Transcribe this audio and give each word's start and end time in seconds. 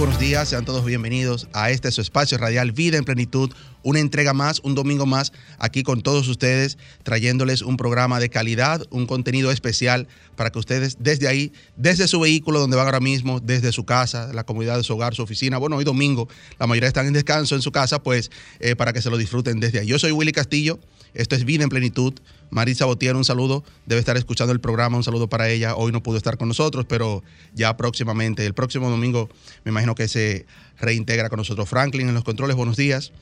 Buenos 0.00 0.18
días, 0.18 0.48
sean 0.48 0.64
todos 0.64 0.82
bienvenidos 0.86 1.46
a 1.52 1.70
este 1.70 1.90
su 1.92 2.00
espacio 2.00 2.38
radial 2.38 2.72
Vida 2.72 2.96
en 2.96 3.04
Plenitud, 3.04 3.50
una 3.82 4.00
entrega 4.00 4.32
más, 4.32 4.60
un 4.60 4.74
domingo 4.74 5.04
más, 5.04 5.30
aquí 5.58 5.82
con 5.82 6.00
todos 6.00 6.26
ustedes, 6.26 6.78
trayéndoles 7.02 7.60
un 7.60 7.76
programa 7.76 8.18
de 8.18 8.30
calidad, 8.30 8.82
un 8.88 9.04
contenido 9.04 9.50
especial 9.50 10.08
para 10.36 10.48
que 10.48 10.58
ustedes 10.58 10.96
desde 11.00 11.28
ahí, 11.28 11.52
desde 11.76 12.08
su 12.08 12.18
vehículo 12.18 12.60
donde 12.60 12.78
van 12.78 12.86
ahora 12.86 13.00
mismo, 13.00 13.40
desde 13.40 13.72
su 13.72 13.84
casa, 13.84 14.32
la 14.32 14.44
comunidad 14.44 14.78
de 14.78 14.84
su 14.84 14.94
hogar, 14.94 15.14
su 15.14 15.22
oficina, 15.22 15.58
bueno, 15.58 15.76
hoy 15.76 15.84
domingo, 15.84 16.30
la 16.58 16.66
mayoría 16.66 16.88
están 16.88 17.06
en 17.06 17.12
descanso 17.12 17.54
en 17.54 17.60
su 17.60 17.70
casa, 17.70 18.02
pues 18.02 18.30
eh, 18.60 18.76
para 18.76 18.94
que 18.94 19.02
se 19.02 19.10
lo 19.10 19.18
disfruten 19.18 19.60
desde 19.60 19.80
ahí. 19.80 19.86
Yo 19.86 19.98
soy 19.98 20.12
Willy 20.12 20.32
Castillo, 20.32 20.80
esto 21.12 21.34
es 21.34 21.44
Vida 21.44 21.64
en 21.64 21.68
Plenitud. 21.68 22.14
Marisa 22.50 22.84
Botier, 22.84 23.14
un 23.14 23.24
saludo. 23.24 23.64
Debe 23.86 24.00
estar 24.00 24.16
escuchando 24.16 24.52
el 24.52 24.60
programa, 24.60 24.96
un 24.96 25.04
saludo 25.04 25.28
para 25.28 25.48
ella. 25.48 25.76
Hoy 25.76 25.92
no 25.92 26.02
pudo 26.02 26.16
estar 26.16 26.36
con 26.36 26.48
nosotros, 26.48 26.84
pero 26.88 27.22
ya 27.54 27.76
próximamente, 27.76 28.44
el 28.44 28.54
próximo 28.54 28.90
domingo, 28.90 29.28
me 29.64 29.70
imagino 29.70 29.89
que 29.94 30.08
se 30.08 30.46
reintegra 30.78 31.28
con 31.28 31.38
nosotros. 31.38 31.68
Franklin 31.68 32.08
en 32.08 32.14
los 32.14 32.24
controles, 32.24 32.56
buenos 32.56 32.76
días. 32.76 33.12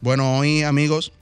Bueno, 0.00 0.38
hoy, 0.38 0.62
amigos, 0.62 1.12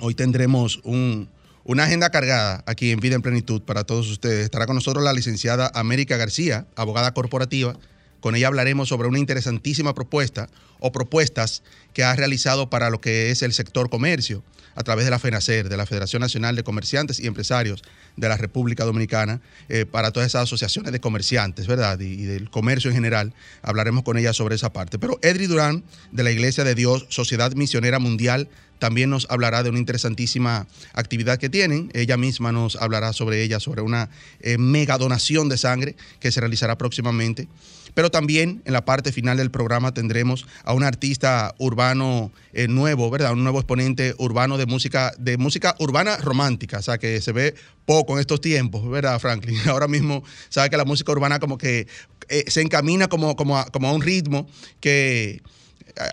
hoy 0.00 0.14
tendremos 0.14 0.80
una 0.84 1.84
agenda 1.84 2.10
cargada 2.10 2.64
aquí 2.66 2.90
en 2.90 3.00
Vida 3.00 3.14
en 3.14 3.22
Plenitud 3.22 3.62
para 3.62 3.84
todos 3.84 4.10
ustedes. 4.10 4.44
Estará 4.44 4.66
con 4.66 4.74
nosotros 4.74 5.04
la 5.04 5.12
licenciada 5.12 5.70
América 5.74 6.16
García, 6.16 6.66
abogada 6.76 7.14
corporativa. 7.14 7.76
Con 8.22 8.36
ella 8.36 8.46
hablaremos 8.46 8.88
sobre 8.88 9.08
una 9.08 9.18
interesantísima 9.18 9.94
propuesta 9.94 10.48
o 10.78 10.92
propuestas 10.92 11.64
que 11.92 12.04
ha 12.04 12.14
realizado 12.14 12.70
para 12.70 12.88
lo 12.88 13.00
que 13.00 13.32
es 13.32 13.42
el 13.42 13.52
sector 13.52 13.90
comercio 13.90 14.44
a 14.76 14.84
través 14.84 15.04
de 15.04 15.10
la 15.10 15.18
FENACER, 15.18 15.68
de 15.68 15.76
la 15.76 15.86
Federación 15.86 16.20
Nacional 16.20 16.54
de 16.54 16.62
Comerciantes 16.62 17.18
y 17.18 17.26
Empresarios 17.26 17.82
de 18.16 18.28
la 18.28 18.36
República 18.36 18.84
Dominicana, 18.84 19.40
eh, 19.68 19.86
para 19.86 20.12
todas 20.12 20.28
esas 20.28 20.44
asociaciones 20.44 20.92
de 20.92 21.00
comerciantes, 21.00 21.66
¿verdad? 21.66 21.98
Y, 21.98 22.22
del 22.22 22.48
comercio 22.48 22.90
en 22.90 22.94
general. 22.94 23.34
Hablaremos 23.60 24.04
con 24.04 24.16
ella 24.16 24.32
sobre 24.32 24.54
esa 24.54 24.72
parte. 24.72 25.00
Pero 25.00 25.18
Edri 25.20 25.48
Durán, 25.48 25.82
de 26.12 26.22
la 26.22 26.30
Iglesia 26.30 26.62
de 26.62 26.76
Dios, 26.76 27.06
Sociedad 27.08 27.52
Misionera 27.52 27.98
Mundial, 27.98 28.48
también 28.78 29.10
nos 29.10 29.26
hablará 29.30 29.64
de 29.64 29.70
una 29.70 29.80
interesantísima 29.80 30.68
actividad 30.92 31.38
que 31.38 31.48
tienen. 31.48 31.90
Ella 31.92 32.16
misma 32.16 32.52
nos 32.52 32.76
hablará 32.76 33.12
sobre 33.12 33.42
ella, 33.42 33.58
sobre 33.58 33.82
una 33.82 34.10
eh, 34.40 34.58
mega 34.58 34.96
donación 34.96 35.48
de 35.48 35.58
sangre 35.58 35.96
que 36.20 36.32
se 36.32 36.40
realizará 36.40 36.78
próximamente. 36.78 37.48
Pero 37.94 38.10
también 38.10 38.62
en 38.64 38.72
la 38.72 38.84
parte 38.84 39.12
final 39.12 39.36
del 39.36 39.50
programa 39.50 39.92
tendremos 39.92 40.46
a 40.64 40.72
un 40.72 40.82
artista 40.82 41.54
urbano 41.58 42.32
eh, 42.52 42.68
nuevo, 42.68 43.10
¿verdad? 43.10 43.32
Un 43.32 43.42
nuevo 43.42 43.58
exponente 43.58 44.14
urbano 44.18 44.58
de 44.58 44.66
música, 44.66 45.12
de 45.18 45.36
música 45.36 45.74
urbana 45.78 46.16
romántica, 46.16 46.78
o 46.78 46.82
sea, 46.82 46.98
que 46.98 47.20
se 47.20 47.32
ve 47.32 47.54
poco 47.84 48.14
en 48.14 48.20
estos 48.20 48.40
tiempos, 48.40 48.88
¿verdad, 48.88 49.18
Franklin? 49.18 49.58
Ahora 49.68 49.88
mismo 49.88 50.22
sabe 50.48 50.70
que 50.70 50.76
la 50.76 50.84
música 50.84 51.12
urbana 51.12 51.38
como 51.38 51.58
que 51.58 51.86
eh, 52.28 52.44
se 52.48 52.62
encamina 52.62 53.08
como, 53.08 53.36
como, 53.36 53.58
a, 53.58 53.62
a 53.62 53.92
un 53.92 54.02
ritmo 54.02 54.48
que 54.80 55.42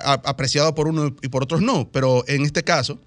apreciado 0.04 0.76
por 0.76 0.88
uno 0.88 1.16
y 1.22 1.30
por 1.30 1.44
otros 1.44 1.62
no, 1.62 1.90
pero 1.90 2.24
en 2.28 2.44
este 2.44 2.64
caso, 2.64 3.00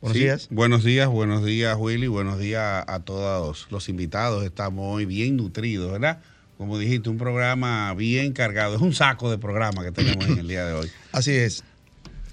Buenos 0.00 0.18
días. 0.18 0.48
Buenos 0.50 0.82
días, 0.82 1.08
buenos 1.08 1.44
días 1.44 1.76
Willy, 1.78 2.08
buenos 2.08 2.40
días 2.40 2.84
a 2.84 2.98
todos 2.98 3.68
los 3.70 3.88
invitados. 3.88 4.44
Estamos 4.44 4.96
hoy 4.96 5.04
bien 5.04 5.36
nutridos, 5.36 5.92
¿verdad? 5.92 6.20
Como 6.58 6.78
dijiste, 6.78 7.10
un 7.10 7.18
programa 7.18 7.92
bien 7.94 8.32
cargado. 8.32 8.76
Es 8.76 8.82
un 8.82 8.94
saco 8.94 9.30
de 9.30 9.38
programa 9.38 9.82
que 9.82 9.92
tenemos 9.92 10.26
en 10.26 10.38
el 10.38 10.48
día 10.48 10.66
de 10.66 10.74
hoy. 10.74 10.90
Así 11.12 11.32
es. 11.32 11.64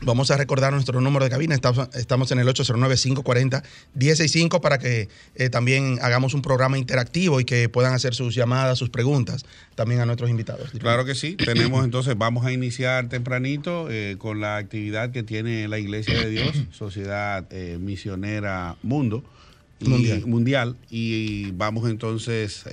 Vamos 0.02 0.32
a 0.32 0.38
recordar 0.38 0.72
nuestro 0.72 1.02
número 1.02 1.26
de 1.26 1.32
cabina. 1.32 1.56
Estamos, 1.56 2.32
en 2.32 2.40
el 2.40 2.48
809-540-165 2.48 4.62
para 4.62 4.78
que 4.78 5.10
eh, 5.36 5.50
también 5.50 6.00
hagamos 6.02 6.34
un 6.34 6.42
programa 6.42 6.78
interactivo 6.78 7.42
y 7.42 7.46
que 7.46 7.68
puedan 7.68 7.94
hacer 7.94 8.16
sus 8.16 8.34
llamadas, 8.34 8.80
sus 8.80 8.90
preguntas 8.90 9.44
también 9.76 10.00
a 10.00 10.06
nuestros 10.06 10.30
invitados. 10.30 10.72
Claro 10.80 11.04
que 11.04 11.16
sí. 11.16 11.36
Tenemos 11.36 11.84
entonces, 11.84 12.18
vamos 12.18 12.46
a 12.46 12.54
iniciar 12.54 13.10
tempranito 13.10 13.92
eh, 13.92 14.16
con 14.18 14.40
la 14.40 14.56
actividad 14.56 15.12
que 15.12 15.24
tiene 15.24 15.68
la 15.68 15.80
Iglesia 15.80 16.18
de 16.18 16.30
Dios, 16.30 16.56
Sociedad 16.72 17.46
eh, 17.52 17.78
Misionera 17.78 18.78
Mundo 18.82 19.22
mundial. 19.82 20.26
mundial. 20.26 20.78
Y 20.90 21.52
vamos 21.52 21.90
entonces 21.90 22.64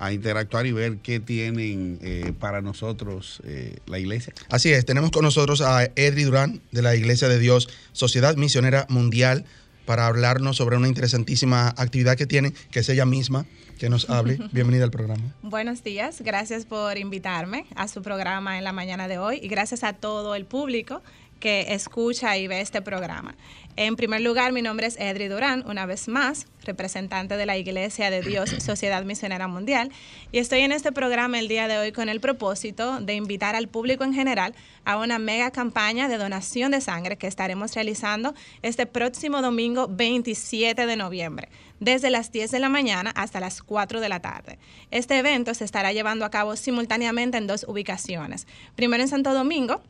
a 0.00 0.12
interactuar 0.12 0.66
y 0.66 0.72
ver 0.72 0.96
qué 0.96 1.20
tienen 1.20 1.98
eh, 2.00 2.32
para 2.40 2.62
nosotros 2.62 3.42
eh, 3.44 3.76
la 3.86 3.98
iglesia. 3.98 4.32
Así 4.48 4.72
es, 4.72 4.86
tenemos 4.86 5.10
con 5.10 5.22
nosotros 5.22 5.60
a 5.60 5.84
Edri 5.94 6.24
Durán 6.24 6.62
de 6.72 6.80
la 6.80 6.96
Iglesia 6.96 7.28
de 7.28 7.38
Dios, 7.38 7.68
Sociedad 7.92 8.34
Misionera 8.36 8.86
Mundial, 8.88 9.44
para 9.84 10.06
hablarnos 10.06 10.56
sobre 10.56 10.78
una 10.78 10.88
interesantísima 10.88 11.68
actividad 11.76 12.16
que 12.16 12.26
tiene, 12.26 12.54
que 12.70 12.80
es 12.80 12.88
ella 12.88 13.04
misma, 13.04 13.44
que 13.78 13.90
nos 13.90 14.08
hable. 14.08 14.38
Bienvenida 14.52 14.84
al 14.84 14.90
programa. 14.90 15.34
Buenos 15.42 15.84
días, 15.84 16.22
gracias 16.22 16.64
por 16.64 16.96
invitarme 16.96 17.66
a 17.76 17.86
su 17.86 18.00
programa 18.00 18.56
en 18.56 18.64
la 18.64 18.72
mañana 18.72 19.06
de 19.06 19.18
hoy 19.18 19.38
y 19.42 19.48
gracias 19.48 19.84
a 19.84 19.92
todo 19.92 20.34
el 20.34 20.46
público 20.46 21.02
que 21.40 21.74
escucha 21.74 22.36
y 22.36 22.46
ve 22.46 22.60
este 22.60 22.82
programa. 22.82 23.34
En 23.76 23.96
primer 23.96 24.20
lugar, 24.20 24.52
mi 24.52 24.62
nombre 24.62 24.86
es 24.86 24.98
Edri 24.98 25.28
Durán, 25.28 25.64
una 25.66 25.86
vez 25.86 26.06
más, 26.06 26.46
representante 26.64 27.36
de 27.36 27.46
la 27.46 27.56
Iglesia 27.56 28.10
de 28.10 28.20
Dios 28.20 28.50
Sociedad 28.58 29.04
Misionera 29.04 29.48
Mundial, 29.48 29.90
y 30.32 30.38
estoy 30.38 30.60
en 30.60 30.72
este 30.72 30.92
programa 30.92 31.38
el 31.38 31.48
día 31.48 31.66
de 31.66 31.78
hoy 31.78 31.92
con 31.92 32.08
el 32.08 32.20
propósito 32.20 33.00
de 33.00 33.14
invitar 33.14 33.56
al 33.56 33.68
público 33.68 34.04
en 34.04 34.12
general 34.12 34.54
a 34.84 34.98
una 34.98 35.18
mega 35.18 35.50
campaña 35.50 36.08
de 36.08 36.18
donación 36.18 36.72
de 36.72 36.80
sangre 36.80 37.16
que 37.16 37.26
estaremos 37.26 37.74
realizando 37.74 38.34
este 38.62 38.86
próximo 38.86 39.40
domingo 39.40 39.88
27 39.88 40.84
de 40.84 40.96
noviembre, 40.96 41.48
desde 41.78 42.10
las 42.10 42.32
10 42.32 42.50
de 42.50 42.58
la 42.58 42.68
mañana 42.68 43.12
hasta 43.16 43.40
las 43.40 43.62
4 43.62 44.00
de 44.00 44.08
la 44.08 44.20
tarde. 44.20 44.58
Este 44.90 45.16
evento 45.16 45.54
se 45.54 45.64
estará 45.64 45.92
llevando 45.92 46.24
a 46.24 46.30
cabo 46.30 46.56
simultáneamente 46.56 47.38
en 47.38 47.46
dos 47.46 47.64
ubicaciones. 47.66 48.46
Primero 48.74 49.02
en 49.02 49.08
Santo 49.08 49.32
Domingo, 49.32 49.80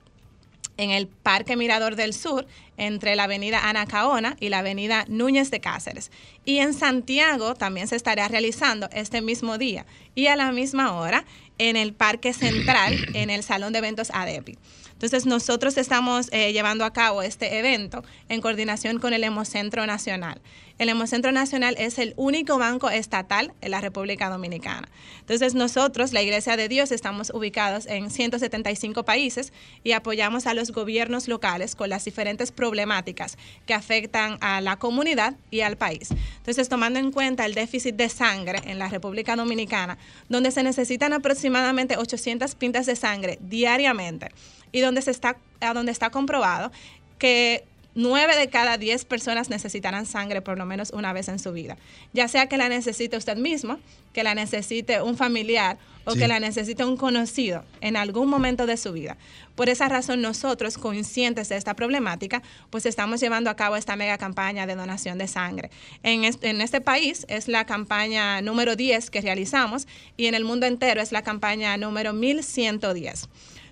en 0.80 0.90
el 0.90 1.08
Parque 1.08 1.56
Mirador 1.56 1.94
del 1.94 2.14
Sur, 2.14 2.46
entre 2.78 3.14
la 3.14 3.24
avenida 3.24 3.68
Anacaona 3.68 4.36
y 4.40 4.48
la 4.48 4.60
avenida 4.60 5.04
Núñez 5.08 5.50
de 5.50 5.60
Cáceres. 5.60 6.10
Y 6.46 6.56
en 6.56 6.72
Santiago 6.72 7.54
también 7.54 7.86
se 7.86 7.96
estará 7.96 8.28
realizando 8.28 8.88
este 8.94 9.20
mismo 9.20 9.58
día 9.58 9.84
y 10.14 10.28
a 10.28 10.36
la 10.36 10.52
misma 10.52 10.94
hora 10.94 11.26
en 11.58 11.76
el 11.76 11.92
Parque 11.92 12.32
Central, 12.32 12.96
en 13.12 13.28
el 13.28 13.42
Salón 13.42 13.74
de 13.74 13.80
Eventos 13.80 14.10
ADEPI. 14.10 14.56
Entonces, 15.00 15.24
nosotros 15.24 15.78
estamos 15.78 16.28
eh, 16.30 16.52
llevando 16.52 16.84
a 16.84 16.92
cabo 16.92 17.22
este 17.22 17.58
evento 17.58 18.04
en 18.28 18.42
coordinación 18.42 18.98
con 18.98 19.14
el 19.14 19.24
Hemocentro 19.24 19.86
Nacional. 19.86 20.42
El 20.76 20.90
Hemocentro 20.90 21.32
Nacional 21.32 21.74
es 21.78 21.98
el 21.98 22.12
único 22.18 22.58
banco 22.58 22.90
estatal 22.90 23.54
en 23.62 23.70
la 23.70 23.80
República 23.80 24.28
Dominicana. 24.28 24.90
Entonces 25.20 25.54
nosotros, 25.54 26.12
la 26.12 26.20
Iglesia 26.20 26.58
de 26.58 26.68
Dios, 26.68 26.92
estamos 26.92 27.30
ubicados 27.30 27.86
en 27.86 28.10
175 28.10 29.02
países 29.04 29.54
y 29.84 29.92
apoyamos 29.92 30.46
a 30.46 30.52
los 30.52 30.70
gobiernos 30.70 31.28
locales 31.28 31.76
con 31.76 31.88
las 31.88 32.04
diferentes 32.04 32.52
problemáticas 32.52 33.38
que 33.64 33.72
afectan 33.72 34.36
a 34.42 34.60
la 34.60 34.78
comunidad 34.78 35.34
y 35.50 35.62
al 35.62 35.78
país. 35.78 36.10
Entonces, 36.38 36.68
tomando 36.68 36.98
en 36.98 37.10
cuenta 37.10 37.46
el 37.46 37.54
déficit 37.54 37.94
de 37.94 38.10
sangre 38.10 38.60
en 38.66 38.78
la 38.78 38.88
República 38.88 39.34
Dominicana, 39.34 39.96
donde 40.28 40.50
se 40.50 40.62
necesitan 40.62 41.14
aproximadamente 41.14 41.96
800 41.96 42.54
pintas 42.54 42.84
de 42.84 42.96
sangre 42.96 43.38
diariamente 43.40 44.28
y 44.72 44.80
donde, 44.80 45.02
se 45.02 45.10
está, 45.10 45.36
donde 45.74 45.92
está 45.92 46.10
comprobado 46.10 46.70
que 47.18 47.64
9 47.94 48.36
de 48.36 48.48
cada 48.48 48.78
10 48.78 49.04
personas 49.04 49.50
necesitarán 49.50 50.06
sangre 50.06 50.42
por 50.42 50.56
lo 50.56 50.64
menos 50.64 50.90
una 50.90 51.12
vez 51.12 51.28
en 51.28 51.38
su 51.38 51.52
vida. 51.52 51.76
Ya 52.12 52.28
sea 52.28 52.46
que 52.46 52.56
la 52.56 52.68
necesite 52.68 53.16
usted 53.16 53.36
mismo, 53.36 53.78
que 54.12 54.22
la 54.22 54.34
necesite 54.34 55.02
un 55.02 55.16
familiar 55.16 55.76
o 56.04 56.14
que 56.14 56.28
la 56.28 56.40
necesite 56.40 56.84
un 56.84 56.96
conocido 56.96 57.64
en 57.80 57.96
algún 57.96 58.28
momento 58.28 58.66
de 58.66 58.76
su 58.76 58.92
vida. 58.92 59.16
Por 59.54 59.68
esa 59.68 59.88
razón 59.88 60.22
nosotros, 60.22 60.78
conscientes 60.78 61.48
de 61.48 61.56
esta 61.56 61.74
problemática, 61.74 62.42
pues 62.70 62.86
estamos 62.86 63.20
llevando 63.20 63.50
a 63.50 63.56
cabo 63.56 63.76
esta 63.76 63.96
mega 63.96 64.18
campaña 64.18 64.66
de 64.66 64.76
donación 64.76 65.18
de 65.18 65.28
sangre. 65.28 65.70
En 66.02 66.24
este, 66.24 66.50
en 66.50 66.60
este 66.60 66.80
país 66.80 67.26
es 67.28 67.48
la 67.48 67.66
campaña 67.66 68.40
número 68.40 68.76
10 68.76 69.10
que 69.10 69.20
realizamos 69.20 69.86
y 70.16 70.26
en 70.26 70.34
el 70.34 70.44
mundo 70.44 70.66
entero 70.66 71.00
es 71.00 71.12
la 71.12 71.22
campaña 71.22 71.76
número 71.76 72.12
1110. 72.12 73.28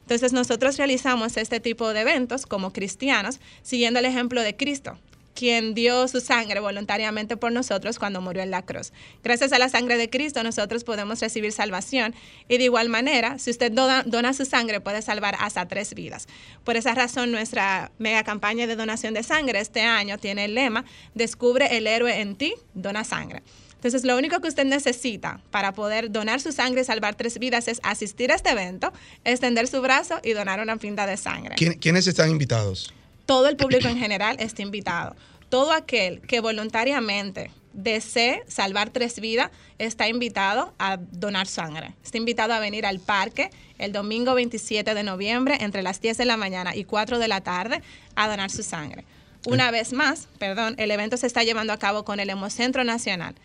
Entonces 0.09 0.33
nosotros 0.33 0.79
realizamos 0.79 1.37
este 1.37 1.61
tipo 1.61 1.93
de 1.93 2.01
eventos 2.01 2.47
como 2.47 2.73
cristianos 2.73 3.41
siguiendo 3.61 3.99
el 3.99 4.07
ejemplo 4.07 4.41
de 4.41 4.57
Cristo, 4.57 4.99
quien 5.35 5.75
dio 5.75 6.09
su 6.09 6.23
sangre 6.23 6.61
voluntariamente 6.61 7.37
por 7.37 7.53
nosotros 7.53 7.99
cuando 7.99 8.23
murió 8.23 8.43
en 8.43 8.51
la 8.51 8.63
cruz. 8.63 8.95
Gracias 9.23 9.53
a 9.53 9.59
la 9.59 9.69
sangre 9.69 9.99
de 9.99 10.09
Cristo 10.09 10.43
nosotros 10.43 10.83
podemos 10.83 11.21
recibir 11.21 11.53
salvación 11.53 12.15
y 12.49 12.57
de 12.57 12.65
igual 12.65 12.89
manera, 12.89 13.39
si 13.39 13.51
usted 13.51 13.71
dona, 13.71 14.33
su 14.33 14.47
sangre 14.47 14.81
puede 14.81 15.03
salvar 15.03 15.37
hasta 15.41 15.69
tres 15.69 15.93
vidas. 15.93 16.27
Por 16.65 16.79
esa 16.79 16.95
razón 16.95 17.31
nuestra 17.31 17.93
mega 17.99 18.25
campaña 18.25 18.67
de 18.67 18.77
donación 18.77 19.13
de 19.13 19.23
sangre 19.23 19.61
este 19.61 19.83
año 19.83 20.17
tiene 20.17 20.47
el 20.47 20.55
lema 20.55 20.87
Descubre 21.13 21.77
el 21.77 21.87
héroe 21.87 22.19
en 22.23 22.35
ti, 22.35 22.55
dona 22.73 23.05
sangre. 23.05 23.43
Entonces, 23.79 24.05
lo 24.05 24.17
único 24.17 24.41
que 24.41 24.49
usted 24.49 24.65
necesita 24.65 25.41
para 25.53 25.73
poder 25.73 26.11
donar 26.11 26.41
su 26.41 26.51
sangre 26.51 26.81
y 26.81 26.85
salvar 26.85 27.15
tres 27.15 27.39
vidas 27.39 27.69
es 27.69 27.81
asistir 27.85 28.33
a 28.33 28.35
este 28.35 28.51
evento, 28.51 28.93
extender 29.25 29.69
su 29.69 29.81
brazo 29.81 30.19
y 30.25 30.33
donar 30.33 30.61
una 30.61 30.77
pinta 30.77 31.07
de 31.07 31.17
sangre. 31.17 31.55
¿Quiénes 31.55 32.07
están 32.09 32.31
invitados? 32.31 32.93
Todo 33.25 33.47
el 33.49 33.57
público 33.57 33.87
en 33.87 33.97
general 33.97 34.37
está 34.41 34.63
invitado. 34.63 35.15
Todo 35.49 35.73
aquel 35.73 36.21
que 36.23 36.41
voluntariamente 36.41 37.53
desee 37.73 38.43
salvar 38.49 38.91
tres 38.91 39.21
vidas 39.21 39.51
está 39.79 40.09
invitado 40.09 40.75
a 40.81 40.97
donar 40.97 41.47
sangre. 41.47 41.95
Está 42.05 42.19
invitado 42.19 42.53
a 42.55 42.59
venir 42.59 42.85
al 42.85 42.99
parque 42.99 43.51
el 43.79 43.93
domingo 43.93 44.35
27 44.35 44.93
de 44.93 45.03
noviembre 45.05 45.59
entre 45.61 45.83
las 45.83 46.01
10 46.01 46.19
de 46.19 46.25
la 46.25 46.37
mañana 46.37 46.75
y 46.75 46.83
4 46.83 47.21
de 47.21 47.29
la 47.29 47.43
tarde 47.43 47.81
a 48.17 48.29
donar 48.29 48.51
su 48.51 48.65
sangre. 48.65 49.05
Una 49.47 49.71
vez 49.71 49.93
más, 49.93 50.27
perdón, 50.39 50.75
el 50.79 50.91
evento 50.91 51.17
se 51.17 51.27
está 51.27 51.45
llevando 51.45 51.73
a 51.73 51.79
cabo 51.79 52.05
con 52.05 52.19
el 52.19 52.29
Hemocentro 52.29 52.83
Nacional. 52.83 53.37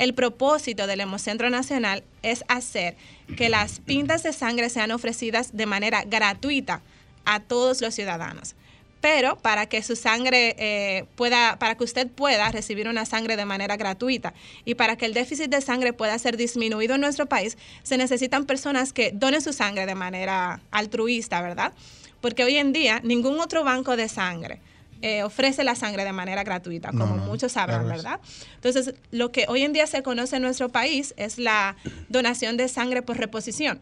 El 0.00 0.14
propósito 0.14 0.86
del 0.86 1.00
Hemocentro 1.00 1.50
Nacional 1.50 2.04
es 2.22 2.42
hacer 2.48 2.96
que 3.36 3.50
las 3.50 3.80
pintas 3.80 4.22
de 4.22 4.32
sangre 4.32 4.70
sean 4.70 4.92
ofrecidas 4.92 5.54
de 5.54 5.66
manera 5.66 6.04
gratuita 6.04 6.80
a 7.26 7.40
todos 7.40 7.82
los 7.82 7.94
ciudadanos. 7.94 8.54
Pero 9.02 9.36
para 9.36 9.66
que 9.66 9.82
su 9.82 9.96
sangre 9.96 10.56
eh, 10.58 11.04
pueda, 11.16 11.58
para 11.58 11.74
que 11.74 11.84
usted 11.84 12.08
pueda 12.08 12.50
recibir 12.50 12.88
una 12.88 13.04
sangre 13.04 13.36
de 13.36 13.44
manera 13.44 13.76
gratuita 13.76 14.32
y 14.64 14.74
para 14.74 14.96
que 14.96 15.04
el 15.04 15.12
déficit 15.12 15.50
de 15.50 15.60
sangre 15.60 15.92
pueda 15.92 16.18
ser 16.18 16.38
disminuido 16.38 16.94
en 16.94 17.02
nuestro 17.02 17.26
país, 17.26 17.58
se 17.82 17.98
necesitan 17.98 18.46
personas 18.46 18.94
que 18.94 19.12
donen 19.12 19.42
su 19.42 19.52
sangre 19.52 19.84
de 19.84 19.94
manera 19.94 20.62
altruista, 20.70 21.42
¿verdad? 21.42 21.74
Porque 22.22 22.42
hoy 22.42 22.56
en 22.56 22.72
día 22.72 23.02
ningún 23.04 23.38
otro 23.38 23.64
banco 23.64 23.96
de 23.96 24.08
sangre 24.08 24.60
eh, 25.02 25.22
ofrece 25.22 25.64
la 25.64 25.74
sangre 25.74 26.04
de 26.04 26.12
manera 26.12 26.44
gratuita, 26.44 26.90
como 26.90 27.16
muchos 27.16 27.52
sabrán, 27.52 27.88
¿verdad? 27.88 28.20
Entonces, 28.56 28.94
lo 29.10 29.32
que 29.32 29.46
hoy 29.48 29.62
en 29.62 29.72
día 29.72 29.86
se 29.86 30.02
conoce 30.02 30.36
en 30.36 30.42
nuestro 30.42 30.68
país 30.68 31.14
es 31.16 31.38
la 31.38 31.76
donación 32.08 32.56
de 32.56 32.68
sangre 32.68 33.02
por 33.02 33.16
reposición. 33.16 33.80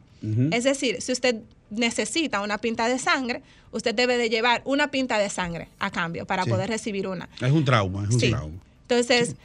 Es 0.51 0.65
decir, 0.65 1.01
si 1.01 1.13
usted 1.13 1.37
necesita 1.71 2.41
una 2.41 2.59
pinta 2.59 2.89
de 2.89 2.99
sangre, 2.99 3.43
usted 3.73 3.95
debe 3.95 4.17
de 4.17 4.31
llevar 4.31 4.63
una 4.65 4.91
pinta 4.91 5.19
de 5.19 5.29
sangre 5.29 5.69
a 5.79 5.91
cambio 5.91 6.27
para 6.27 6.45
poder 6.45 6.69
recibir 6.69 7.07
una. 7.07 7.29
Es 7.41 7.53
un 7.53 7.65
trauma, 7.65 8.05
es 8.09 8.15
un 8.15 8.21
trauma. 8.21 8.59
Entonces, 8.83 9.37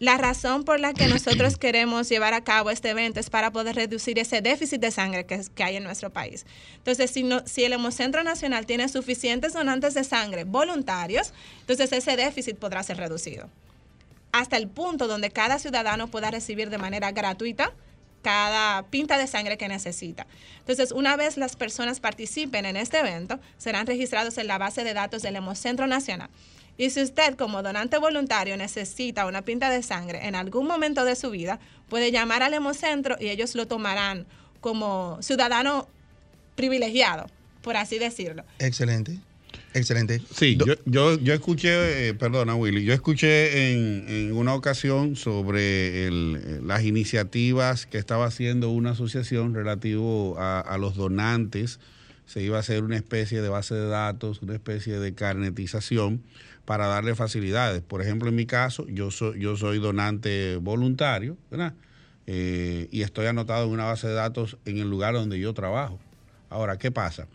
la 0.00 0.16
razón 0.16 0.64
por 0.64 0.80
la 0.80 0.94
que 0.94 1.06
nosotros 1.06 1.56
queremos 1.58 2.08
llevar 2.08 2.34
a 2.34 2.42
cabo 2.42 2.70
este 2.70 2.88
evento 2.88 3.20
es 3.20 3.30
para 3.30 3.52
poder 3.52 3.76
reducir 3.76 4.18
ese 4.18 4.40
déficit 4.40 4.80
de 4.80 4.90
sangre 4.90 5.26
que, 5.26 5.62
hay 5.62 5.76
en 5.76 5.84
nuestro 5.84 6.10
país. 6.10 6.46
Entonces, 6.78 7.10
si, 7.10 7.28
si 7.44 7.64
el 7.64 7.74
Hemocentro 7.74 8.24
Nacional 8.24 8.66
tiene 8.66 8.88
suficientes 8.88 9.52
donantes 9.52 9.94
de 9.94 10.02
sangre 10.02 10.44
voluntarios, 10.44 11.32
entonces 11.60 11.92
ese 11.92 12.16
déficit 12.16 12.56
podrá 12.56 12.82
ser 12.82 12.96
reducido. 12.96 13.48
Hasta 14.32 14.56
el 14.56 14.68
punto 14.68 15.06
donde 15.06 15.30
cada 15.30 15.58
ciudadano 15.58 16.08
pueda 16.08 16.30
recibir 16.30 16.70
de 16.70 16.78
manera 16.78 17.12
gratuita 17.12 17.72
cada 18.22 18.82
pinta 18.84 19.18
de 19.18 19.26
sangre 19.26 19.58
que 19.58 19.68
necesita. 19.68 20.26
Entonces, 20.60 20.92
una 20.92 21.16
vez 21.16 21.36
las 21.36 21.56
personas 21.56 22.00
participen 22.00 22.64
en 22.66 22.76
este 22.76 22.98
evento, 22.98 23.38
serán 23.58 23.86
registrados 23.86 24.38
en 24.38 24.46
la 24.46 24.58
base 24.58 24.84
de 24.84 24.94
datos 24.94 25.22
del 25.22 25.36
Hemocentro 25.36 25.86
Nacional. 25.86 26.30
Y 26.80 26.88
si 26.88 27.02
usted 27.02 27.34
como 27.36 27.62
donante 27.62 27.98
voluntario 27.98 28.56
necesita 28.56 29.26
una 29.26 29.42
pinta 29.42 29.68
de 29.68 29.82
sangre 29.82 30.26
en 30.26 30.34
algún 30.34 30.66
momento 30.66 31.04
de 31.04 31.14
su 31.14 31.30
vida, 31.30 31.60
puede 31.90 32.10
llamar 32.10 32.42
al 32.42 32.54
Hemocentro 32.54 33.16
y 33.20 33.28
ellos 33.28 33.54
lo 33.54 33.66
tomarán 33.66 34.24
como 34.62 35.18
ciudadano 35.20 35.88
privilegiado, 36.54 37.26
por 37.60 37.76
así 37.76 37.98
decirlo. 37.98 38.44
Excelente. 38.58 39.18
Excelente. 39.74 40.22
Sí, 40.34 40.56
yo, 40.86 41.18
yo, 41.18 41.34
escuché, 41.34 42.08
eh, 42.08 42.14
perdona 42.14 42.54
Willy, 42.54 42.82
yo 42.82 42.94
escuché 42.94 43.72
en, 43.74 44.32
una 44.32 44.54
ocasión 44.54 45.16
sobre 45.16 46.06
eh, 46.06 46.60
las 46.64 46.82
iniciativas 46.82 47.84
que 47.84 47.98
estaba 47.98 48.24
haciendo 48.24 48.70
una 48.70 48.92
asociación 48.92 49.52
relativo 49.52 50.38
a, 50.38 50.60
a, 50.60 50.78
los 50.78 50.96
donantes. 50.96 51.78
Se 52.24 52.42
iba 52.42 52.56
a 52.56 52.60
hacer 52.60 52.84
una 52.84 52.96
especie 52.96 53.42
de 53.42 53.50
base 53.50 53.74
de 53.74 53.86
datos, 53.86 54.40
una 54.40 54.54
especie 54.54 54.98
de 54.98 55.12
carnetización 55.12 56.22
para 56.64 56.86
darle 56.86 57.14
facilidades. 57.14 57.82
Por 57.82 58.02
ejemplo, 58.02 58.28
en 58.28 58.36
mi 58.36 58.46
caso, 58.46 58.86
yo 58.88 59.10
soy, 59.10 59.40
yo 59.40 59.56
soy 59.56 59.78
donante 59.78 60.56
voluntario, 60.56 61.36
¿verdad? 61.50 61.74
Eh, 62.26 62.88
y 62.90 63.02
estoy 63.02 63.26
anotado 63.26 63.66
en 63.66 63.72
una 63.72 63.86
base 63.86 64.06
de 64.06 64.14
datos 64.14 64.56
en 64.64 64.78
el 64.78 64.88
lugar 64.88 65.14
donde 65.14 65.38
yo 65.40 65.52
trabajo. 65.52 65.98
Ahora, 66.48 66.78
¿qué 66.78 66.90
pasa? 66.90 67.26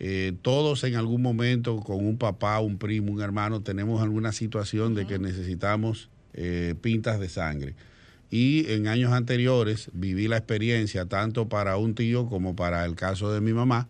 Eh, 0.00 0.32
todos 0.42 0.84
en 0.84 0.94
algún 0.94 1.22
momento 1.22 1.80
con 1.80 2.06
un 2.06 2.18
papá, 2.18 2.60
un 2.60 2.78
primo, 2.78 3.12
un 3.12 3.20
hermano, 3.20 3.62
tenemos 3.62 4.00
alguna 4.00 4.32
situación 4.32 4.94
de 4.94 5.06
que 5.06 5.18
necesitamos 5.18 6.08
eh, 6.34 6.74
pintas 6.80 7.18
de 7.18 7.28
sangre. 7.28 7.74
Y 8.30 8.70
en 8.70 8.86
años 8.86 9.12
anteriores 9.12 9.90
viví 9.92 10.28
la 10.28 10.36
experiencia, 10.36 11.06
tanto 11.06 11.48
para 11.48 11.76
un 11.78 11.94
tío 11.94 12.26
como 12.26 12.54
para 12.54 12.84
el 12.84 12.94
caso 12.94 13.32
de 13.32 13.40
mi 13.40 13.52
mamá, 13.52 13.88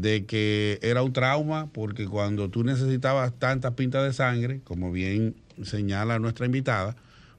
de 0.00 0.26
que 0.26 0.78
era 0.82 1.02
un 1.02 1.12
trauma 1.12 1.70
porque 1.72 2.06
cuando 2.06 2.50
tú 2.50 2.64
necesitabas 2.64 3.32
tantas 3.38 3.72
pintas 3.72 4.04
de 4.04 4.12
sangre, 4.12 4.60
como 4.62 4.92
bien 4.92 5.36
señala 5.62 6.18
nuestra 6.18 6.44
invitada, 6.44 6.96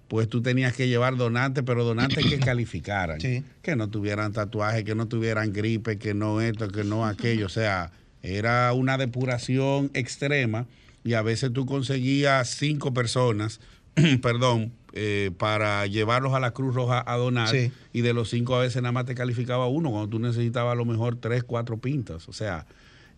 pues 0.07 0.27
tú 0.27 0.41
tenías 0.41 0.73
que 0.73 0.87
llevar 0.87 1.17
donantes, 1.17 1.63
pero 1.63 1.83
donantes 1.83 2.25
que 2.25 2.39
calificaran, 2.45 3.19
que 3.19 3.75
no 3.75 3.89
tuvieran 3.89 4.33
tatuajes, 4.33 4.83
que 4.83 4.95
no 4.95 5.07
tuvieran 5.07 5.53
gripe, 5.53 5.99
que 5.99 6.15
no 6.15 6.41
esto, 6.41 6.67
que 6.69 6.83
no 6.83 7.05
aquello, 7.05 7.45
o 7.45 7.49
sea, 7.49 7.91
era 8.23 8.73
una 8.73 8.97
depuración 8.97 9.91
extrema 9.93 10.65
y 11.03 11.13
a 11.13 11.21
veces 11.21 11.53
tú 11.53 11.67
conseguías 11.67 12.49
cinco 12.49 12.91
personas, 12.91 13.59
perdón, 14.23 14.73
eh, 14.93 15.31
para 15.37 15.85
llevarlos 15.85 16.33
a 16.33 16.39
la 16.39 16.51
Cruz 16.51 16.73
Roja 16.73 17.03
a 17.05 17.17
donar 17.17 17.53
y 17.93 18.01
de 18.01 18.13
los 18.13 18.29
cinco 18.29 18.55
a 18.55 18.59
veces 18.59 18.81
nada 18.81 18.91
más 18.91 19.05
te 19.05 19.15
calificaba 19.15 19.67
uno 19.67 19.91
cuando 19.91 20.09
tú 20.09 20.19
necesitabas 20.19 20.73
a 20.73 20.75
lo 20.75 20.85
mejor 20.85 21.17
tres, 21.17 21.43
cuatro 21.43 21.77
pintas. 21.77 22.27
O 22.29 22.33
sea, 22.33 22.65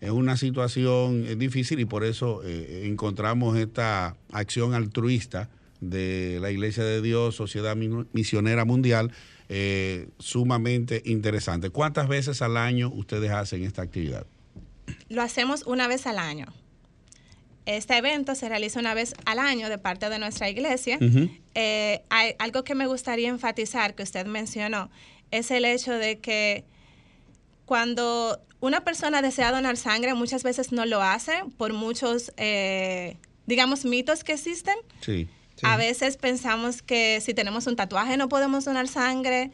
es 0.00 0.10
una 0.10 0.36
situación 0.36 1.24
eh, 1.26 1.36
difícil 1.36 1.80
y 1.80 1.84
por 1.84 2.04
eso 2.04 2.42
eh, 2.44 2.82
encontramos 2.86 3.56
esta 3.56 4.16
acción 4.32 4.74
altruista 4.74 5.48
de 5.80 6.38
la 6.40 6.50
Iglesia 6.50 6.84
de 6.84 7.00
Dios, 7.00 7.36
Sociedad 7.36 7.76
Misionera 7.76 8.64
Mundial, 8.64 9.12
sumamente 10.18 11.02
interesante. 11.06 11.70
¿Cuántas 11.70 12.06
veces 12.06 12.42
al 12.42 12.56
año 12.56 12.90
ustedes 12.94 13.30
hacen 13.30 13.64
esta 13.64 13.82
actividad? 13.82 14.26
Lo 15.08 15.22
hacemos 15.22 15.64
una 15.66 15.88
vez 15.88 16.06
al 16.06 16.18
año. 16.18 16.46
Este 17.76 17.96
evento 17.96 18.34
se 18.34 18.48
realiza 18.48 18.80
una 18.80 18.94
vez 18.94 19.14
al 19.26 19.38
año 19.38 19.68
de 19.68 19.78
parte 19.78 20.08
de 20.08 20.18
nuestra 20.18 20.48
iglesia. 20.48 20.98
Eh, 21.54 22.02
hay 22.10 22.34
algo 22.38 22.64
que 22.64 22.74
me 22.74 22.86
gustaría 22.86 23.28
enfatizar 23.28 23.94
que 23.94 24.02
usted 24.02 24.26
mencionó 24.26 24.90
es 25.30 25.50
el 25.50 25.64
hecho 25.64 25.92
de 25.92 26.18
que 26.18 26.64
cuando 27.64 28.40
una 28.60 28.82
persona 28.82 29.22
desea 29.22 29.52
donar 29.52 29.76
sangre, 29.76 30.14
muchas 30.14 30.42
veces 30.42 30.72
no 30.72 30.84
lo 30.86 31.02
hace 31.02 31.32
por 31.56 31.72
muchos, 31.72 32.32
eh, 32.36 33.16
digamos, 33.46 33.84
mitos 33.84 34.24
que 34.24 34.32
existen. 34.32 34.74
Sí. 35.00 35.28
A 35.62 35.76
veces 35.76 36.16
pensamos 36.16 36.82
que 36.82 37.20
si 37.20 37.34
tenemos 37.34 37.66
un 37.66 37.76
tatuaje 37.76 38.16
no 38.16 38.28
podemos 38.28 38.64
donar 38.64 38.88
sangre 38.88 39.50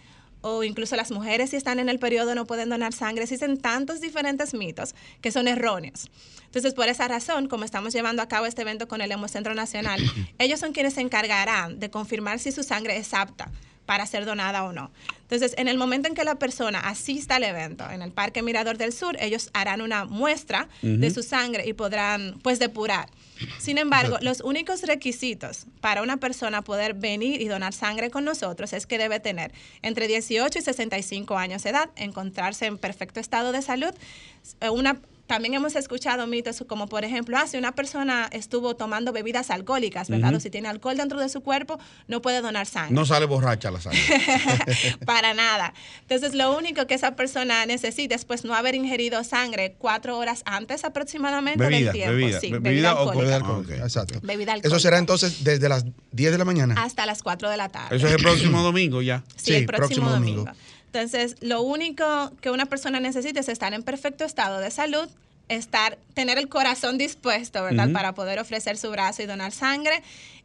o 0.47 0.63
incluso 0.63 0.95
las 0.95 1.11
mujeres 1.11 1.51
si 1.51 1.57
están 1.57 1.81
en 1.81 1.89
el 1.89 1.99
periodo 1.99 2.37
no 2.37 2.47
pueden 2.47 2.69
donar 2.69 2.93
sangre. 2.93 3.25
Existen 3.25 3.59
tantos 3.59 4.01
diferentes 4.01 4.55
mitos 4.55 4.95
que 5.21 5.33
son 5.33 5.49
erróneos. 5.49 6.09
Entonces, 6.45 6.73
por 6.73 6.89
esa 6.89 7.09
razón, 7.09 7.49
como 7.49 7.65
estamos 7.65 7.93
llevando 7.93 8.23
a 8.23 8.29
cabo 8.29 8.47
este 8.47 8.63
evento 8.63 8.87
con 8.87 9.01
el 9.01 9.11
Hemocentro 9.11 9.55
Nacional, 9.55 10.01
ellos 10.39 10.61
son 10.61 10.73
quienes 10.73 10.95
se 10.95 11.01
encargarán 11.01 11.81
de 11.81 11.91
confirmar 11.91 12.39
si 12.39 12.53
su 12.53 12.63
sangre 12.63 12.97
es 12.97 13.13
apta 13.13 13.51
para 13.87 14.07
ser 14.07 14.25
donada 14.25 14.65
o 14.65 14.73
no. 14.73 14.93
Entonces, 15.23 15.55
en 15.59 15.67
el 15.67 15.79
momento 15.79 16.09
en 16.09 16.15
que 16.15 16.23
la 16.23 16.37
persona 16.37 16.79
asista 16.79 17.37
al 17.37 17.45
evento 17.45 17.89
en 17.91 18.03
el 18.03 18.13
Parque 18.13 18.43
Mirador 18.43 18.79
del 18.79 18.93
Sur, 18.93 19.17
ellos 19.21 19.51
harán 19.53 19.81
una 19.81 20.05
muestra 20.05 20.69
de 20.83 21.11
su 21.11 21.25
sangre 21.25 21.65
y 21.67 21.73
podrán, 21.73 22.39
pues, 22.43 22.61
depurar. 22.61 23.09
Sin 23.59 23.79
embargo, 23.79 24.19
los 24.21 24.41
únicos 24.41 24.83
requisitos 24.83 25.67
para 25.81 26.03
una 26.03 26.17
persona 26.17 26.63
poder 26.63 26.95
venir 26.95 27.41
y 27.41 27.49
donar 27.49 27.73
sangre 27.73 28.11
con 28.11 28.25
nosotros 28.25 28.73
es 28.73 28.87
que 28.87 28.99
debe 28.99 29.21
tener 29.21 29.53
entre 29.83 30.09
18 30.09 30.59
y 30.59 30.63
65 30.63 31.37
años 31.37 31.63
de 31.63 31.71
edad, 31.71 31.91
encontrarse 31.97 32.67
en 32.67 32.79
perfecto 32.79 33.21
estado 33.21 33.53
de 33.53 33.63
salud, 33.63 33.93
eh, 34.61 34.71
una 34.71 35.01
también 35.27 35.55
hemos 35.55 35.77
escuchado 35.77 36.27
mitos 36.27 36.63
como, 36.67 36.89
por 36.89 37.05
ejemplo, 37.05 37.37
ah, 37.37 37.47
si 37.47 37.57
una 37.57 37.75
persona 37.75 38.29
estuvo 38.33 38.77
tomando 38.77 39.13
bebidas 39.13 39.51
alcohólicas, 39.51 40.09
¿verdad? 40.09 40.35
O 40.35 40.41
si 40.41 40.51
tiene 40.51 40.69
alcohol 40.69 40.97
dentro 40.97 41.21
de 41.21 41.29
su 41.29 41.41
cuerpo, 41.43 41.79
no 42.07 42.23
puede 42.23 42.41
donar 42.41 42.67
sangre. 42.67 42.95
No 42.95 43.05
sale 43.07 43.27
borracha 43.27 43.71
la 43.71 43.81
sangre. 43.81 44.01
Para 45.05 45.35
nada. 45.35 45.75
Entonces, 46.03 46.35
lo 46.35 46.57
único 46.57 46.87
que 46.87 46.95
esa 46.95 47.17
persona 47.17 47.67
necesita 47.67 48.15
es 48.15 48.25
pues 48.25 48.45
no 48.45 48.55
haber 48.55 48.75
ingerido 48.75 49.23
sangre 49.25 49.75
cuatro 49.79 50.17
horas 50.19 50.43
antes 50.47 50.85
aproximadamente 50.85 51.59
bebida, 51.59 51.93
del 51.93 51.93
tiempo. 51.93 52.15
Bebida, 52.15 52.41
sí, 52.41 52.53
bebida, 52.53 52.71
bebida 52.71 52.95
o 52.95 53.09
alcohólica. 53.09 53.37
alcohólica. 53.37 53.77
Exacto. 53.77 54.21
Bebida 54.23 54.53
alcohólica. 54.53 54.69
Eso 54.77 54.79
será 54.81 54.99
entonces 54.99 55.43
desde 55.45 55.69
las 55.69 55.85
10 56.13 56.33
de 56.33 56.39
la 56.39 56.45
mañana. 56.45 56.75
Hasta 56.83 57.05
las 57.07 57.23
4 57.23 57.51
de 57.51 57.57
la 57.57 57.69
tarde. 57.69 57.97
Eso 57.97 58.07
es 58.07 58.15
el 58.15 58.23
próximo 58.23 58.63
domingo 58.63 59.03
ya. 59.03 59.23
Sí, 59.37 59.47
Sí, 59.47 59.55
el 59.55 59.67
próximo, 59.67 59.87
próximo 59.87 60.11
domingo. 60.11 60.45
domingo. 60.45 60.59
Entonces, 60.99 61.37
lo 61.41 61.61
único 61.63 62.33
que 62.41 62.51
una 62.51 62.67
persona 62.67 63.01
necesita 63.01 63.41
es 63.41 63.49
estar 63.49 63.75
en 63.75 63.83
perfecto 63.83 64.25
estado 64.25 64.59
de 64.61 64.71
salud, 64.71 65.09
estar, 65.49 65.99
tener 66.15 66.39
el 66.39 66.49
corazón 66.49 66.97
dispuesto, 66.99 67.63
¿verdad? 67.63 67.89
Para 67.93 68.15
poder 68.15 68.39
ofrecer 68.39 68.77
su 68.79 68.91
brazo 68.91 69.23
y 69.23 69.27
donar 69.27 69.53
sangre. 69.53 70.03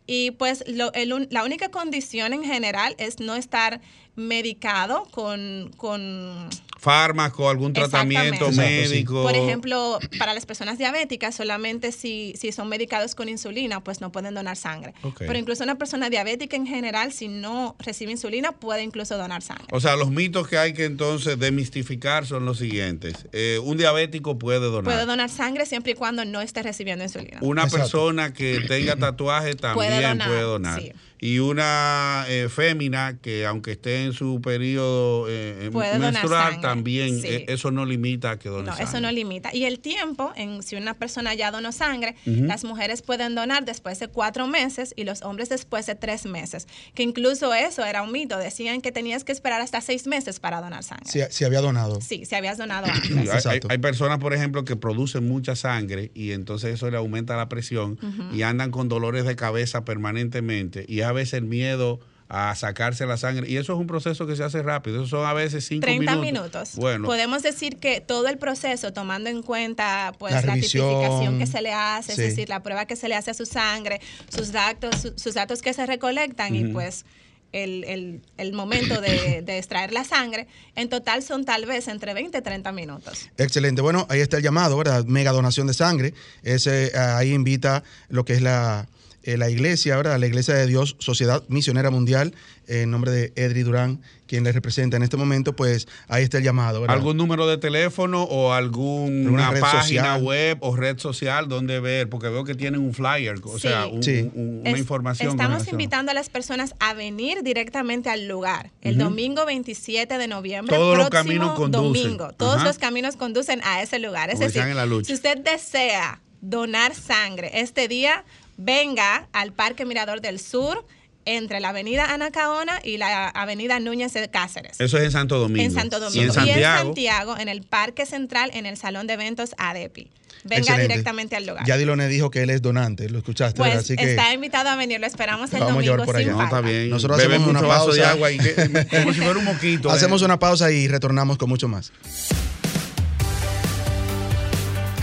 Y 0.07 0.31
pues 0.31 0.63
lo- 0.67 0.91
el 0.93 1.27
la 1.31 1.43
única 1.43 1.69
condición 1.69 2.33
en 2.33 2.43
general 2.43 2.95
es 2.97 3.19
no 3.19 3.35
estar 3.35 3.79
medicado 4.15 5.05
con, 5.11 5.71
con 5.77 6.49
Fármaco, 6.81 7.47
algún 7.47 7.73
tratamiento 7.73 8.51
médico. 8.51 9.21
Por 9.21 9.35
ejemplo, 9.35 9.99
para 10.17 10.33
las 10.33 10.47
personas 10.47 10.79
diabéticas, 10.79 11.35
solamente 11.35 11.91
si, 11.91 12.33
si 12.35 12.51
son 12.51 12.69
medicados 12.69 13.13
con 13.13 13.29
insulina, 13.29 13.83
pues 13.83 14.01
no 14.01 14.11
pueden 14.11 14.33
donar 14.33 14.57
sangre. 14.57 14.95
Pero 15.19 15.37
incluso 15.37 15.63
una 15.63 15.77
persona 15.77 16.09
diabética 16.09 16.55
en 16.55 16.65
general, 16.65 17.13
si 17.13 17.27
no 17.27 17.75
recibe 17.77 18.11
insulina, 18.13 18.51
puede 18.53 18.81
incluso 18.81 19.15
donar 19.15 19.43
sangre. 19.43 19.67
O 19.71 19.79
sea, 19.79 19.95
los 19.95 20.09
mitos 20.09 20.47
que 20.47 20.57
hay 20.57 20.73
que 20.73 20.85
entonces 20.85 21.37
demistificar 21.37 22.25
son 22.25 22.45
los 22.45 22.57
siguientes. 22.57 23.27
Eh, 23.31 23.59
un 23.63 23.77
diabético 23.77 24.39
puede 24.39 24.61
donar. 24.61 24.83
Puede 24.83 25.05
donar 25.05 25.29
sangre 25.29 25.67
siempre 25.67 25.91
y 25.91 25.95
cuando 25.95 26.25
no 26.25 26.41
esté 26.41 26.63
recibiendo 26.63 27.03
insulina. 27.03 27.37
Una 27.41 27.65
Exacto. 27.65 27.77
persona 27.77 28.33
que 28.33 28.59
tenga 28.67 28.95
tatuaje 28.95 29.53
también 29.53 29.75
Puede 29.75 30.01
puede 30.01 30.41
donar, 30.41 30.41
donar. 30.41 30.81
sí. 30.81 30.91
Y 31.23 31.37
una 31.37 32.25
eh, 32.27 32.49
fémina 32.49 33.19
que 33.21 33.45
aunque 33.45 33.73
esté 33.73 34.05
en 34.05 34.13
su 34.13 34.41
periodo 34.41 35.27
eh, 35.29 35.69
donar 35.71 35.99
menstrual 35.99 36.59
también 36.61 37.21
sí. 37.21 37.27
eh, 37.27 37.45
eso 37.47 37.69
no 37.69 37.85
limita 37.85 38.31
a 38.31 38.39
que 38.39 38.49
done 38.49 38.63
No, 38.63 38.71
sangre. 38.71 38.85
eso 38.85 38.99
no 39.01 39.11
limita. 39.11 39.55
Y 39.55 39.65
el 39.65 39.79
tiempo, 39.79 40.31
en 40.35 40.63
si 40.63 40.75
una 40.75 40.95
persona 40.95 41.35
ya 41.35 41.51
donó 41.51 41.71
sangre, 41.71 42.15
las 42.25 42.63
mujeres 42.63 43.03
pueden 43.03 43.35
donar 43.35 43.65
después 43.65 43.99
de 43.99 44.07
cuatro 44.07 44.47
meses 44.47 44.93
y 44.97 45.03
los 45.03 45.21
hombres 45.21 45.49
después 45.49 45.85
de 45.85 45.93
tres 45.93 46.25
meses. 46.25 46.67
Que 46.95 47.03
incluso 47.03 47.53
eso 47.53 47.85
era 47.85 48.01
un 48.01 48.11
mito. 48.11 48.39
Decían 48.39 48.81
que 48.81 48.91
tenías 48.91 49.23
que 49.23 49.31
esperar 49.31 49.61
hasta 49.61 49.79
seis 49.81 50.07
meses 50.07 50.39
para 50.39 50.59
donar 50.59 50.83
sangre. 50.83 51.05
Si, 51.07 51.19
si 51.29 51.45
había 51.45 51.61
donado. 51.61 52.01
Sí, 52.01 52.25
si 52.25 52.33
habías 52.33 52.57
donado 52.57 52.87
antes. 52.87 53.11
hay- 53.11 53.17
hay, 53.19 53.27
Exacto. 53.27 53.67
hay 53.69 53.77
personas, 53.77 54.17
por 54.17 54.33
ejemplo, 54.33 54.65
que 54.65 54.75
producen 54.75 55.27
mucha 55.27 55.55
sangre 55.55 56.09
y 56.15 56.31
entonces 56.31 56.73
eso 56.73 56.89
le 56.89 56.97
aumenta 56.97 57.37
la 57.37 57.47
presión 57.47 57.99
y 58.33 58.41
andan 58.41 58.71
con 58.71 58.89
dolores 58.89 59.25
de 59.25 59.35
cabeza 59.35 59.85
permanentemente 59.85 60.83
y 60.87 61.01
a 61.11 61.13
veces 61.13 61.35
el 61.35 61.45
miedo 61.45 61.99
a 62.33 62.55
sacarse 62.55 63.05
la 63.05 63.17
sangre 63.17 63.49
y 63.49 63.57
eso 63.57 63.73
es 63.73 63.79
un 63.79 63.87
proceso 63.87 64.25
que 64.25 64.37
se 64.37 64.43
hace 64.45 64.61
rápido, 64.63 65.01
eso 65.01 65.07
son 65.17 65.25
a 65.27 65.33
veces 65.33 65.65
cinco 65.67 65.81
30 65.81 66.15
minutos. 66.15 66.25
minutos. 66.25 66.75
Bueno, 66.77 67.05
Podemos 67.05 67.43
decir 67.43 67.75
que 67.77 67.99
todo 67.99 68.29
el 68.29 68.37
proceso, 68.37 68.93
tomando 68.93 69.29
en 69.29 69.43
cuenta 69.43 70.13
pues 70.17 70.33
La 70.33 70.53
tipificación 70.53 71.39
que 71.39 71.45
se 71.45 71.61
le 71.61 71.73
hace, 71.73 72.15
sí. 72.15 72.21
es 72.21 72.29
decir, 72.29 72.47
la 72.47 72.63
prueba 72.63 72.85
que 72.85 72.95
se 72.95 73.09
le 73.09 73.15
hace 73.15 73.31
a 73.31 73.33
su 73.33 73.45
sangre, 73.45 73.99
sus 74.33 74.53
datos, 74.53 74.95
su- 75.01 75.13
sus 75.17 75.33
datos 75.33 75.61
que 75.61 75.73
se 75.73 75.85
recolectan 75.85 76.55
y 76.55 76.63
pues 76.65 77.03
el, 77.51 77.83
el- 77.83 78.21
el 78.37 78.53
momento 78.53 79.01
de, 79.01 79.41
de 79.41 79.57
extraer 79.57 79.91
la 79.91 80.05
sangre, 80.05 80.47
en 80.77 80.87
total 80.87 81.23
son 81.23 81.43
tal 81.43 81.65
vez 81.65 81.89
entre 81.89 82.13
20 82.13 82.37
y 82.37 82.41
30 82.41 82.71
minutos. 82.71 83.27
Excelente. 83.37 83.81
Bueno, 83.81 84.07
ahí 84.09 84.21
está 84.21 84.37
el 84.37 84.43
llamado, 84.43 84.77
¿verdad? 84.77 85.03
Mega 85.03 85.33
donación 85.33 85.67
de 85.67 85.73
sangre. 85.73 86.13
Ese, 86.43 86.97
ahí 86.97 87.33
invita 87.33 87.83
lo 88.07 88.23
que 88.23 88.35
es 88.35 88.41
la, 88.41 88.87
eh, 89.23 89.37
la 89.37 89.49
iglesia, 89.49 89.95
¿verdad? 89.97 90.19
La 90.19 90.25
Iglesia 90.27 90.55
de 90.55 90.65
Dios, 90.67 90.95
Sociedad 90.99 91.43
Misionera 91.47 91.89
Mundial, 91.91 92.33
en 92.67 92.89
nombre 92.89 93.11
de 93.11 93.33
Edri 93.35 93.63
Durán, 93.63 94.01
quien 94.27 94.43
le 94.43 94.51
representa 94.51 94.95
en 94.97 95.03
este 95.03 95.17
momento, 95.17 95.55
pues 95.55 95.87
ahí 96.07 96.23
está 96.23 96.37
el 96.37 96.43
llamado, 96.43 96.81
¿verdad? 96.81 96.95
algún 96.95 97.17
número 97.17 97.45
de 97.47 97.57
teléfono 97.57 98.23
o 98.23 98.53
alguna 98.53 99.51
página 99.59 99.81
social. 100.13 100.23
web 100.23 100.57
o 100.61 100.75
red 100.75 100.97
social 100.97 101.49
donde 101.49 101.79
ver, 101.79 102.09
porque 102.09 102.29
veo 102.29 102.43
que 102.43 102.55
tienen 102.55 102.79
un 102.81 102.93
flyer, 102.93 103.35
o 103.43 103.55
Sí. 103.55 103.67
sea, 103.67 103.87
un- 103.87 104.01
Sí. 104.03 104.29
un- 104.33 104.59
una 104.61 104.71
Es- 104.71 104.79
información. 104.79 105.31
Estamos 105.31 105.67
invitando 105.67 106.11
a 106.11 106.15
las 106.15 106.29
personas 106.29 106.75
a 106.79 106.93
venir 106.93 107.43
directamente 107.43 108.09
al 108.09 108.27
lugar. 108.27 108.71
El 108.81 108.97
domingo 108.97 109.45
27 109.45 110.17
de 110.17 110.27
noviembre. 110.27 110.75
Todos 110.75 110.97
los 110.97 111.09
próximo 111.09 111.29
caminos 111.39 111.55
conducen. 111.57 112.03
Domingo. 112.03 112.31
Todos 112.37 112.55
Ajá. 112.57 112.65
los 112.65 112.77
caminos 112.79 113.17
conducen 113.17 113.61
a 113.63 113.81
ese 113.81 113.99
lugar. 113.99 114.29
Es 114.29 114.35
Como 114.35 114.45
decir, 114.47 114.61
decían 114.61 114.69
en 114.71 114.77
la 114.77 114.85
lucha. 114.85 115.07
si 115.07 115.13
usted 115.13 115.37
desea 115.39 116.21
donar 116.41 116.95
sangre 116.95 117.51
este 117.61 117.87
día, 117.87 118.23
venga 118.57 119.27
al 119.33 119.53
Parque 119.53 119.85
Mirador 119.85 120.21
del 120.21 120.39
Sur 120.39 120.85
entre 121.25 121.59
la 121.59 121.69
avenida 121.69 122.13
Anacaona 122.13 122.79
y 122.83 122.97
la 122.97 123.27
avenida 123.29 123.79
Núñez 123.79 124.13
de 124.13 124.27
Cáceres. 124.29 124.79
Eso 124.81 124.97
es 124.97 125.03
en 125.05 125.11
Santo 125.11 125.37
Domingo. 125.37 125.63
En 125.63 125.71
Santo 125.71 125.97
Y 125.97 126.01
Domingo. 126.01 126.23
en 126.23 126.33
Santiago. 126.33 126.83
Santiago, 126.85 127.37
en 127.37 127.47
el 127.47 127.61
Parque 127.61 128.05
Central, 128.07 128.49
en 128.53 128.65
el 128.65 128.75
Salón 128.77 129.05
de 129.07 129.13
Eventos 129.13 129.51
ADEPI. 129.57 130.09
Venga 130.43 130.57
Excelente. 130.57 130.87
directamente 130.87 131.35
al 131.35 131.45
lugar. 131.45 131.63
Ya 131.67 131.77
Diloné 131.77 132.07
dijo 132.07 132.31
que 132.31 132.41
él 132.41 132.49
es 132.49 132.63
donante, 132.63 133.07
lo 133.09 133.19
escuchaste, 133.19 133.61
¿verdad? 133.61 133.75
Pues 133.75 133.85
Así 133.85 133.95
que 133.95 134.09
está 134.09 134.33
invitado 134.33 134.69
a 134.69 134.75
venir, 134.75 134.99
lo 134.99 135.05
esperamos 135.05 135.53
el 135.53 135.59
Vamos 135.59 135.73
a 135.73 135.85
domingo 135.85 136.03
por 136.03 136.15
sin 136.17 136.23
allá. 136.29 136.31
No, 136.31 136.43
está 136.43 136.55
falta. 136.55 136.67
bien. 136.69 136.89
Nosotros 136.89 137.17
Bebe 137.19 137.35
hacemos 137.35 137.49
una 137.51 137.61
vaso 137.61 137.91
de 137.93 137.99
pausa. 137.99 138.11
agua 138.11 138.31
y 138.31 138.37
que- 138.39 138.87
como 139.03 139.13
si 139.13 139.21
fuera 139.21 139.37
un 139.37 139.45
moquito. 139.45 139.89
¿eh? 139.89 139.91
hacemos 139.91 140.23
una 140.23 140.39
pausa 140.39 140.71
y 140.71 140.87
retornamos 140.87 141.37
con 141.37 141.47
mucho 141.49 141.67
más. 141.67 141.91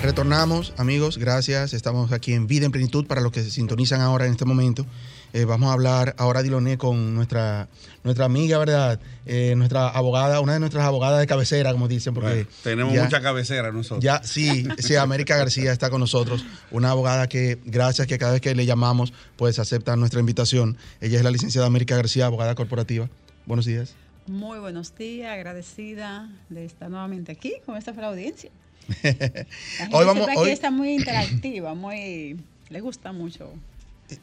Retornamos, 0.02 0.72
amigos, 0.76 1.18
gracias. 1.18 1.74
Estamos 1.74 2.12
aquí 2.12 2.32
en 2.32 2.46
Vida 2.46 2.64
en 2.64 2.72
Plenitud 2.72 3.06
para 3.06 3.20
los 3.20 3.32
que 3.32 3.42
se 3.42 3.50
sintonizan 3.50 4.00
ahora 4.00 4.26
en 4.26 4.32
este 4.32 4.44
momento. 4.44 4.86
Eh, 5.32 5.44
vamos 5.44 5.68
a 5.68 5.72
hablar 5.72 6.14
ahora, 6.18 6.42
Diloné, 6.42 6.78
con 6.78 7.14
nuestra, 7.16 7.68
nuestra 8.04 8.24
amiga, 8.24 8.58
¿verdad? 8.58 9.00
Eh, 9.26 9.54
nuestra 9.56 9.88
abogada, 9.88 10.40
una 10.40 10.54
de 10.54 10.60
nuestras 10.60 10.84
abogadas 10.84 11.18
de 11.18 11.26
cabecera, 11.26 11.72
como 11.72 11.88
dicen, 11.88 12.14
porque 12.14 12.28
Bueno, 12.30 12.48
tenemos 12.62 12.94
ya- 12.94 13.04
mucha 13.04 13.20
cabecera 13.20 13.72
nosotros. 13.72 14.02
Ya, 14.02 14.22
sí, 14.22 14.66
sí, 14.78 14.94
América 14.94 15.36
García 15.36 15.72
está 15.72 15.90
con 15.90 16.00
nosotros, 16.00 16.46
una 16.70 16.90
abogada 16.92 17.28
que, 17.28 17.58
gracias 17.66 18.06
que 18.06 18.18
cada 18.18 18.32
vez 18.32 18.40
que 18.40 18.54
le 18.54 18.64
llamamos, 18.66 19.12
pues 19.36 19.58
acepta 19.58 19.96
nuestra 19.96 20.20
invitación. 20.20 20.78
Ella 21.00 21.18
es 21.18 21.24
la 21.24 21.30
licenciada 21.32 21.66
América 21.66 21.96
García, 21.96 22.26
abogada 22.26 22.54
corporativa. 22.54 23.10
Buenos 23.46 23.66
días. 23.66 23.94
Muy 24.28 24.58
buenos 24.60 24.94
días, 24.96 25.32
agradecida 25.32 26.30
de 26.50 26.64
estar 26.64 26.88
nuevamente 26.88 27.32
aquí 27.32 27.54
con 27.66 27.76
esta 27.76 27.92
fue 27.92 28.02
la 28.02 28.08
audiencia. 28.08 28.50
Hoy 29.92 30.06
vamos- 30.06 30.14
siempre 30.14 30.32
aquí 30.32 30.40
hoy- 30.40 30.50
está 30.50 30.70
muy 30.70 30.94
interactiva, 30.94 31.74
muy 31.74 32.40
le 32.70 32.80
gusta 32.80 33.12
mucho 33.12 33.50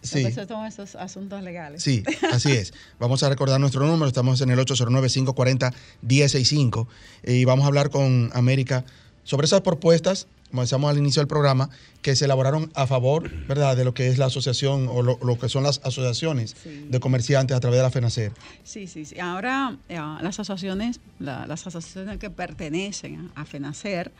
Sí. 0.01 0.24
todo 0.48 0.65
estos 0.65 0.95
asuntos 0.95 1.43
legales. 1.43 1.84
Sí, 1.84 2.03
así 2.31 2.51
es. 2.51 2.74
Vamos 3.00 3.22
a 3.24 3.29
recordar 3.29 3.60
nuestro 3.60 3.86
número, 3.86 4.07
estamos 4.07 4.41
en 4.41 4.50
el 4.50 4.60
809-540-1065 4.60 6.88
y 7.24 7.45
vamos 7.45 7.63
a 7.65 7.67
hablar 7.67 7.89
con 7.89 8.29
América 8.34 8.84
sobre 9.24 9.45
esas 9.45 9.62
propuestas, 9.62 10.27
como 10.50 10.62
decíamos 10.63 10.89
al 10.89 10.98
inicio 10.98 11.19
del 11.22 11.27
programa, 11.27 11.69
que 12.01 12.15
se 12.15 12.25
elaboraron 12.25 12.72
a 12.75 12.88
favor, 12.88 13.29
¿verdad?, 13.48 13.75
de 13.75 13.84
lo 13.86 13.93
que 13.93 14.07
es 14.07 14.17
la 14.17 14.25
asociación 14.27 14.88
o 14.89 15.01
lo, 15.03 15.19
lo 15.24 15.38
que 15.38 15.50
son 15.50 15.63
las 15.63 15.81
asociaciones 15.84 16.55
Sí. 16.63 16.88
de 16.89 17.00
comerciantes 17.00 17.55
a 17.57 17.60
través 17.60 17.77
de 17.77 17.84
la 17.84 17.91
FENACER. 17.91 18.31
Sí, 18.63 18.88
sí, 18.88 19.05
sí. 19.05 19.19
Ahora 19.19 19.77
eh, 19.89 19.95
las 19.98 20.39
asociaciones, 20.39 21.00
la- 21.19 21.45
las 21.48 21.65
asociaciones 21.67 22.17
que 22.19 22.29
pertenecen 22.29 23.31
a 23.36 23.45
FENACER, 23.45 24.12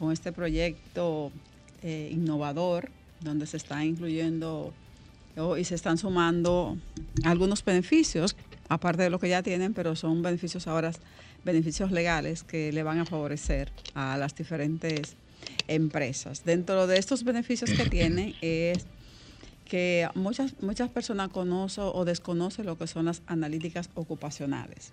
con 0.00 0.10
este 0.12 0.32
proyecto 0.32 1.30
eh, 1.82 2.08
innovador, 2.10 2.90
donde 3.20 3.46
se 3.46 3.58
está 3.58 3.84
incluyendo 3.84 4.72
o- 5.36 5.56
y 5.56 5.64
se 5.64 5.74
están 5.76 5.96
sumando 5.98 6.76
algunos 7.22 7.64
beneficios 7.64 8.34
aparte 8.68 9.02
de 9.02 9.10
lo 9.10 9.18
que 9.18 9.28
ya 9.28 9.42
tienen, 9.42 9.74
pero 9.74 9.94
son 9.94 10.22
beneficios 10.22 10.66
ahora, 10.66 10.90
beneficios 11.44 11.90
legales 11.92 12.42
que 12.42 12.72
le 12.72 12.82
van 12.82 12.98
a 12.98 13.04
favorecer 13.04 13.70
a 13.94 14.16
las 14.16 14.34
diferentes 14.34 15.16
empresas. 15.68 16.44
Dentro 16.44 16.86
de 16.86 16.98
estos 16.98 17.24
beneficios 17.24 17.70
que 17.70 17.84
tienen 17.86 18.34
es 18.42 18.86
que 19.70 20.08
muchas, 20.16 20.60
muchas 20.60 20.90
personas 20.90 21.28
conocen 21.28 21.84
o 21.94 22.04
desconocen 22.04 22.66
lo 22.66 22.76
que 22.76 22.88
son 22.88 23.04
las 23.04 23.22
analíticas 23.28 23.88
ocupacionales. 23.94 24.90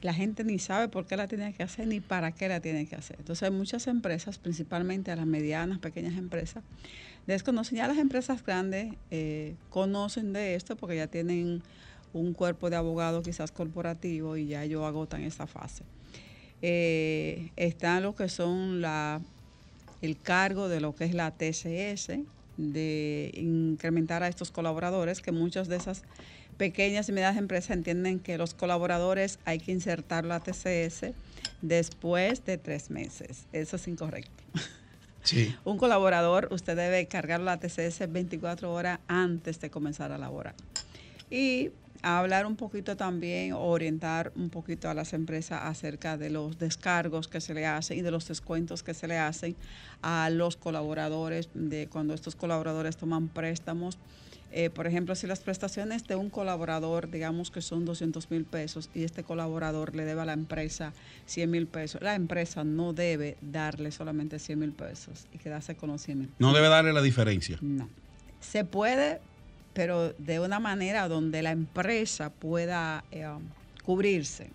La 0.00 0.14
gente 0.14 0.44
ni 0.44 0.60
sabe 0.60 0.86
por 0.86 1.06
qué 1.06 1.16
la 1.16 1.26
tiene 1.26 1.52
que 1.52 1.64
hacer 1.64 1.88
ni 1.88 1.98
para 1.98 2.30
qué 2.30 2.46
la 2.46 2.60
tiene 2.60 2.86
que 2.86 2.94
hacer. 2.94 3.16
Entonces 3.18 3.42
hay 3.42 3.50
muchas 3.50 3.88
empresas, 3.88 4.38
principalmente 4.38 5.10
a 5.10 5.16
las 5.16 5.26
medianas, 5.26 5.80
pequeñas 5.80 6.16
empresas, 6.16 6.62
desconocen. 7.26 7.78
Ya 7.78 7.88
las 7.88 7.98
empresas 7.98 8.46
grandes 8.46 8.94
eh, 9.10 9.56
conocen 9.70 10.32
de 10.32 10.54
esto 10.54 10.76
porque 10.76 10.94
ya 10.94 11.08
tienen 11.08 11.60
un 12.12 12.32
cuerpo 12.32 12.70
de 12.70 12.76
abogados 12.76 13.24
quizás 13.24 13.50
corporativo 13.50 14.36
y 14.36 14.46
ya 14.46 14.62
ellos 14.62 14.84
agotan 14.84 15.24
esa 15.24 15.48
fase. 15.48 15.82
Eh, 16.62 17.50
están 17.56 18.04
los 18.04 18.14
que 18.14 18.28
son 18.28 18.80
la, 18.80 19.20
el 20.00 20.16
cargo 20.16 20.68
de 20.68 20.80
lo 20.80 20.94
que 20.94 21.06
es 21.06 21.12
la 21.12 21.32
TCS, 21.32 22.20
de 22.56 23.30
incrementar 23.34 24.22
a 24.22 24.28
estos 24.28 24.50
colaboradores, 24.50 25.20
que 25.20 25.32
muchas 25.32 25.68
de 25.68 25.76
esas 25.76 26.02
pequeñas 26.56 27.08
y 27.08 27.12
medianas 27.12 27.38
empresas 27.38 27.70
entienden 27.70 28.18
que 28.18 28.38
los 28.38 28.54
colaboradores 28.54 29.38
hay 29.44 29.58
que 29.58 29.72
insertar 29.72 30.24
la 30.24 30.40
TCS 30.40 31.12
después 31.60 32.44
de 32.44 32.58
tres 32.58 32.90
meses. 32.90 33.46
Eso 33.52 33.76
es 33.76 33.88
incorrecto. 33.88 34.42
Sí. 35.24 35.54
Un 35.64 35.78
colaborador, 35.78 36.48
usted 36.50 36.76
debe 36.76 37.06
cargar 37.06 37.38
la 37.38 37.60
TCS 37.60 38.10
24 38.10 38.72
horas 38.72 38.98
antes 39.06 39.60
de 39.60 39.70
comenzar 39.70 40.10
a 40.10 40.18
laborar. 40.18 40.56
Y 41.30 41.70
hablar 42.02 42.46
un 42.46 42.56
poquito 42.56 42.96
también, 42.96 43.52
orientar 43.52 44.32
un 44.34 44.50
poquito 44.50 44.90
a 44.90 44.94
las 44.94 45.12
empresas 45.12 45.60
acerca 45.62 46.16
de 46.16 46.30
los 46.30 46.58
descargos 46.58 47.28
que 47.28 47.40
se 47.40 47.54
le 47.54 47.66
hacen 47.66 47.98
y 47.98 48.02
de 48.02 48.10
los 48.10 48.26
descuentos 48.26 48.82
que 48.82 48.92
se 48.92 49.06
le 49.06 49.18
hacen 49.18 49.56
a 50.02 50.28
los 50.30 50.56
colaboradores, 50.56 51.48
de 51.54 51.88
cuando 51.88 52.14
estos 52.14 52.34
colaboradores 52.34 52.96
toman 52.96 53.28
préstamos. 53.28 53.98
Eh, 54.54 54.68
por 54.68 54.86
ejemplo, 54.86 55.14
si 55.14 55.26
las 55.26 55.40
prestaciones 55.40 56.06
de 56.06 56.14
un 56.14 56.28
colaborador, 56.28 57.10
digamos 57.10 57.50
que 57.50 57.62
son 57.62 57.86
200 57.86 58.30
mil 58.30 58.44
pesos 58.44 58.90
y 58.94 59.04
este 59.04 59.22
colaborador 59.22 59.94
le 59.94 60.04
debe 60.04 60.20
a 60.20 60.24
la 60.26 60.34
empresa 60.34 60.92
100 61.24 61.50
mil 61.50 61.66
pesos, 61.66 62.02
la 62.02 62.14
empresa 62.14 62.62
no 62.62 62.92
debe 62.92 63.38
darle 63.40 63.92
solamente 63.92 64.38
100 64.38 64.58
mil 64.58 64.72
pesos 64.72 65.26
y 65.32 65.38
quedarse 65.38 65.74
con 65.74 65.90
los 65.90 66.02
100 66.02 66.18
mil. 66.18 66.30
No 66.38 66.52
debe 66.52 66.68
darle 66.68 66.92
la 66.92 67.00
diferencia. 67.00 67.58
No. 67.62 67.88
Se 68.40 68.64
puede 68.66 69.20
pero 69.72 70.12
de 70.14 70.40
una 70.40 70.60
manera 70.60 71.08
donde 71.08 71.42
la 71.42 71.50
empresa 71.50 72.30
pueda 72.30 73.04
eh, 73.10 73.26
cubrirse. 73.84 74.50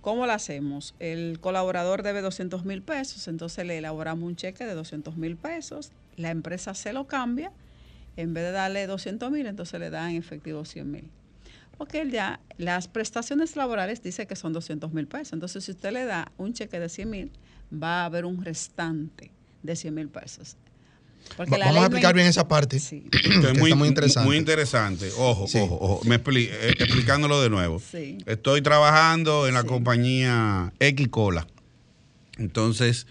¿Cómo 0.00 0.26
lo 0.26 0.32
hacemos? 0.32 0.94
El 0.98 1.38
colaborador 1.40 2.02
debe 2.02 2.20
200 2.22 2.64
mil 2.64 2.82
pesos, 2.82 3.28
entonces 3.28 3.66
le 3.66 3.78
elaboramos 3.78 4.24
un 4.24 4.34
cheque 4.34 4.64
de 4.64 4.74
200 4.74 5.16
mil 5.16 5.36
pesos, 5.36 5.92
la 6.16 6.30
empresa 6.30 6.74
se 6.74 6.92
lo 6.92 7.06
cambia, 7.06 7.52
en 8.16 8.34
vez 8.34 8.44
de 8.44 8.52
darle 8.52 8.86
200 8.86 9.30
mil, 9.30 9.46
entonces 9.46 9.78
le 9.78 9.90
da 9.90 10.10
en 10.10 10.16
efectivo 10.16 10.64
100 10.64 10.90
mil. 10.90 11.10
Porque 11.76 12.08
ya 12.10 12.40
las 12.56 12.88
prestaciones 12.88 13.56
laborales 13.56 14.02
dice 14.02 14.26
que 14.26 14.36
son 14.36 14.52
200 14.52 14.92
mil 14.92 15.06
pesos, 15.06 15.34
entonces 15.34 15.64
si 15.64 15.70
usted 15.70 15.92
le 15.92 16.04
da 16.04 16.32
un 16.38 16.54
cheque 16.54 16.80
de 16.80 16.88
100 16.88 17.10
mil, 17.10 17.30
va 17.72 18.02
a 18.02 18.04
haber 18.06 18.24
un 18.24 18.42
restante 18.42 19.30
de 19.62 19.76
100 19.76 19.94
mil 19.94 20.08
pesos. 20.08 20.56
Vamos 21.48 21.76
a 21.76 21.86
explicar 21.86 22.14
bien 22.14 22.26
esa 22.26 22.48
parte. 22.48 22.78
Sí. 22.78 23.04
muy, 23.58 23.74
muy, 23.74 23.88
interesante. 23.88 24.26
Muy 24.26 24.36
interesante. 24.36 25.08
Ojo, 25.16 25.44
ojo, 25.44 25.78
ojo. 25.80 26.00
Me 26.04 26.16
eh, 26.16 26.74
explicándolo 26.78 27.40
de 27.40 27.50
nuevo. 27.50 27.80
Estoy 28.26 28.62
trabajando 28.62 29.48
en 29.48 29.54
la 29.54 29.64
compañía 29.64 30.72
X 30.80 31.08
Cola. 31.08 31.46
Entonces, 32.38 33.06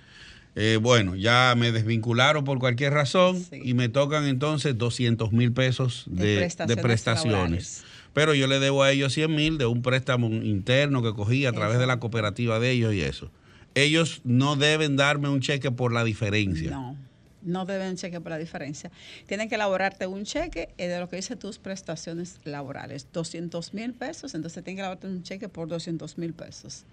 eh, 0.55 0.77
bueno, 0.81 1.15
ya 1.15 1.53
me 1.57 1.71
desvincularon 1.71 2.43
por 2.43 2.59
cualquier 2.59 2.93
razón 2.93 3.43
y 3.51 3.73
me 3.73 3.89
tocan 3.89 4.25
entonces 4.25 4.77
200 4.77 5.31
mil 5.31 5.51
pesos 5.51 6.05
de, 6.07 6.49
prestaciones. 6.81 7.83
Pero 8.13 8.33
yo 8.33 8.47
le 8.47 8.59
debo 8.59 8.83
a 8.83 8.91
ellos 8.91 9.13
100 9.13 9.35
mil 9.35 9.57
de 9.57 9.67
un 9.67 9.81
préstamo 9.81 10.27
interno 10.27 11.01
que 11.03 11.13
cogí 11.13 11.45
a 11.45 11.51
través 11.51 11.79
de 11.79 11.87
la 11.87 11.99
cooperativa 11.99 12.59
de 12.59 12.71
ellos 12.71 12.93
y 12.93 13.01
eso. 13.01 13.31
Ellos 13.75 14.21
no 14.23 14.55
deben 14.55 14.97
darme 14.97 15.29
un 15.29 15.41
cheque 15.41 15.69
por 15.69 15.93
la 15.93 16.03
diferencia. 16.03 16.71
No 16.71 17.08
no 17.41 17.65
deben 17.65 17.95
cheque 17.95 18.19
por 18.21 18.31
la 18.31 18.37
diferencia. 18.37 18.91
Tienen 19.27 19.49
que 19.49 19.55
elaborarte 19.55 20.07
un 20.07 20.23
cheque 20.23 20.69
eh, 20.77 20.87
de 20.87 20.99
lo 20.99 21.09
que 21.09 21.17
dice 21.17 21.35
tus 21.35 21.59
prestaciones 21.59 22.39
laborales. 22.43 23.07
200 23.11 23.73
mil 23.73 23.93
pesos, 23.93 24.33
entonces 24.35 24.63
tienen 24.63 24.77
que 24.77 24.81
elaborarte 24.81 25.07
un 25.07 25.23
cheque 25.23 25.49
por 25.49 25.67
200 25.67 26.17
mil 26.17 26.33
pesos. 26.33 26.85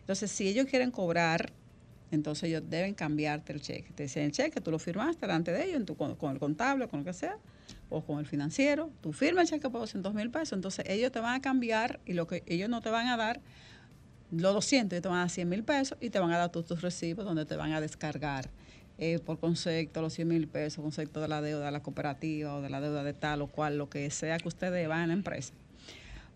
Entonces, 0.00 0.30
si 0.30 0.48
ellos 0.48 0.66
quieren 0.66 0.90
cobrar, 0.90 1.52
entonces 2.10 2.44
ellos 2.44 2.62
deben 2.68 2.94
cambiarte 2.94 3.52
el 3.52 3.60
cheque. 3.60 3.92
Te 3.94 4.04
dicen 4.04 4.24
el 4.24 4.32
cheque, 4.32 4.60
tú 4.60 4.70
lo 4.70 4.78
firmaste 4.78 5.26
delante 5.26 5.52
de 5.52 5.64
ellos, 5.64 5.82
con, 5.96 6.32
el 6.32 6.38
contable, 6.38 6.88
con 6.88 7.00
lo 7.00 7.06
que 7.06 7.12
sea, 7.12 7.38
o 7.88 8.04
con 8.04 8.18
el 8.18 8.26
financiero. 8.26 8.90
Tú 9.00 9.12
firmas 9.12 9.44
el 9.44 9.58
cheque 9.58 9.70
por 9.70 9.80
200 9.80 10.14
mil 10.14 10.30
pesos, 10.30 10.52
entonces 10.52 10.84
ellos 10.88 11.10
te 11.10 11.20
van 11.20 11.34
a 11.34 11.40
cambiar 11.40 12.00
y 12.04 12.12
lo 12.12 12.26
que 12.26 12.42
ellos 12.46 12.68
no 12.68 12.80
te 12.80 12.90
van 12.90 13.06
a 13.08 13.16
dar 13.16 13.40
los 14.30 14.54
200, 14.54 14.92
ellos 14.92 15.02
te 15.02 15.08
van 15.08 15.18
a 15.18 15.20
dar 15.22 15.30
100 15.30 15.48
mil 15.48 15.64
pesos 15.64 15.98
y 16.00 16.10
te 16.10 16.18
van 16.18 16.32
a 16.32 16.38
dar 16.38 16.50
tus 16.50 16.80
recibos 16.80 17.24
donde 17.24 17.46
te 17.46 17.56
van 17.56 17.72
a 17.72 17.80
descargar 17.80 18.50
eh, 18.98 19.18
por 19.18 19.38
concepto, 19.38 20.00
los 20.02 20.12
100 20.14 20.28
mil 20.28 20.48
pesos, 20.48 20.82
concepto 20.82 21.20
de 21.20 21.28
la 21.28 21.42
deuda 21.42 21.66
de 21.66 21.72
la 21.72 21.82
cooperativa 21.82 22.54
o 22.54 22.62
de 22.62 22.70
la 22.70 22.80
deuda 22.80 23.02
de 23.02 23.12
tal 23.12 23.42
o 23.42 23.48
cual, 23.48 23.76
lo 23.76 23.88
que 23.88 24.08
sea 24.10 24.38
que 24.38 24.48
usted 24.48 24.72
deba 24.72 25.02
en 25.02 25.08
la 25.08 25.14
empresa. 25.14 25.52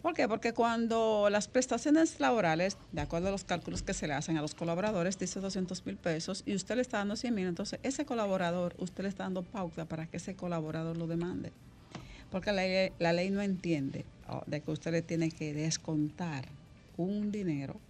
¿Por 0.02 0.14
qué? 0.14 0.28
Porque 0.28 0.52
cuando 0.52 1.28
las 1.28 1.48
prestaciones 1.48 2.20
laborales, 2.20 2.78
de 2.92 3.00
acuerdo 3.00 3.28
a 3.28 3.30
los 3.32 3.44
cálculos 3.44 3.82
que 3.82 3.94
se 3.94 4.06
le 4.06 4.14
hacen 4.14 4.36
a 4.36 4.42
los 4.42 4.54
colaboradores, 4.54 5.18
dice 5.18 5.40
200 5.40 5.84
mil 5.86 5.96
pesos 5.96 6.44
y 6.46 6.54
usted 6.54 6.76
le 6.76 6.82
está 6.82 6.98
dando 6.98 7.16
100 7.16 7.34
mil, 7.34 7.46
entonces 7.46 7.80
ese 7.82 8.04
colaborador, 8.04 8.74
usted 8.78 9.02
le 9.02 9.08
está 9.08 9.24
dando 9.24 9.42
pauta 9.42 9.86
para 9.86 10.06
que 10.06 10.18
ese 10.18 10.36
colaborador 10.36 10.96
lo 10.96 11.08
demande. 11.08 11.52
Porque 12.30 12.52
la 12.52 12.62
ley, 12.62 12.92
la 12.98 13.12
ley 13.12 13.30
no 13.30 13.42
entiende 13.42 14.04
oh, 14.28 14.42
de 14.46 14.60
que 14.60 14.70
usted 14.70 14.92
le 14.92 15.02
tiene 15.02 15.30
que 15.30 15.52
descontar 15.52 16.46
un 16.96 17.32
dinero 17.32 17.80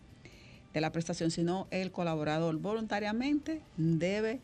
de 0.72 0.80
la 0.80 0.92
prestación, 0.92 1.30
sino 1.30 1.66
el 1.70 1.90
colaborador 1.92 2.56
voluntariamente 2.56 3.60
debe 3.76 4.40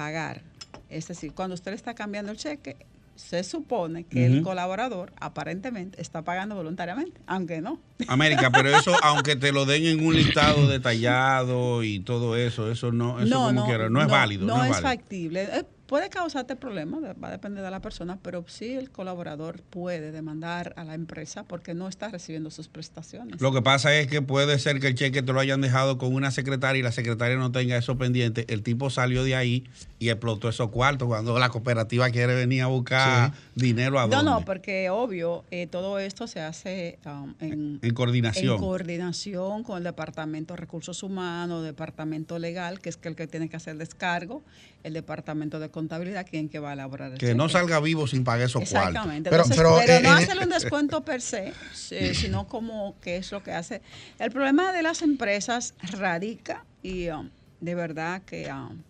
pagar. 0.00 0.40
Es 0.88 1.08
decir, 1.08 1.34
cuando 1.34 1.54
usted 1.54 1.74
está 1.74 1.92
cambiando 1.92 2.32
el 2.32 2.38
cheque, 2.38 2.86
se 3.16 3.44
supone 3.44 4.04
que 4.04 4.24
el 4.24 4.42
colaborador 4.42 5.12
aparentemente 5.20 6.00
está 6.00 6.22
pagando 6.22 6.54
voluntariamente, 6.54 7.20
aunque 7.26 7.60
no. 7.60 7.78
América, 8.08 8.50
pero 8.50 8.70
eso, 8.78 8.96
aunque 9.02 9.36
te 9.36 9.52
lo 9.52 9.66
den 9.66 9.84
en 9.84 10.06
un 10.06 10.14
listado 10.14 10.66
detallado 10.68 11.82
y 11.82 12.00
todo 12.00 12.34
eso, 12.34 12.70
eso 12.70 12.92
no, 12.92 13.20
eso 13.20 13.44
como 13.44 13.66
quiera, 13.66 13.90
no, 13.90 14.00
es 14.00 14.08
válido. 14.08 14.46
No, 14.46 14.64
es, 14.64 14.80
factible 14.80 15.66
puede 15.90 16.08
causarte 16.08 16.54
problemas, 16.54 17.02
va 17.02 17.26
a 17.26 17.30
depender 17.32 17.64
de 17.64 17.70
la 17.72 17.80
persona, 17.80 18.16
pero 18.22 18.44
sí 18.46 18.74
el 18.74 18.92
colaborador 18.92 19.60
puede 19.60 20.12
demandar 20.12 20.72
a 20.76 20.84
la 20.84 20.94
empresa 20.94 21.42
porque 21.42 21.74
no 21.74 21.88
está 21.88 22.10
recibiendo 22.10 22.52
sus 22.52 22.68
prestaciones. 22.68 23.40
Lo 23.40 23.52
que 23.52 23.60
pasa 23.60 23.92
es 23.96 24.06
que 24.06 24.22
puede 24.22 24.60
ser 24.60 24.78
que 24.78 24.86
el 24.86 24.94
cheque 24.94 25.20
te 25.20 25.32
lo 25.32 25.40
hayan 25.40 25.60
dejado 25.60 25.98
con 25.98 26.14
una 26.14 26.30
secretaria 26.30 26.78
y 26.78 26.82
la 26.84 26.92
secretaria 26.92 27.36
no 27.36 27.50
tenga 27.50 27.76
eso 27.76 27.98
pendiente. 27.98 28.44
El 28.50 28.62
tipo 28.62 28.88
salió 28.88 29.24
de 29.24 29.34
ahí 29.34 29.64
y 29.98 30.10
explotó 30.10 30.48
esos 30.48 30.70
cuartos 30.70 31.08
cuando 31.08 31.36
la 31.40 31.48
cooperativa 31.48 32.08
quiere 32.10 32.36
venir 32.36 32.62
a 32.62 32.66
buscar 32.68 33.32
dinero 33.56 33.98
a 33.98 34.02
dónde. 34.02 34.16
No, 34.18 34.22
no, 34.22 34.44
porque 34.44 34.90
obvio, 34.90 35.44
eh, 35.50 35.66
todo 35.66 35.98
esto 35.98 36.28
se 36.28 36.40
hace 36.40 37.00
um, 37.04 37.34
en, 37.40 37.80
en, 37.82 37.94
coordinación. 37.94 38.54
En 38.54 38.60
coordinación 38.60 39.64
con 39.64 39.78
el 39.78 39.82
Departamento 39.82 40.54
de 40.54 40.58
Recursos 40.58 41.02
Humanos, 41.02 41.64
Departamento 41.64 42.38
Legal, 42.38 42.78
que 42.78 42.90
es 42.90 42.98
el 43.02 43.16
que 43.16 43.26
tiene 43.26 43.48
que 43.48 43.56
hacer 43.56 43.76
descargo, 43.76 44.44
el 44.84 44.94
Departamento 44.94 45.58
de 45.58 45.68
contabilidad 45.80 46.26
quien 46.28 46.50
que 46.50 46.58
va 46.58 46.70
a 46.70 46.72
elaborar 46.74 47.12
el 47.12 47.18
Que 47.18 47.34
no 47.34 47.48
salga 47.48 47.80
vivo 47.80 48.06
sin 48.06 48.22
pagar 48.22 48.46
esos 48.46 48.62
Exactamente. 48.62 49.30
Pero, 49.30 49.44
pero, 49.48 49.70
no 50.02 50.12
hacerle 50.12 50.44
un 50.44 50.50
descuento 50.50 51.02
per 51.02 51.22
se, 51.22 51.54
sino 51.72 52.46
como 52.46 52.94
que 53.00 53.16
es 53.16 53.32
lo 53.32 53.42
que 53.42 53.52
hace. 53.52 53.80
El 54.18 54.30
problema 54.30 54.72
de 54.72 54.82
las 54.82 55.00
empresas 55.00 55.74
radica 55.92 56.64
y 56.82 57.08
um, 57.08 57.30
de 57.60 57.74
verdad 57.74 58.22
que 58.22 58.50
um, 58.52 58.82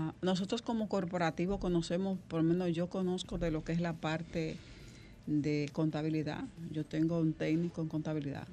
uh, 0.00 0.12
nosotros 0.22 0.62
como 0.62 0.88
corporativo 0.88 1.58
conocemos, 1.58 2.18
por 2.28 2.42
lo 2.42 2.44
menos 2.44 2.72
yo 2.72 2.86
conozco 2.88 3.38
de 3.38 3.50
lo 3.50 3.64
que 3.64 3.72
es 3.72 3.80
la 3.80 3.94
parte 3.94 4.56
de 5.26 5.68
contabilidad. 5.72 6.44
Yo 6.70 6.84
tengo 6.84 7.18
un 7.18 7.32
técnico 7.32 7.82
en 7.82 7.88
contabilidad. 7.88 8.46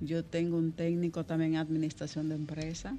Yo 0.00 0.24
tengo 0.24 0.56
un 0.56 0.70
técnico 0.70 1.24
también 1.24 1.54
en 1.54 1.60
administración 1.60 2.28
de 2.28 2.36
empresa 2.36 2.94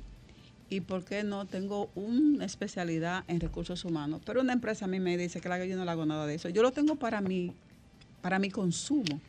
y 0.69 0.81
por 0.81 1.03
qué 1.03 1.23
no 1.23 1.45
tengo 1.45 1.89
una 1.95 2.45
especialidad 2.45 3.23
en 3.27 3.39
recursos 3.39 3.85
humanos. 3.85 4.21
Pero 4.25 4.41
una 4.41 4.53
empresa 4.53 4.85
a 4.85 4.87
mí 4.87 4.99
me 4.99 5.17
dice 5.17 5.41
que 5.41 5.67
yo 5.67 5.77
no 5.77 5.85
le 5.85 5.91
hago 5.91 6.05
nada 6.05 6.25
de 6.27 6.35
eso. 6.35 6.49
Yo 6.49 6.61
lo 6.61 6.71
tengo 6.71 6.95
para 6.95 7.21
mí, 7.21 7.53
para 8.21 8.39
mi 8.39 8.51
consumo. 8.51 9.19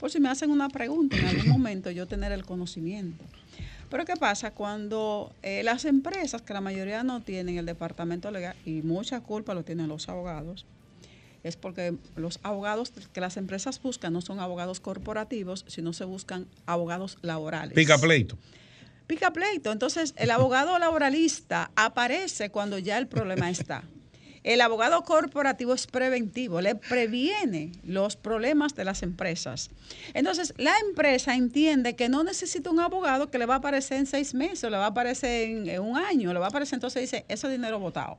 Por 0.00 0.10
si 0.10 0.20
me 0.20 0.28
hacen 0.28 0.50
una 0.50 0.68
pregunta 0.68 1.16
en 1.16 1.26
algún 1.26 1.48
momento, 1.48 1.90
yo 1.90 2.06
tener 2.06 2.32
el 2.32 2.44
conocimiento. 2.44 3.24
Pero 3.90 4.04
¿qué 4.04 4.14
pasa 4.16 4.50
cuando 4.52 5.32
eh, 5.42 5.62
las 5.62 5.84
empresas, 5.84 6.42
que 6.42 6.52
la 6.52 6.60
mayoría 6.60 7.02
no 7.02 7.20
tienen 7.22 7.58
el 7.58 7.66
departamento 7.66 8.30
legal, 8.30 8.54
y 8.64 8.82
mucha 8.82 9.20
culpa 9.20 9.54
lo 9.54 9.64
tienen 9.64 9.88
los 9.88 10.08
abogados, 10.08 10.66
es 11.42 11.56
porque 11.56 11.94
los 12.16 12.40
abogados 12.42 12.92
que 13.12 13.20
las 13.20 13.36
empresas 13.36 13.80
buscan 13.80 14.12
no 14.12 14.20
son 14.20 14.40
abogados 14.40 14.80
corporativos, 14.80 15.64
sino 15.68 15.92
se 15.92 16.04
buscan 16.04 16.46
abogados 16.66 17.18
laborales. 17.22 17.74
Pica 17.74 17.98
pleito. 17.98 18.36
Pica 19.08 19.32
pleito. 19.32 19.72
Entonces, 19.72 20.12
el 20.16 20.30
abogado 20.30 20.78
laboralista 20.78 21.70
aparece 21.76 22.50
cuando 22.50 22.78
ya 22.78 22.98
el 22.98 23.08
problema 23.08 23.48
está. 23.48 23.82
El 24.44 24.60
abogado 24.60 25.02
corporativo 25.02 25.72
es 25.72 25.86
preventivo, 25.86 26.60
le 26.60 26.74
previene 26.74 27.72
los 27.82 28.16
problemas 28.16 28.74
de 28.74 28.84
las 28.84 29.02
empresas. 29.02 29.70
Entonces, 30.12 30.52
la 30.58 30.74
empresa 30.86 31.34
entiende 31.34 31.96
que 31.96 32.10
no 32.10 32.22
necesita 32.22 32.70
un 32.70 32.80
abogado 32.80 33.30
que 33.30 33.38
le 33.38 33.46
va 33.46 33.54
a 33.54 33.58
aparecer 33.58 33.98
en 33.98 34.06
seis 34.06 34.34
meses, 34.34 34.62
o 34.64 34.70
le 34.70 34.76
va 34.76 34.84
a 34.84 34.88
aparecer 34.88 35.48
en, 35.48 35.80
un 35.80 35.96
año, 35.96 36.32
le 36.34 36.38
va 36.38 36.46
a 36.46 36.48
aparecer, 36.50 36.76
entonces 36.76 37.02
dice, 37.02 37.24
ese 37.28 37.48
dinero 37.48 37.78
votado. 37.78 38.18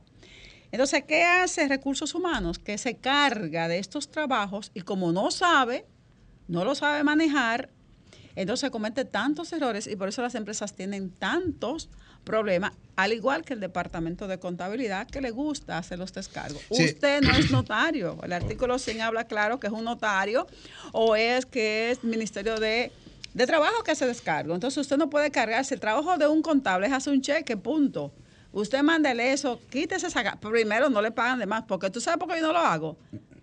Entonces, 0.72 1.04
¿qué 1.04 1.22
hace 1.22 1.68
recursos 1.68 2.14
humanos? 2.16 2.58
Que 2.58 2.78
se 2.78 2.96
carga 2.96 3.68
de 3.68 3.78
estos 3.78 4.10
trabajos 4.10 4.72
y 4.74 4.82
como 4.82 5.12
no 5.12 5.30
sabe, 5.30 5.86
no 6.48 6.64
lo 6.64 6.74
sabe 6.74 7.04
manejar, 7.04 7.70
entonces 8.36 8.70
comete 8.70 9.04
tantos 9.04 9.52
errores 9.52 9.86
y 9.86 9.96
por 9.96 10.08
eso 10.08 10.22
las 10.22 10.34
empresas 10.34 10.74
tienen 10.74 11.10
tantos 11.10 11.88
problemas, 12.24 12.72
al 12.96 13.12
igual 13.12 13.44
que 13.44 13.54
el 13.54 13.60
departamento 13.60 14.28
de 14.28 14.38
contabilidad 14.38 15.06
que 15.06 15.20
le 15.20 15.30
gusta 15.30 15.78
hacer 15.78 15.98
los 15.98 16.12
descargos. 16.12 16.62
Usted 16.68 17.22
no 17.22 17.30
es 17.32 17.50
notario. 17.50 18.18
El 18.22 18.32
artículo 18.32 18.78
100 18.78 19.00
habla 19.00 19.24
claro 19.24 19.58
que 19.58 19.66
es 19.66 19.72
un 19.72 19.84
notario 19.84 20.46
o 20.92 21.16
es 21.16 21.46
que 21.46 21.90
es 21.90 22.04
ministerio 22.04 22.58
de, 22.60 22.92
trabajo 23.46 23.82
que 23.82 23.92
hace 23.92 24.06
descargo. 24.06 24.54
Entonces 24.54 24.78
usted 24.78 24.96
no 24.96 25.08
puede 25.08 25.30
cargarse. 25.30 25.74
El 25.74 25.80
trabajo 25.80 26.18
de 26.18 26.28
un 26.28 26.42
contable 26.42 26.86
es 26.86 26.92
hacer 26.92 27.12
un 27.12 27.22
cheque, 27.22 27.56
punto. 27.56 28.12
Usted 28.52 28.82
mándele 28.82 29.32
eso, 29.32 29.60
quítese 29.70 30.08
esa... 30.08 30.36
Primero 30.36 30.90
no 30.90 31.00
le 31.00 31.12
pagan 31.12 31.38
de 31.38 31.46
más, 31.46 31.64
porque 31.66 31.88
tú 31.88 32.00
sabes 32.00 32.18
por 32.18 32.28
qué 32.28 32.40
yo 32.40 32.48
no 32.48 32.52
lo 32.52 32.58
hago. 32.58 32.98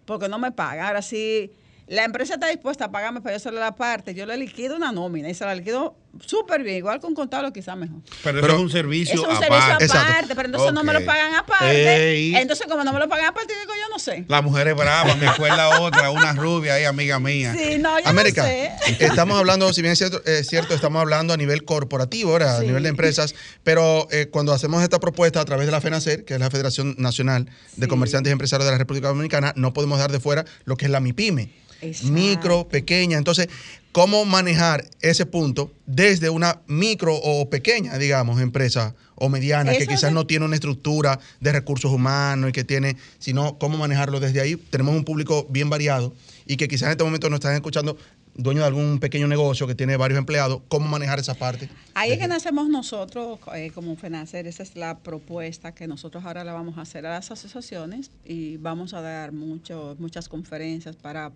Porque 0.05 0.27
no 0.27 0.37
me 0.37 0.51
pagan. 0.51 0.85
Ahora 0.85 1.01
sí 1.01 1.51
la 1.87 2.03
empresa 2.03 2.33
está 2.33 2.49
dispuesta 2.49 2.85
a 2.85 2.91
pagarme 2.91 3.21
para 3.21 3.33
yo 3.33 3.37
hacerle 3.37 3.61
la 3.61 3.75
parte, 3.75 4.13
yo 4.13 4.25
le 4.25 4.35
liquido 4.35 4.75
una 4.75 4.91
nómina 4.91 5.29
y 5.29 5.33
se 5.33 5.45
la 5.45 5.55
liquido 5.55 5.95
súper 6.19 6.61
bien, 6.61 6.77
igual 6.77 6.99
con 6.99 7.15
contable 7.15 7.53
quizás 7.53 7.77
mejor. 7.77 8.01
Pero, 8.23 8.39
eso 8.39 8.47
es 8.47 8.59
un 8.59 8.69
servicio 8.69 9.13
es 9.13 9.19
un 9.21 9.37
servicio 9.37 9.73
aparte, 9.73 10.35
pero 10.35 10.47
entonces 10.47 10.73
no 10.73 10.83
me 10.83 10.91
lo 10.91 11.05
pagan 11.05 11.35
aparte. 11.35 12.37
Entonces 12.39 12.67
como 12.67 12.83
no 12.83 12.91
me 12.91 12.99
lo 12.99 13.07
pagan 13.07 13.27
aparte, 13.27 13.53
digo 13.53 13.73
yo 13.73 13.89
no 13.89 13.99
sé. 13.99 14.25
La 14.27 14.41
mujer 14.41 14.67
es 14.67 14.75
brava, 14.75 15.15
me 15.15 15.27
acuerda 15.27 15.79
otra, 15.79 16.09
una 16.09 16.33
rubia 16.33 16.73
ahí, 16.73 16.83
amiga 16.83 17.19
mía. 17.19 17.53
Sí, 17.53 17.77
no, 17.79 17.97
yo 17.99 18.07
América, 18.07 18.41
no 18.41 18.47
sé. 18.47 18.71
estamos 18.99 19.39
hablando, 19.39 19.71
si 19.71 19.81
bien 19.81 19.93
es 19.93 19.99
cierto, 19.99 20.21
cierto 20.43 20.73
estamos 20.73 20.99
hablando 20.99 21.33
a 21.33 21.37
nivel 21.37 21.63
corporativo 21.63 22.31
ahora, 22.31 22.57
a 22.57 22.61
nivel 22.61 22.83
de 22.83 22.89
empresas, 22.89 23.33
pero 23.63 24.09
eh, 24.11 24.27
cuando 24.29 24.51
hacemos 24.51 24.83
esta 24.83 24.99
propuesta 24.99 25.39
a 25.39 25.45
través 25.45 25.67
de 25.67 25.71
la 25.71 25.79
FENACER, 25.79 26.25
que 26.25 26.33
es 26.33 26.39
la 26.39 26.49
Federación 26.49 26.95
Nacional 26.97 27.49
de 27.77 27.87
Comerciantes 27.87 28.29
y 28.29 28.33
Empresarios 28.33 28.65
de 28.65 28.73
la 28.73 28.77
República 28.77 29.07
Dominicana, 29.07 29.53
no 29.55 29.71
podemos 29.71 29.99
dar 29.99 30.11
de 30.11 30.19
fuera 30.19 30.43
lo 30.65 30.75
que 30.75 30.85
es 30.85 30.91
la 30.91 30.99
MIPYME 30.99 31.66
micro, 32.03 32.67
pequeña. 32.67 33.17
Entonces, 33.17 33.47
¿cómo 33.91 34.25
manejar 34.25 34.85
ese 35.01 35.25
punto 35.25 35.71
desde 35.85 36.29
una 36.29 36.61
micro 36.67 37.15
o 37.15 37.49
pequeña, 37.49 37.97
digamos, 37.97 38.41
empresa 38.41 38.95
o 39.15 39.29
mediana, 39.29 39.75
que 39.75 39.87
quizás 39.87 40.11
no 40.11 40.27
tiene 40.27 40.45
una 40.45 40.55
estructura 40.55 41.19
de 41.39 41.51
recursos 41.51 41.91
humanos 41.91 42.49
y 42.49 42.53
que 42.53 42.63
tiene, 42.63 42.97
sino 43.19 43.57
cómo 43.57 43.77
manejarlo 43.77 44.19
desde 44.19 44.41
ahí? 44.41 44.55
Tenemos 44.55 44.95
un 44.95 45.03
público 45.03 45.47
bien 45.49 45.69
variado 45.69 46.13
y 46.45 46.57
que 46.57 46.67
quizás 46.67 46.83
en 46.83 46.91
este 46.91 47.03
momento 47.03 47.29
nos 47.29 47.37
están 47.37 47.55
escuchando 47.55 47.97
dueño 48.37 48.61
de 48.61 48.67
algún 48.67 48.99
pequeño 48.99 49.27
negocio 49.27 49.67
que 49.67 49.75
tiene 49.75 49.97
varios 49.97 50.19
empleados, 50.19 50.61
¿cómo 50.67 50.87
manejar 50.87 51.19
esa 51.19 51.33
parte? 51.33 51.69
Ahí 51.95 52.11
es 52.11 52.19
que 52.19 52.27
nacemos 52.27 52.69
nosotros 52.69 53.39
eh, 53.55 53.71
como 53.73 53.95
FENACER, 53.95 54.47
esa 54.47 54.63
es 54.63 54.75
la 54.75 54.99
propuesta 54.99 55.73
que 55.73 55.87
nosotros 55.87 56.23
ahora 56.23 56.43
la 56.43 56.53
vamos 56.53 56.77
a 56.77 56.81
hacer 56.81 57.05
a 57.05 57.09
las 57.09 57.31
asociaciones 57.31 58.11
y 58.23 58.57
vamos 58.57 58.93
a 58.93 59.01
dar 59.01 59.31
mucho, 59.31 59.95
muchas 59.99 60.29
conferencias 60.29 60.95
para 60.95 61.31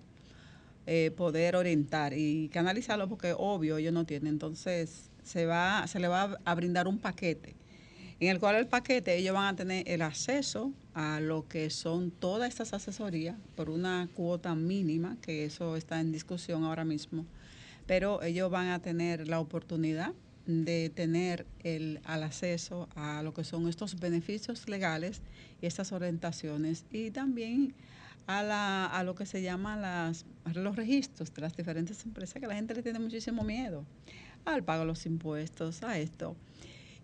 eh, 0.87 1.11
poder 1.15 1.55
orientar 1.55 2.13
y 2.13 2.49
canalizarlo 2.49 3.07
porque 3.07 3.33
obvio 3.37 3.77
ellos 3.77 3.93
no 3.93 4.05
tienen. 4.05 4.33
Entonces 4.33 5.09
se, 5.23 5.45
va, 5.45 5.85
se 5.87 5.99
le 5.99 6.07
va 6.07 6.37
a 6.43 6.55
brindar 6.55 6.87
un 6.87 6.99
paquete 6.99 7.55
en 8.21 8.27
el 8.27 8.39
cual 8.39 8.55
el 8.55 8.67
paquete 8.67 9.17
ellos 9.17 9.33
van 9.33 9.55
a 9.55 9.55
tener 9.55 9.83
el 9.89 10.03
acceso 10.03 10.71
a 10.93 11.19
lo 11.19 11.47
que 11.47 11.71
son 11.71 12.11
todas 12.11 12.49
estas 12.49 12.71
asesorías 12.71 13.35
por 13.55 13.71
una 13.71 14.07
cuota 14.13 14.53
mínima, 14.53 15.17
que 15.23 15.43
eso 15.43 15.75
está 15.75 15.99
en 15.99 16.11
discusión 16.11 16.63
ahora 16.63 16.85
mismo, 16.85 17.25
pero 17.87 18.21
ellos 18.21 18.51
van 18.51 18.67
a 18.67 18.79
tener 18.79 19.27
la 19.27 19.39
oportunidad 19.39 20.13
de 20.45 20.91
tener 20.93 21.47
el 21.63 21.99
al 22.03 22.21
acceso 22.21 22.87
a 22.95 23.23
lo 23.23 23.33
que 23.33 23.43
son 23.43 23.67
estos 23.67 23.99
beneficios 23.99 24.69
legales 24.69 25.21
y 25.59 25.65
estas 25.65 25.91
orientaciones 25.91 26.85
y 26.91 27.09
también 27.09 27.73
a, 28.39 28.43
la, 28.43 28.85
a 28.85 29.03
lo 29.03 29.15
que 29.15 29.25
se 29.25 29.41
llama 29.41 29.75
las, 29.75 30.25
los 30.53 30.75
registros 30.75 31.33
de 31.33 31.41
las 31.41 31.55
diferentes 31.55 32.03
empresas, 32.05 32.39
que 32.39 32.47
la 32.47 32.55
gente 32.55 32.73
le 32.73 32.83
tiene 32.83 32.99
muchísimo 32.99 33.43
miedo 33.43 33.85
al 34.45 34.63
pago 34.63 34.81
de 34.81 34.87
los 34.87 35.05
impuestos, 35.05 35.83
a 35.83 35.99
esto. 35.99 36.35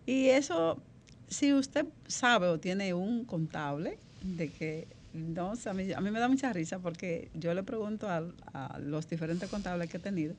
Y 0.05 0.27
eso, 0.27 0.81
si 1.27 1.53
usted 1.53 1.85
sabe 2.07 2.47
o 2.47 2.59
tiene 2.59 2.93
un 2.93 3.25
contable, 3.25 3.99
de 4.23 4.49
que, 4.49 4.87
no, 5.13 5.53
a, 5.53 5.73
mí, 5.73 5.91
a 5.91 6.01
mí 6.01 6.11
me 6.11 6.19
da 6.19 6.27
mucha 6.27 6.51
risa 6.53 6.79
porque 6.79 7.29
yo 7.33 7.53
le 7.53 7.63
pregunto 7.63 8.09
a, 8.09 8.23
a 8.53 8.79
los 8.79 9.07
diferentes 9.07 9.49
contables 9.49 9.89
que 9.89 9.97
he 9.97 9.99
tenido, 9.99 10.35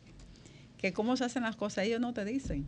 que 0.78 0.92
cómo 0.92 1.16
se 1.16 1.24
hacen 1.24 1.42
las 1.42 1.56
cosas, 1.56 1.84
ellos 1.84 2.00
no 2.00 2.12
te 2.12 2.24
dicen. 2.24 2.66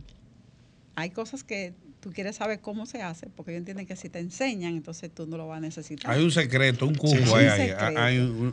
Hay 0.95 1.09
cosas 1.09 1.43
que 1.43 1.73
tú 2.01 2.11
quieres 2.11 2.35
saber 2.35 2.59
cómo 2.59 2.85
se 2.85 3.01
hace, 3.01 3.27
porque 3.27 3.51
ellos 3.51 3.59
entienden 3.59 3.85
que 3.85 3.95
si 3.95 4.09
te 4.09 4.19
enseñan, 4.19 4.75
entonces 4.75 5.11
tú 5.13 5.27
no 5.27 5.37
lo 5.37 5.47
vas 5.47 5.59
a 5.59 5.61
necesitar. 5.61 6.11
Hay 6.11 6.23
un 6.23 6.31
secreto, 6.31 6.87
un 6.87 6.95
cubo 6.95 7.35
ahí. 7.35 7.71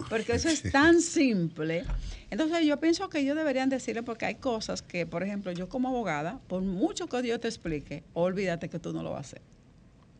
Porque 0.08 0.34
eso 0.34 0.48
es 0.48 0.62
tan 0.72 1.00
simple. 1.00 1.84
Entonces 2.30 2.64
yo 2.66 2.78
pienso 2.78 3.08
que 3.08 3.20
ellos 3.20 3.34
deberían 3.34 3.70
decirle, 3.70 4.02
porque 4.02 4.26
hay 4.26 4.34
cosas 4.36 4.82
que, 4.82 5.06
por 5.06 5.22
ejemplo, 5.22 5.50
yo 5.52 5.68
como 5.68 5.88
abogada, 5.88 6.40
por 6.46 6.62
mucho 6.62 7.08
que 7.08 7.26
yo 7.26 7.40
te 7.40 7.48
explique, 7.48 8.04
olvídate 8.12 8.68
que 8.68 8.78
tú 8.78 8.92
no 8.92 9.02
lo 9.02 9.10
vas 9.10 9.18
a 9.18 9.20
hacer. 9.20 9.42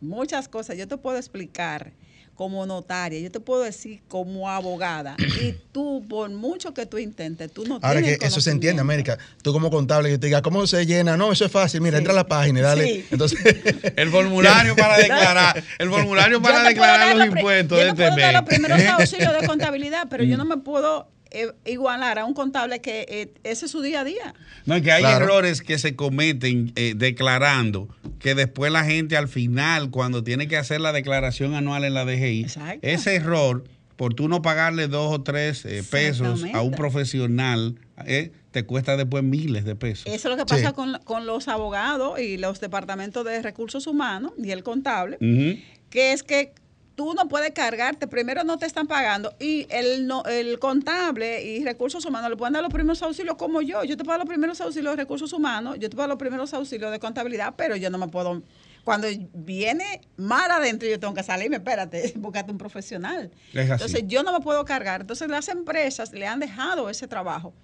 Muchas 0.01 0.49
cosas 0.49 0.77
yo 0.79 0.89
te 0.89 0.97
puedo 0.97 1.19
explicar 1.19 1.93
como 2.39 2.65
notaria, 2.67 3.19
yo 3.19 3.33
te 3.33 3.41
puedo 3.41 3.65
decir 3.65 3.99
como 4.07 4.49
abogada, 4.49 5.17
y 5.19 5.57
tú, 5.73 6.05
por 6.09 6.31
mucho 6.31 6.73
que 6.73 6.87
tú 6.87 6.97
intentes, 6.97 7.53
tú 7.53 7.65
no 7.65 7.81
Ahora 7.83 8.01
que 8.01 8.17
eso 8.23 8.41
se 8.41 8.53
entiende, 8.53 8.81
América, 8.81 9.19
tú 9.43 9.53
como 9.53 9.73
contable, 9.73 10.09
yo 10.09 10.21
te 10.21 10.29
diga, 10.29 10.41
¿cómo 10.41 10.65
se 10.69 10.87
llena? 10.87 11.17
No, 11.17 11.33
eso 11.33 11.47
es 11.47 11.51
fácil, 11.51 11.81
mira, 11.81 11.99
entra 11.99 12.13
a 12.13 12.15
la 12.15 12.29
página 12.29 12.61
y 12.61 12.63
dale. 12.63 13.05
Entonces, 13.11 13.41
el 13.97 14.09
formulario 14.11 14.77
para 14.77 14.97
declarar, 15.03 15.65
el 15.81 15.91
formulario 15.91 16.41
para 16.41 16.63
declarar 16.63 17.17
los 17.17 17.27
impuestos 17.27 17.77
de 17.77 17.89
este 17.89 18.11
mes. 18.13 18.33
los 18.33 18.43
primeros 18.43 18.81
auxilios 19.01 19.33
de 19.41 19.45
contabilidad, 19.45 20.07
pero 20.09 20.23
yo 20.23 20.37
no 20.37 20.45
me 20.45 20.59
puedo 20.59 21.09
eh, 21.31 21.53
igualar 21.65 22.19
a 22.19 22.25
un 22.25 22.35
contable 22.35 22.81
que 22.81 23.07
eh, 23.09 23.33
ese 23.45 23.67
es 23.67 23.73
su 23.73 23.83
día 23.83 24.01
a 24.01 24.05
día. 24.05 24.35
No, 24.67 24.75
es 24.75 24.83
que 24.83 24.93
hay 24.93 25.05
errores 25.05 25.63
que 25.63 25.79
se 25.79 25.95
cometen 25.97 26.73
eh, 26.77 26.95
declarando 26.97 27.89
que 28.19 28.35
después 28.35 28.73
la 28.73 28.85
gente 28.85 29.17
al 29.17 29.29
final, 29.29 29.91
cuando 29.91 30.25
tiene 30.25 30.49
que 30.49 30.57
hacer 30.57 30.81
la 30.81 30.93
declaración 30.93 31.55
anual 31.55 31.85
en 31.85 31.95
la 31.95 32.05
DGI, 32.05 32.47
ese 32.83 33.15
error, 33.15 33.65
por 33.97 34.15
tú 34.15 34.29
no 34.29 34.43
pagarle 34.43 34.89
dos 34.89 35.15
o 35.15 35.23
tres 35.23 35.67
pesos 35.91 36.45
a 36.53 36.63
un 36.63 36.73
profesional, 36.73 37.77
te 38.51 38.65
cuesta 38.65 38.97
después 38.97 39.23
miles 39.23 39.65
de 39.65 39.77
pesos. 39.77 40.07
Eso 40.07 40.29
es 40.29 40.37
lo 40.37 40.37
que 40.37 40.47
pasa 40.47 40.73
con, 40.73 40.99
con, 41.05 41.27
los 41.27 41.49
abogados 41.49 42.19
y 42.19 42.39
los 42.39 42.61
departamentos 42.61 43.25
de 43.25 43.43
recursos 43.43 43.87
humanos 43.87 44.33
y 44.43 44.51
el 44.51 44.63
contable, 44.63 45.19
que 45.91 46.13
es 46.13 46.23
que 46.23 46.53
tú 46.99 47.15
no 47.15 47.29
puedes 47.29 47.53
cargarte, 47.53 48.09
primero 48.09 48.43
no 48.43 48.59
te 48.59 48.67
están 48.67 48.89
pagando 48.89 49.33
y 49.39 49.69
el, 49.71 50.11
el 50.29 50.59
contable 50.59 51.45
y 51.45 51.63
recursos 51.63 52.05
humanos 52.05 52.29
le 52.29 52.37
pueden 52.37 52.55
dar 52.55 52.63
los 52.65 52.73
primeros 52.73 53.01
auxilios 53.05 53.37
como 53.37 53.63
yo. 53.63 53.85
Yo 53.85 53.97
te 53.97 54.03
pago 54.03 54.19
los 54.19 54.27
primeros 54.27 54.61
auxilios 54.61 54.97
de 54.97 55.03
recursos 55.05 55.33
humanos, 55.33 55.77
yo 55.79 55.89
te 55.89 55.97
pago 55.97 56.09
los 56.09 56.19
primeros 56.19 56.53
auxilios 56.55 56.91
de 56.91 56.99
contabilidad, 56.99 57.55
pero 57.57 57.77
yo 57.77 57.89
no 57.89 57.99
me 57.99 58.09
puedo... 58.09 58.43
Cuando 58.83 59.07
viene 59.33 60.01
mal 60.17 60.51
adentro, 60.51 60.89
yo 60.89 60.99
tengo 60.99 61.15
que 61.15 61.23
salirme, 61.23 61.59
espérate, 61.59 62.15
búscate 62.17 62.51
un 62.51 62.59
profesional. 62.59 63.31
Entonces 63.53 64.03
yo 64.09 64.25
no 64.25 64.33
me 64.33 64.41
puedo 64.41 64.65
cargar. 64.65 65.03
Entonces 65.03 65.29
las 65.29 65.49
empresas 65.49 66.13
le 66.13 66.27
han 66.27 66.41
dejado 66.41 66.91
ese 66.91 67.07
trabajo 67.07 67.55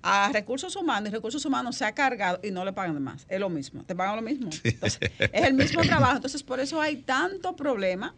a 0.00 0.30
recursos 0.32 0.74
humanos 0.76 1.10
y 1.10 1.12
recursos 1.12 1.44
humanos 1.44 1.76
se 1.76 1.84
ha 1.84 1.92
cargado 1.92 2.40
y 2.42 2.52
no 2.52 2.64
le 2.64 2.72
pagan 2.72 3.02
más. 3.02 3.26
Es 3.28 3.38
lo 3.38 3.50
mismo, 3.50 3.84
te 3.84 3.94
pagan 3.94 4.16
lo 4.16 4.22
mismo. 4.22 4.48
Entonces, 4.64 5.10
es 5.18 5.42
el 5.42 5.52
mismo 5.52 5.82
trabajo. 5.82 6.16
Entonces, 6.16 6.42
por 6.42 6.58
eso 6.58 6.80
hay 6.80 6.96
tanto 6.96 7.54
problema 7.54 8.14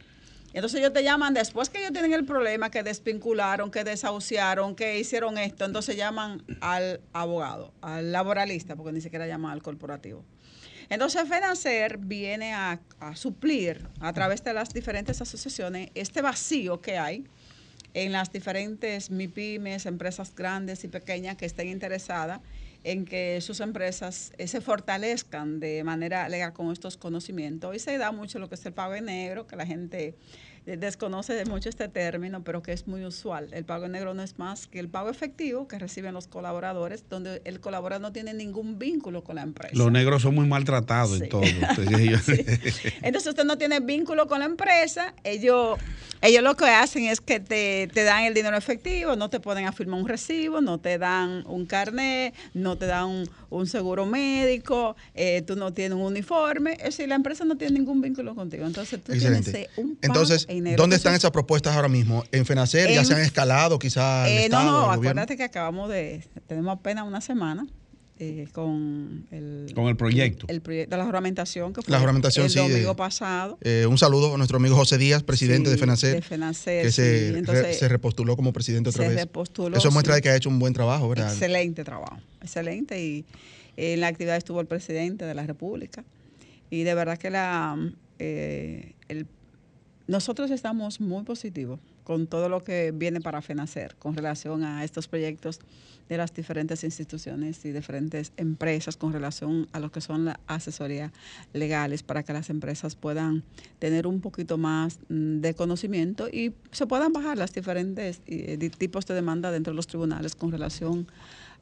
entonces 0.52 0.80
ellos 0.80 0.92
te 0.92 1.04
llaman 1.04 1.32
después 1.32 1.68
que 1.70 1.78
ellos 1.78 1.92
tienen 1.92 2.12
el 2.12 2.24
problema, 2.24 2.70
que 2.70 2.82
desvincularon, 2.82 3.70
que 3.70 3.84
desahuciaron, 3.84 4.74
que 4.74 4.98
hicieron 4.98 5.38
esto, 5.38 5.64
entonces 5.64 5.96
llaman 5.96 6.42
al 6.60 7.00
abogado, 7.12 7.72
al 7.80 8.10
laboralista, 8.10 8.74
porque 8.74 8.92
ni 8.92 9.00
siquiera 9.00 9.26
llaman 9.26 9.52
al 9.52 9.62
corporativo. 9.62 10.24
Entonces 10.88 11.28
FENACER 11.28 11.98
viene 11.98 12.52
a, 12.52 12.80
suplir 13.14 13.86
a 14.00 14.12
través 14.12 14.42
de 14.42 14.52
las 14.52 14.74
diferentes 14.74 15.20
asociaciones 15.20 15.90
este 15.94 16.20
vacío 16.20 16.80
que 16.80 16.98
hay 16.98 17.24
en 17.94 18.10
las 18.10 18.32
diferentes 18.32 19.10
MIPIMES, 19.10 19.86
empresas 19.86 20.34
grandes 20.34 20.82
y 20.82 20.88
pequeñas 20.88 21.36
que 21.36 21.46
estén 21.46 21.68
interesadas 21.68 22.40
en 22.84 23.04
que 23.04 23.40
sus 23.40 23.60
empresas 23.60 24.32
eh, 24.38 24.46
se 24.46 24.60
fortalezcan 24.60 25.60
de 25.60 25.84
manera 25.84 26.28
legal 26.28 26.52
con 26.52 26.72
estos 26.72 26.96
conocimientos. 26.96 27.70
Hoy 27.70 27.78
se 27.78 27.98
da 27.98 28.12
mucho 28.12 28.38
lo 28.38 28.48
que 28.48 28.54
es 28.54 28.66
el 28.66 28.72
pago 28.72 28.94
en 28.94 29.06
negro, 29.06 29.46
que 29.46 29.56
la 29.56 29.66
gente 29.66 30.14
desconoce 30.66 31.44
mucho 31.46 31.68
este 31.68 31.88
término, 31.88 32.44
pero 32.44 32.62
que 32.62 32.72
es 32.72 32.86
muy 32.86 33.04
usual. 33.04 33.48
El 33.52 33.64
pago 33.64 33.86
en 33.86 33.92
negro 33.92 34.14
no 34.14 34.22
es 34.22 34.38
más 34.38 34.66
que 34.66 34.78
el 34.78 34.88
pago 34.88 35.08
efectivo 35.08 35.66
que 35.66 35.78
reciben 35.78 36.14
los 36.14 36.26
colaboradores, 36.26 37.04
donde 37.08 37.40
el 37.44 37.60
colaborador 37.60 38.02
no 38.02 38.12
tiene 38.12 38.34
ningún 38.34 38.78
vínculo 38.78 39.24
con 39.24 39.36
la 39.36 39.42
empresa. 39.42 39.74
Los 39.76 39.90
negros 39.90 40.22
son 40.22 40.34
muy 40.34 40.46
maltratados 40.46 41.20
en 41.20 41.28
todo. 41.28 41.42
Entonces 43.02 43.26
usted 43.26 43.44
no 43.44 43.58
tiene 43.58 43.80
vínculo 43.80 44.26
con 44.26 44.40
la 44.40 44.46
empresa, 44.46 45.14
ellos, 45.24 45.78
ellos 46.22 46.42
lo 46.42 46.56
que 46.56 46.66
hacen 46.66 47.04
es 47.04 47.20
que 47.20 47.40
te, 47.40 47.88
te 47.92 48.04
dan 48.04 48.24
el 48.24 48.34
dinero 48.34 48.56
efectivo, 48.56 49.16
no 49.16 49.30
te 49.30 49.40
pueden 49.40 49.66
a 49.66 49.72
firmar 49.72 50.00
un 50.00 50.08
recibo, 50.08 50.60
no 50.60 50.78
te 50.78 50.98
dan 50.98 51.44
un 51.46 51.66
carnet, 51.66 52.34
no 52.54 52.76
te 52.76 52.86
dan 52.86 53.24
un, 53.48 53.66
seguro 53.66 54.06
médico, 54.06 54.96
eh, 55.14 55.42
tú 55.46 55.56
no 55.56 55.72
tienes 55.72 55.96
un 55.96 56.02
uniforme, 56.02 56.72
es 56.74 56.96
decir, 56.96 57.08
la 57.08 57.14
empresa 57.14 57.44
no 57.44 57.56
tiene 57.56 57.78
ningún 57.78 58.00
vínculo 58.00 58.34
contigo. 58.34 58.66
Entonces 58.66 59.02
tú 59.02 59.12
tienes 59.12 59.46
un 59.76 59.96
pago 59.96 60.14
Entonces, 60.14 60.46
¿Dónde 60.76 60.96
están 60.96 61.14
esas 61.14 61.30
propuestas 61.30 61.76
ahora 61.76 61.88
mismo? 61.88 62.24
¿En 62.32 62.44
FENACER? 62.44 62.90
¿Ya 62.90 63.04
se 63.04 63.14
han 63.14 63.20
escalado 63.20 63.78
quizás? 63.78 64.28
Eh, 64.28 64.48
no, 64.50 64.64
no, 64.64 64.90
acuérdate 64.90 65.36
que 65.36 65.44
acabamos 65.44 65.88
de, 65.88 66.24
tenemos 66.46 66.76
apenas 66.76 67.06
una 67.06 67.20
semana 67.20 67.66
eh, 68.18 68.48
con 68.52 69.26
el, 69.30 69.72
con 69.74 69.86
el 69.86 69.96
proyecto. 69.96 70.46
El, 70.48 70.60
proyecto 70.60 70.96
de 70.96 70.98
la 70.98 71.04
juramentación 71.04 71.72
que 71.72 71.82
fue 71.82 71.92
la 71.92 72.00
juramentación, 72.00 72.46
el 72.46 72.50
sí, 72.50 72.58
domingo 72.58 72.96
pasado. 72.96 73.58
Eh, 73.62 73.86
un 73.88 73.96
saludo 73.96 74.34
a 74.34 74.38
nuestro 74.38 74.56
amigo 74.56 74.74
José 74.74 74.98
Díaz, 74.98 75.22
presidente 75.22 75.70
de 75.70 75.78
FENACER. 75.78 76.16
De 76.16 76.22
FENACER 76.22 76.82
que 76.82 76.92
se, 76.92 77.74
se, 77.74 77.88
repostuló 77.88 78.36
como 78.36 78.52
presidente 78.52 78.90
otra 78.90 79.04
se 79.04 79.08
vez. 79.08 79.18
Repostuló, 79.20 79.76
Eso 79.76 79.90
muestra 79.92 80.16
de 80.16 80.20
que 80.20 80.30
ha 80.30 80.36
hecho 80.36 80.48
un 80.48 80.58
buen 80.58 80.74
trabajo, 80.74 81.08
¿verdad? 81.08 81.32
Excelente 81.32 81.84
trabajo, 81.84 82.18
excelente. 82.42 83.00
Y 83.00 83.24
en 83.76 84.00
la 84.00 84.08
actividad 84.08 84.36
estuvo 84.36 84.60
el 84.60 84.66
presidente 84.66 85.24
de 85.24 85.34
la 85.34 85.46
República. 85.46 86.04
Y 86.70 86.82
de 86.82 86.94
verdad 86.94 87.18
que 87.18 87.30
la, 87.30 87.76
el 88.18 89.26
nosotros 90.10 90.50
estamos 90.50 91.00
muy 91.00 91.22
positivos 91.22 91.78
con 92.02 92.26
todo 92.26 92.48
lo 92.48 92.64
que 92.64 92.90
viene 92.92 93.20
para 93.20 93.40
FENACER 93.42 93.94
con 93.94 94.16
relación 94.16 94.64
a 94.64 94.82
estos 94.82 95.06
proyectos 95.06 95.60
de 96.08 96.16
las 96.16 96.34
diferentes 96.34 96.82
instituciones 96.82 97.64
y 97.64 97.70
diferentes 97.70 98.32
empresas 98.36 98.96
con 98.96 99.12
relación 99.12 99.68
a 99.70 99.78
lo 99.78 99.92
que 99.92 100.00
son 100.00 100.24
las 100.24 100.38
asesorías 100.48 101.12
legales 101.52 102.02
para 102.02 102.24
que 102.24 102.32
las 102.32 102.50
empresas 102.50 102.96
puedan 102.96 103.44
tener 103.78 104.08
un 104.08 104.20
poquito 104.20 104.58
más 104.58 104.98
mm, 105.08 105.42
de 105.42 105.54
conocimiento 105.54 106.28
y 106.28 106.54
se 106.72 106.88
puedan 106.88 107.12
bajar 107.12 107.38
las 107.38 107.52
diferentes 107.52 108.20
eh, 108.26 108.70
tipos 108.76 109.06
de 109.06 109.14
demanda 109.14 109.52
dentro 109.52 109.72
de 109.72 109.76
los 109.76 109.86
tribunales 109.86 110.34
con 110.34 110.50
relación 110.50 111.06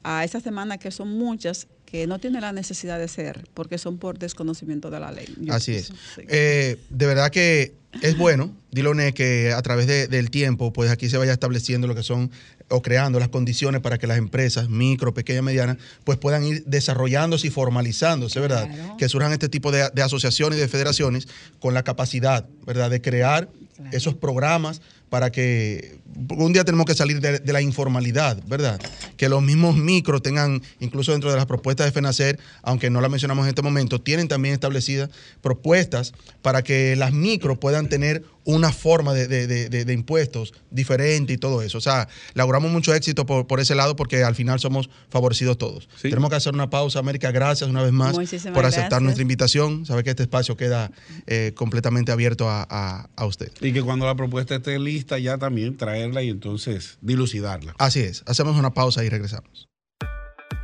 a 0.01 0.23
estas 0.23 0.43
demandas 0.43 0.79
que 0.79 0.89
son 0.89 1.09
muchas 1.19 1.67
que 1.85 2.07
no 2.07 2.17
tienen 2.17 2.41
la 2.41 2.51
necesidad 2.51 2.97
de 2.97 3.07
ser 3.07 3.47
porque 3.53 3.77
son 3.77 3.99
por 3.99 4.17
desconocimiento 4.17 4.89
de 4.89 4.99
la 4.99 5.11
ley. 5.11 5.27
Así 5.49 5.75
es. 5.75 5.91
Eh, 6.17 6.79
de 6.89 7.05
verdad 7.05 7.29
que 7.29 7.73
es 8.01 8.17
bueno, 8.17 8.55
Diloné, 8.71 9.13
que 9.13 9.51
a 9.51 9.61
través 9.61 9.87
del 9.87 10.29
tiempo, 10.29 10.71
pues 10.71 10.91
aquí 10.91 11.09
se 11.09 11.17
vaya 11.17 11.33
estableciendo 11.33 11.87
lo 11.87 11.95
que 11.95 12.03
son 12.03 12.31
o 12.69 12.81
creando 12.81 13.19
las 13.19 13.29
condiciones 13.29 13.81
para 13.81 13.97
que 13.97 14.05
las 14.05 14.17
empresas, 14.17 14.69
micro, 14.69 15.13
pequeñas, 15.13 15.43
medianas, 15.43 15.77
pues 16.03 16.19
puedan 16.19 16.43
ir 16.45 16.63
desarrollándose 16.65 17.47
y 17.47 17.49
formalizándose, 17.49 18.39
¿verdad? 18.39 18.69
Que 18.97 19.09
surjan 19.09 19.31
este 19.31 19.49
tipo 19.49 19.71
de, 19.71 19.89
asociaciones 20.03 20.59
y 20.59 20.61
de 20.61 20.67
federaciones 20.67 21.27
con 21.59 21.73
la 21.73 21.83
capacidad, 21.83 22.45
¿verdad?, 22.65 22.91
de 22.91 23.01
crear 23.01 23.49
esos 23.91 24.13
programas 24.13 24.81
para 25.09 25.31
que 25.31 25.99
un 26.29 26.53
día 26.53 26.63
tenemos 26.63 26.85
que 26.85 26.93
salir 26.93 27.19
de, 27.21 27.41
la 27.51 27.61
informalidad, 27.61 28.41
¿verdad? 28.47 28.79
Que 29.17 29.29
los 29.29 29.41
mismos 29.41 29.75
micros 29.75 30.21
tengan, 30.21 30.61
incluso 30.79 31.11
dentro 31.11 31.29
de 31.31 31.37
las 31.37 31.45
propuestas 31.45 31.85
de 31.85 31.91
FENACER, 31.91 32.39
aunque 32.61 32.89
no 32.89 33.01
las 33.01 33.09
mencionamos 33.09 33.45
en 33.45 33.49
este 33.49 33.61
momento, 33.61 34.01
tienen 34.01 34.27
también 34.27 34.53
establecidas 34.53 35.09
propuestas 35.41 36.13
para 36.41 36.63
que 36.63 36.95
las 36.95 37.13
micros 37.13 37.57
puedan 37.57 37.89
tener 37.89 38.23
una 38.45 38.71
forma 38.71 39.13
de, 39.13 39.93
impuestos 39.93 40.53
diferente 40.71 41.33
y 41.33 41.37
todo 41.37 41.61
eso. 41.61 41.77
O 41.77 41.81
sea, 41.81 42.07
logramos 42.33 42.71
mucho 42.71 42.93
éxito 42.95 43.25
por, 43.25 43.59
ese 43.59 43.75
lado 43.75 43.95
porque 43.95 44.23
al 44.23 44.33
final 44.33 44.59
somos 44.59 44.89
favorecidos 45.09 45.57
todos. 45.57 45.87
Tenemos 46.01 46.29
que 46.29 46.37
hacer 46.37 46.53
una 46.53 46.69
pausa, 46.69 46.99
América. 46.99 47.31
Gracias 47.31 47.69
una 47.69 47.83
vez 47.83 47.91
más 47.91 48.17
por 48.53 48.65
aceptar 48.65 49.01
nuestra 49.01 49.21
invitación. 49.21 49.85
Sabe 49.85 50.03
que 50.03 50.09
este 50.09 50.23
espacio 50.23 50.57
queda 50.57 50.91
eh, 51.27 51.51
completamente 51.55 52.11
abierto 52.11 52.47
a, 52.49 53.07
usted. 53.27 53.51
Y 53.61 53.71
que 53.71 53.83
cuando 53.83 54.07
la 54.07 54.15
propuesta 54.15 54.55
esté 54.55 54.79
lista 54.79 54.98
ya 55.05 55.37
también 55.37 55.77
traerla 55.77 56.23
y 56.23 56.29
entonces 56.29 56.97
dilucidarla. 57.01 57.75
Así 57.77 58.01
es. 58.01 58.23
Hacemos 58.25 58.57
una 58.57 58.73
pausa 58.73 59.03
y 59.03 59.09
regresamos. 59.09 59.69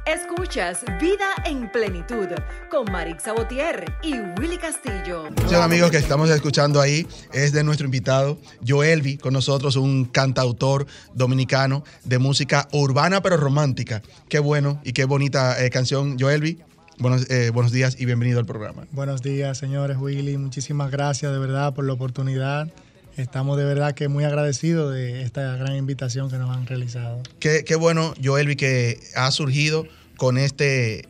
Escuchas 0.06 0.86
Vida 1.02 1.34
en 1.45 1.71
Plenitud 1.71 2.28
con 2.69 2.91
Marix 2.91 3.24
Sabotier 3.24 3.91
y 4.04 4.13
Willy 4.39 4.60
Castillo. 4.60 5.32
Muchos 5.32 5.54
amigos 5.54 5.89
que 5.89 5.98
estamos 5.98 6.30
escuchando 6.30 6.80
ahí 6.80 7.08
es 7.34 7.54
de 7.54 7.63
nuestro 7.63 7.86
invitado 7.86 8.38
Joelvi, 8.65 9.17
con 9.17 9.34
nosotros 9.34 9.76
un 9.78 10.06
cantautor 10.06 10.86
dominicano 11.15 11.84
de 12.04 12.19
música 12.19 12.67
urbana 12.71 13.21
pero 13.24 13.38
romántica. 13.38 14.04
Qué 14.30 14.38
bueno 14.38 14.80
y 14.84 14.93
qué 14.93 15.06
bonita 15.06 15.63
eh, 15.63 15.71
canción, 15.71 16.19
Joelvi. 16.19 16.60
Buenos, 17.00 17.28
eh, 17.32 17.50
buenos 17.50 17.71
días 17.71 17.98
y 18.00 18.06
bienvenido 18.06 18.39
al 18.39 18.45
programa. 18.45 18.86
Buenos 18.91 19.24
días, 19.24 19.58
señores 19.58 19.98
Willy. 19.98 20.38
Muchísimas 20.38 20.91
gracias 20.91 21.32
de 21.32 21.39
verdad 21.39 21.74
por 21.74 21.84
la 21.84 21.93
oportunidad 21.93 22.71
Estamos 23.17 23.58
de 23.58 23.63
verdad 23.63 23.93
que 23.93 24.10
muy 24.10 24.25
agradecidos 24.25 24.93
de 24.93 25.21
esta 25.21 25.56
gran 25.56 25.75
invitación 25.75 26.30
que 26.30 26.38
nos 26.38 26.56
han 26.56 26.67
realizado. 26.67 27.23
Qué, 27.39 27.63
qué 27.63 27.75
bueno, 27.75 28.13
Joelvi, 28.21 28.58
que 28.58 28.99
ha 29.15 29.32
surgido 29.32 29.88
con 30.17 30.38
este, 30.38 31.08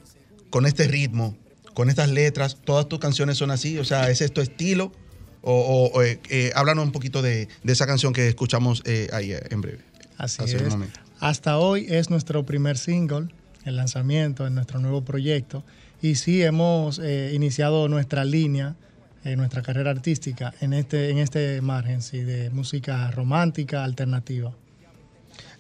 con 0.51 0.65
este 0.67 0.87
ritmo, 0.87 1.35
con 1.73 1.89
estas 1.89 2.09
letras. 2.09 2.57
Todas 2.63 2.87
tus 2.87 2.99
canciones 2.99 3.37
son 3.37 3.49
así, 3.49 3.79
o 3.79 3.85
sea, 3.85 4.09
¿ese 4.11 4.25
es 4.25 4.33
tu 4.33 4.41
estilo? 4.41 4.91
O, 5.47 6.01
eh, 6.01 6.19
eh, 6.29 6.51
háblanos 6.55 6.85
un 6.85 6.91
poquito 6.91 7.21
de, 7.21 7.47
esa 7.63 7.85
canción 7.85 8.13
que 8.13 8.27
escuchamos 8.27 8.81
eh, 8.85 9.09
ahí 9.13 9.31
en 9.49 9.61
breve. 9.61 9.79
Así 10.17 10.43
es. 10.43 10.75
Hasta 11.19 11.59
hoy 11.59 11.85
es 11.87 12.09
nuestro 12.09 12.45
primer 12.45 12.79
single, 12.79 13.27
el 13.63 13.75
lanzamiento 13.75 14.43
de 14.43 14.49
nuestro 14.49 14.79
nuevo 14.79 15.03
proyecto. 15.03 15.63
Y 16.01 16.15
sí, 16.15 16.41
hemos 16.41 16.99
iniciado 16.99 17.87
nuestra 17.89 18.25
línea 18.25 18.75
nuestra 19.35 19.63
carrera 19.63 19.89
artística 19.89 20.53
en 20.61 20.73
este, 20.73 21.09
en 21.09 21.17
este 21.17 21.59
margen 21.61 22.01
sí, 22.01 22.19
de 22.19 22.51
música 22.51 23.09
romántica 23.09 23.83
alternativa. 23.83 24.53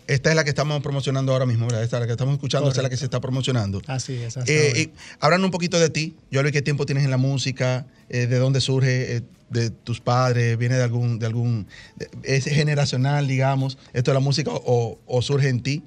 Esta 0.07 0.29
es 0.29 0.35
la 0.35 0.43
que 0.43 0.51
estamos 0.51 0.81
promocionando 0.83 1.31
ahora 1.31 1.47
mismo, 1.47 1.65
¿verdad? 1.65 1.83
Esta 1.83 1.97
es 1.97 2.01
la 2.01 2.05
que 2.05 2.11
estamos 2.11 2.35
escuchando, 2.35 2.69
esta 2.69 2.81
es 2.81 2.83
la 2.83 2.89
que 2.89 2.97
se 2.97 3.05
está 3.05 3.19
promocionando. 3.19 3.81
Así 3.87 4.13
es. 4.13 4.37
Eh, 4.45 4.91
un 5.19 5.51
poquito 5.51 5.79
de 5.79 5.89
ti. 5.89 6.15
Yo 6.29 6.43
qué 6.43 6.61
tiempo 6.61 6.85
tienes 6.85 7.05
en 7.05 7.11
la 7.11 7.17
música, 7.17 7.87
eh, 8.09 8.27
de 8.27 8.37
dónde 8.37 8.61
surge, 8.61 9.17
eh, 9.17 9.21
de 9.49 9.71
tus 9.71 10.01
padres, 10.01 10.57
viene 10.57 10.75
de 10.75 10.83
algún, 10.83 11.17
de 11.17 11.25
algún, 11.25 11.67
es 12.23 12.45
generacional, 12.45 13.27
digamos, 13.27 13.79
esto 13.93 14.11
de 14.11 14.15
la 14.15 14.19
música 14.19 14.51
o, 14.53 14.99
o 15.07 15.21
surge 15.23 15.49
en 15.49 15.61
ti. 15.61 15.83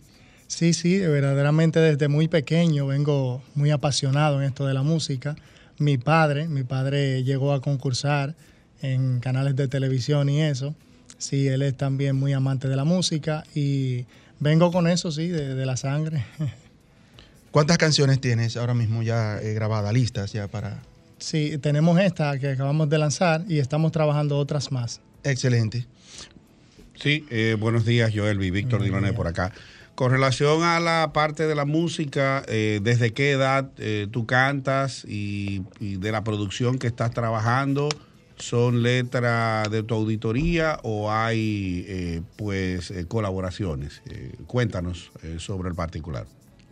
Sí, 0.48 0.72
sí, 0.72 0.98
verdaderamente 0.98 1.78
desde 1.78 2.08
muy 2.08 2.26
pequeño 2.26 2.86
vengo 2.86 3.42
muy 3.54 3.70
apasionado 3.70 4.40
en 4.40 4.48
esto 4.48 4.66
de 4.66 4.74
la 4.74 4.82
música 4.82 5.36
mi 5.78 5.98
padre, 5.98 6.48
mi 6.48 6.64
padre 6.64 7.24
llegó 7.24 7.52
a 7.52 7.60
concursar 7.60 8.34
en 8.82 9.20
canales 9.20 9.56
de 9.56 9.68
televisión 9.68 10.28
y 10.28 10.42
eso. 10.42 10.74
Sí, 11.18 11.48
él 11.48 11.62
es 11.62 11.76
también 11.76 12.16
muy 12.16 12.32
amante 12.32 12.68
de 12.68 12.76
la 12.76 12.84
música 12.84 13.44
y 13.54 14.06
vengo 14.38 14.70
con 14.70 14.86
eso, 14.86 15.10
sí, 15.10 15.28
de, 15.28 15.66
la 15.66 15.76
sangre. 15.76 16.24
¿Cuántas 17.50 17.78
canciones 17.78 18.20
tienes 18.20 18.56
ahora 18.56 18.74
mismo 18.74 19.02
ya 19.02 19.40
eh, 19.40 19.54
grabadas, 19.54 19.92
listas 19.92 20.32
ya 20.32 20.48
para...? 20.48 20.80
Sí, 21.18 21.58
tenemos 21.58 21.98
esta 21.98 22.38
que 22.38 22.50
acabamos 22.50 22.88
de 22.88 22.98
lanzar 22.98 23.44
y 23.48 23.58
estamos 23.58 23.90
trabajando 23.90 24.38
otras 24.38 24.70
más. 24.70 25.00
Excelente. 25.24 25.86
Sí, 26.94 27.26
eh, 27.30 27.56
buenos 27.58 27.84
días, 27.84 28.12
Joel 28.14 28.40
y 28.42 28.50
Víctor 28.50 28.82
Diloné 28.82 29.12
por 29.12 29.26
acá. 29.26 29.52
Con 29.98 30.12
relación 30.12 30.62
a 30.62 30.78
la 30.78 31.10
parte 31.12 31.48
de 31.48 31.56
la 31.56 31.64
música, 31.64 32.44
eh, 32.46 32.78
¿desde 32.80 33.12
qué 33.12 33.32
edad 33.32 33.68
eh, 33.78 34.06
tú 34.08 34.26
cantas 34.26 35.04
y, 35.04 35.64
de 35.80 36.12
la 36.12 36.22
producción 36.22 36.78
que 36.78 36.86
estás 36.86 37.10
trabajando? 37.10 37.88
¿Son 38.36 38.84
letras 38.84 39.68
de 39.72 39.82
tu 39.82 39.96
auditoría 39.96 40.78
o 40.84 41.10
hay 41.10 41.84
eh, 41.88 42.22
pues 42.36 42.92
colaboraciones? 43.08 44.00
cuéntanos 44.46 45.10
sobre 45.38 45.68
el 45.68 45.74
particular. 45.74 46.26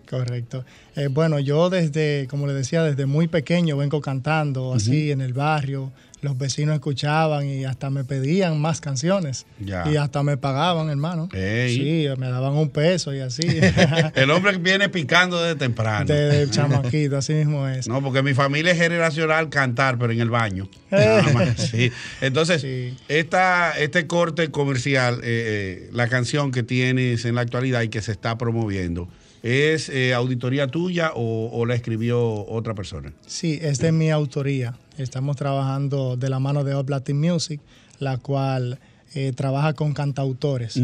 Correcto. 0.09 0.65
bueno, 1.11 1.41
yo 1.41 1.69
desde, 1.69 2.29
como 2.31 2.47
le 2.47 2.53
decía, 2.53 2.85
desde 2.85 3.07
muy 3.07 3.27
pequeño 3.27 3.77
vengo 3.77 4.01
cantando 4.01 4.73
así 4.73 5.11
en 5.11 5.21
el 5.21 5.33
barrio, 5.33 5.91
los 6.23 6.39
vecinos 6.39 6.75
escuchaban 6.75 7.47
y 7.47 7.65
hasta 7.65 7.91
me 7.91 8.05
pedían 8.05 8.61
más 8.61 8.81
canciones. 8.81 9.47
Y 9.59 9.97
hasta 9.97 10.23
me 10.23 10.37
pagaban, 10.37 10.91
hermano. 10.91 11.29
Sí, 11.33 12.07
me 12.19 12.29
daban 12.29 12.55
un 12.55 12.71
peso 12.71 13.15
y 13.15 13.21
así. 13.21 13.47
el 14.15 14.31
hombre 14.31 14.57
viene 14.59 14.89
picando 14.89 15.43
desde 15.43 15.57
temprano. 15.57 16.07
Desde 16.07 16.51
chamaquito, 16.51 17.17
así 17.19 17.35
mismo 17.35 17.69
es. 17.69 17.89
No, 17.89 18.03
porque 18.03 18.23
mi 18.23 18.35
familia 18.35 18.73
es 18.73 18.79
generacional 18.79 19.49
cantar, 19.49 19.99
pero 19.99 20.13
en 20.13 20.21
el 20.21 20.31
baño. 20.31 20.69
Nada 20.91 21.23
más, 21.33 21.71
sí. 21.71 21.93
Entonces, 22.21 22.65
esta, 23.09 23.73
este 23.79 24.07
corte 24.07 24.51
comercial, 24.51 25.21
eh, 25.23 25.87
eh, 25.87 25.91
la 25.93 26.09
canción 26.09 26.51
que 26.51 26.63
tienes 26.63 27.25
en 27.25 27.35
la 27.35 27.43
actualidad 27.43 27.83
y 27.83 27.89
que 27.89 28.03
se 28.03 28.13
está 28.13 28.39
promoviendo, 28.39 29.09
¿Es 29.43 29.89
eh, 29.89 30.15
auditoría 30.15 30.67
tuya 30.67 31.13
o, 31.15 31.65
la 31.67 31.75
escribió 31.75 32.21
otra 32.47 32.75
persona? 32.75 33.13
Sí, 33.27 33.59
es 33.63 33.81
mi 33.93 34.11
autoría. 34.11 34.77
Estamos 34.99 35.37
trabajando 35.37 36.17
de 36.17 36.31
la 36.31 36.39
mano 36.39 36.65
de 36.65 36.75
Up 36.75 36.89
Latin 36.89 37.21
Music, 37.21 37.61
la 37.99 38.19
cual 38.19 38.79
eh, 39.15 39.33
trabaja 39.35 39.75
con 39.75 39.93
cantautores. 39.93 40.81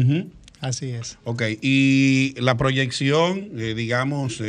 Así 0.61 0.91
es. 0.91 1.17
Ok, 1.25 1.43
y 1.61 2.35
la 2.39 2.55
proyección, 2.55 3.49
eh, 3.57 3.73
digamos, 3.75 4.41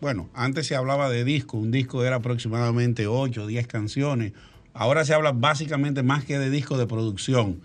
bueno, 0.00 0.28
antes 0.34 0.68
se 0.68 0.76
hablaba 0.76 1.10
de 1.10 1.24
disco, 1.24 1.56
un 1.56 1.72
disco 1.72 2.04
era 2.04 2.16
aproximadamente 2.16 3.08
8 3.08 3.42
o 3.42 3.46
10 3.46 3.66
canciones, 3.66 4.32
ahora 4.72 5.04
se 5.04 5.14
habla 5.14 5.32
básicamente 5.32 6.04
más 6.04 6.24
que 6.24 6.38
de 6.38 6.50
disco 6.50 6.78
de 6.78 6.86
producción. 6.86 7.60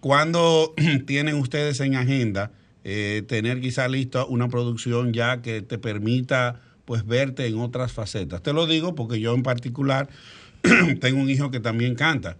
¿Cuándo 0.00 0.74
tienen 1.06 1.36
ustedes 1.36 1.80
en 1.80 1.96
agenda? 1.96 2.50
Eh, 2.84 3.22
tener 3.26 3.60
quizá 3.60 3.88
lista 3.88 4.24
una 4.26 4.48
producción 4.48 5.14
ya 5.14 5.40
que 5.40 5.62
te 5.62 5.78
permita 5.78 6.60
pues 6.84 7.06
verte 7.06 7.46
en 7.46 7.58
otras 7.58 7.92
facetas. 7.92 8.42
Te 8.42 8.52
lo 8.52 8.66
digo 8.66 8.94
porque 8.94 9.20
yo 9.20 9.34
en 9.34 9.42
particular 9.42 10.08
tengo 11.00 11.20
un 11.20 11.30
hijo 11.30 11.50
que 11.50 11.60
también 11.60 11.94
canta. 11.94 12.36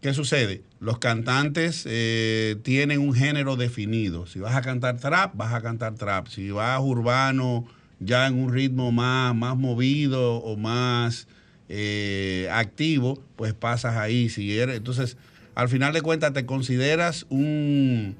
¿Qué 0.00 0.12
sucede? 0.12 0.62
Los 0.78 0.98
cantantes 0.98 1.84
eh, 1.88 2.56
tienen 2.62 3.00
un 3.00 3.14
género 3.14 3.56
definido. 3.56 4.26
Si 4.26 4.40
vas 4.40 4.54
a 4.54 4.62
cantar 4.62 4.98
trap, 4.98 5.34
vas 5.36 5.54
a 5.54 5.62
cantar 5.62 5.94
trap. 5.94 6.28
Si 6.28 6.50
vas 6.50 6.80
urbano, 6.80 7.66
ya 8.00 8.26
en 8.26 8.34
un 8.34 8.52
ritmo 8.52 8.92
más, 8.92 9.34
más 9.34 9.56
movido 9.56 10.36
o 10.36 10.56
más 10.56 11.26
eh, 11.68 12.48
activo, 12.52 13.22
pues 13.36 13.54
pasas 13.54 13.96
ahí. 13.96 14.28
Si 14.28 14.60
entonces, 14.60 15.16
al 15.54 15.68
final 15.68 15.92
de 15.92 16.02
cuentas, 16.02 16.32
te 16.32 16.44
consideras 16.44 17.26
un, 17.30 18.16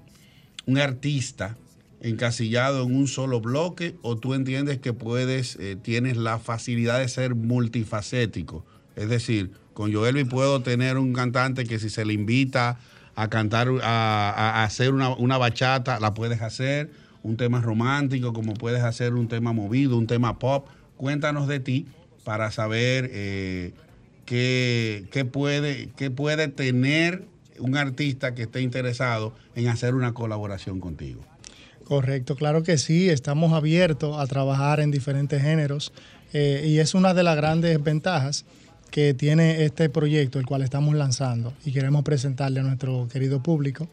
un 0.66 0.78
artista 0.78 1.56
encasillado 2.00 2.84
en 2.84 2.94
un 2.94 3.08
solo 3.08 3.40
bloque 3.40 3.96
o 4.02 4.16
tú 4.16 4.34
entiendes 4.34 4.78
que 4.78 4.92
puedes, 4.92 5.56
eh, 5.56 5.76
tienes 5.80 6.16
la 6.16 6.38
facilidad 6.38 6.98
de 6.98 7.08
ser 7.08 7.34
multifacético. 7.34 8.64
Es 8.96 9.08
decir, 9.08 9.52
con 9.72 9.92
Joelvi 9.92 10.24
puedo 10.24 10.62
tener 10.62 10.98
un 10.98 11.12
cantante 11.12 11.64
que 11.64 11.78
si 11.78 11.90
se 11.90 12.04
le 12.04 12.12
invita 12.12 12.78
a 13.14 13.28
cantar, 13.28 13.68
a, 13.82 14.62
hacer 14.64 14.92
una, 14.92 15.38
bachata, 15.38 16.00
la 16.00 16.14
puedes 16.14 16.42
hacer, 16.42 16.90
un 17.22 17.36
tema 17.36 17.60
romántico, 17.60 18.32
como 18.32 18.54
puedes 18.54 18.82
hacer 18.82 19.14
un 19.14 19.26
tema 19.28 19.52
movido, 19.52 19.96
un 19.96 20.06
tema 20.06 20.38
pop. 20.38 20.68
Cuéntanos 20.96 21.48
de 21.48 21.60
ti 21.60 21.86
para 22.24 22.50
saber 22.50 23.10
eh, 23.12 23.72
qué, 24.26 25.06
qué, 25.10 25.24
puede, 25.24 25.90
qué 25.96 26.10
puede 26.10 26.48
tener 26.48 27.24
un 27.58 27.76
artista 27.76 28.34
que 28.34 28.42
esté 28.42 28.60
interesado 28.60 29.34
en 29.54 29.68
hacer 29.68 29.94
una 29.94 30.12
colaboración 30.14 30.80
contigo. 30.80 31.22
Correcto, 31.84 32.34
claro 32.34 32.62
que 32.62 32.78
sí, 32.78 33.08
estamos 33.08 33.52
abiertos 33.52 34.18
a 34.18 34.26
trabajar 34.26 34.80
en 34.80 34.90
diferentes 34.90 35.40
géneros 35.40 35.92
eh, 36.32 36.64
y 36.66 36.78
es 36.78 36.94
una 36.94 37.14
de 37.14 37.22
las 37.22 37.36
grandes 37.36 37.80
ventajas 37.82 38.44
que 38.90 39.14
tiene 39.14 39.64
este 39.64 39.88
proyecto, 39.88 40.38
el 40.38 40.46
cual 40.46 40.62
estamos 40.62 40.94
lanzando 40.94 41.52
y 41.64 41.72
queremos 41.72 42.02
presentarle 42.02 42.60
a 42.60 42.62
nuestro 42.64 43.08
querido 43.08 43.42
público. 43.42 43.88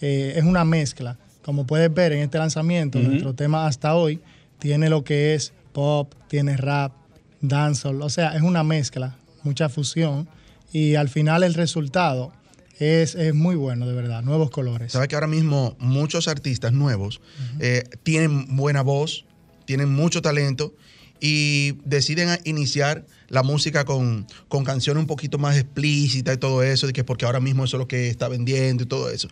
Eh, 0.00 0.34
es 0.36 0.44
una 0.44 0.64
mezcla, 0.64 1.18
como 1.42 1.66
puedes 1.66 1.92
ver 1.94 2.12
en 2.12 2.22
este 2.22 2.38
lanzamiento, 2.38 2.98
nuestro 2.98 3.34
tema 3.34 3.66
hasta 3.66 3.94
hoy 3.94 4.20
tiene 4.58 4.90
lo 4.90 5.04
que 5.04 5.34
es 5.34 5.52
pop, 5.72 6.12
tiene 6.28 6.56
rap, 6.56 6.92
dancehall, 7.40 8.02
o 8.02 8.10
sea, 8.10 8.34
es 8.34 8.42
una 8.42 8.64
mezcla, 8.64 9.16
mucha 9.44 9.68
fusión 9.68 10.28
y 10.72 10.96
al 10.96 11.08
final 11.08 11.44
el 11.44 11.54
resultado 11.54 12.32
es, 12.78 13.16
muy 13.34 13.56
bueno, 13.56 13.86
de 13.86 13.94
verdad, 13.94 14.22
nuevos 14.22 14.50
colores. 14.50 14.92
Sabes 14.92 15.08
que 15.08 15.14
ahora 15.14 15.26
mismo 15.26 15.76
muchos 15.78 16.28
artistas 16.28 16.72
nuevos 16.72 17.20
eh, 17.60 17.84
tienen 18.02 18.56
buena 18.56 18.82
voz, 18.82 19.24
tienen 19.64 19.92
mucho 19.92 20.22
talento 20.22 20.74
y 21.20 21.72
deciden 21.84 22.38
iniciar 22.44 23.06
la 23.28 23.42
música 23.42 23.84
con, 23.84 24.26
canciones 24.64 25.00
un 25.00 25.06
poquito 25.06 25.38
más 25.38 25.56
explícitas 25.56 26.34
y 26.34 26.38
todo 26.38 26.62
eso, 26.62 26.86
de 26.86 26.92
que 26.92 27.04
porque 27.04 27.24
ahora 27.24 27.40
mismo 27.40 27.64
eso 27.64 27.76
es 27.76 27.80
lo 27.80 27.88
que 27.88 28.08
está 28.08 28.28
vendiendo 28.28 28.84
y 28.84 28.86
todo 28.86 29.10
eso. 29.10 29.28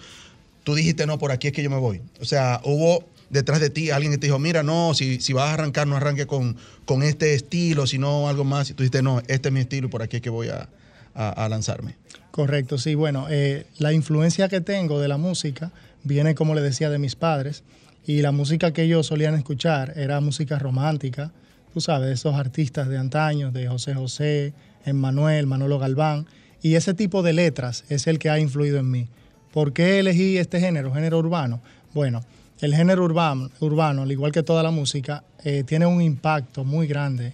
Tú 0.65 0.75
dijiste, 0.75 1.07
no, 1.07 1.19
por 1.19 1.31
aquí 1.31 1.49
es 1.49 1.53
que 1.53 1.63
yo 1.63 1.71
me 1.71 1.77
voy. 1.77 2.01
O 2.21 2.25
sea, 2.25 2.61
hubo 2.65 3.07
detrás 3.29 3.61
de 3.61 3.69
ti 3.69 3.91
alguien 3.91 4.13
que 4.13 4.19
te 4.19 4.27
dijo, 4.29 4.39
mira, 4.39 4.63
no, 4.63 4.95
si, 4.95 5.21
si 5.21 5.35
vas 5.35 5.51
a 5.51 5.55
arrancar, 5.55 5.87
no 5.87 5.97
arranque 5.97 6.27
con, 6.27 6.57
con 6.87 7.03
este 7.03 7.35
estilo, 7.35 7.87
sino 7.87 8.29
algo 8.29 8.45
más. 8.45 8.71
Y 8.71 8.75
tú 8.75 8.83
dijiste, 8.83 9.03
no, 9.03 9.21
este 9.29 9.49
es 9.49 9.53
mi 9.53 9.61
estilo 9.61 9.89
y 9.89 9.91
por 9.91 10.03
aquí 10.03 10.17
es 10.17 10.23
que 10.23 10.31
voy 10.31 10.49
a, 10.49 10.69
a, 11.15 11.49
lanzarme. 11.49 11.97
Correcto, 12.35 12.79
sí. 12.79 12.97
Bueno, 12.97 13.29
eh, 13.31 13.65
la 13.79 13.93
influencia 13.93 14.49
que 14.49 14.61
tengo 14.61 14.99
de 14.99 15.07
la 15.07 15.19
música 15.19 15.71
viene, 16.03 16.35
como 16.35 16.57
le 16.57 16.63
decía, 16.63 16.91
de 16.91 16.99
mis 16.99 17.15
padres. 17.15 17.63
Y 18.09 18.23
la 18.23 18.33
música 18.33 18.73
que 18.73 18.83
ellos 18.83 19.07
solían 19.07 19.37
escuchar 19.37 19.97
era 19.97 20.21
música 20.21 20.59
romántica, 20.59 21.31
tú 21.73 21.81
sabes, 21.81 22.11
esos 22.11 22.35
artistas 22.35 22.89
de 22.89 22.99
antaño, 22.99 23.53
de 23.53 23.69
José 23.69 23.95
José, 23.95 24.53
Emmanuel, 24.85 25.47
Manolo 25.47 25.79
Galván. 25.79 26.27
Y 26.61 26.75
ese 26.75 26.93
tipo 26.93 27.23
de 27.23 27.35
letras 27.35 27.85
es 27.89 28.09
el 28.09 28.19
que 28.19 28.31
ha 28.31 28.41
influido 28.41 28.81
en 28.81 28.91
mí. 28.91 29.07
¿Por 29.53 29.73
qué 29.73 30.01
elegí 30.01 30.37
este 30.37 30.59
género, 30.59 30.93
género 30.93 31.21
urbano? 31.21 31.61
Bueno, 31.93 32.25
el 32.61 32.75
género 32.75 33.05
urbano, 33.05 33.49
urbano 33.61 34.03
al 34.03 34.11
igual 34.11 34.33
que 34.33 34.43
toda 34.43 34.65
la 34.65 34.73
música, 34.73 35.23
eh, 35.45 35.63
tiene 35.63 35.87
un 35.87 36.03
impacto 36.03 36.65
muy 36.65 36.89
grande 36.89 37.33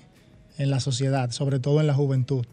en 0.58 0.68
la 0.68 0.78
sociedad, 0.78 1.30
sobre 1.30 1.58
todo 1.58 1.80
en 1.80 1.86
la 1.86 1.94
juventud 1.94 2.44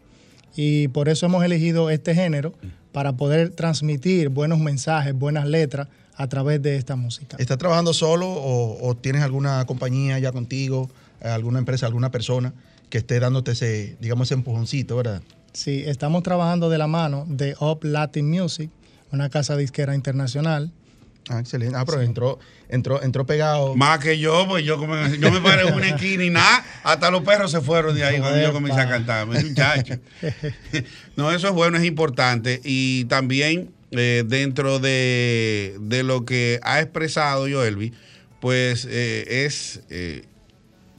y 0.56 0.88
por 0.88 1.08
eso 1.08 1.26
hemos 1.26 1.44
elegido 1.44 1.90
este 1.90 2.14
género 2.14 2.54
para 2.92 3.12
poder 3.16 3.50
transmitir 3.50 4.28
buenos 4.28 4.58
mensajes, 4.58 5.14
buenas 5.14 5.46
letras 5.46 5.88
a 6.16 6.26
través 6.26 6.60
de 6.62 6.76
esta 6.76 6.96
música. 6.96 7.36
¿Estás 7.38 7.58
trabajando 7.58 7.94
solo 7.94 8.28
o, 8.28 8.96
tienes 8.96 9.22
alguna 9.22 9.64
compañía 9.66 10.18
ya 10.18 10.32
contigo, 10.32 10.90
eh, 11.20 11.28
alguna 11.28 11.60
empresa, 11.60 11.86
alguna 11.86 12.10
persona 12.10 12.52
que 12.90 12.98
esté 12.98 13.20
dándote 13.20 13.52
ese, 13.52 13.96
digamos, 14.00 14.28
ese 14.28 14.34
empujoncito, 14.34 14.96
verdad? 14.96 15.22
Sí, 15.52 15.84
estamos 15.86 16.22
trabajando 16.22 16.70
de 16.70 16.78
la 16.78 16.86
mano 16.86 17.24
de 17.28 17.54
Up 17.60 17.80
Latin 17.82 18.28
Music, 18.28 18.70
una 19.12 19.28
casa 19.28 19.56
disquera 19.56 19.94
internacional 19.94 20.72
Ah, 21.28 21.40
excelente. 21.40 21.76
Ah, 21.76 21.84
pero 21.84 22.00
entró, 22.00 22.38
entró, 22.68 23.02
entró 23.02 23.26
pegado. 23.26 23.76
Más 23.76 23.98
que 23.98 24.18
yo, 24.18 24.46
pues 24.48 24.64
yo, 24.64 24.78
como, 24.78 24.94
yo 24.96 25.30
me 25.30 25.40
paré 25.40 25.68
en 25.68 25.74
una 25.74 25.88
esquina 25.88 26.24
y 26.24 26.30
nada, 26.30 26.64
hasta 26.82 27.10
los 27.10 27.22
perros 27.22 27.50
se 27.50 27.60
fueron 27.60 27.94
de 27.94 28.04
ahí 28.04 28.18
cuando 28.18 28.40
yo 28.40 28.52
comencé 28.52 28.80
a 28.80 28.88
cantar. 28.88 29.26
Muchacho. 29.26 29.94
No, 31.16 31.32
eso 31.32 31.48
es 31.48 31.54
bueno, 31.54 31.76
es 31.78 31.84
importante. 31.84 32.60
Y 32.64 33.04
también 33.06 33.70
eh, 33.90 34.24
dentro 34.26 34.78
de, 34.78 35.78
lo 36.04 36.24
que 36.24 36.60
ha 36.62 36.80
expresado 36.80 37.48
Joelvi, 37.48 37.92
pues 38.40 38.86
eh, 38.88 39.44
es 39.44 39.82
eh, 39.90 40.24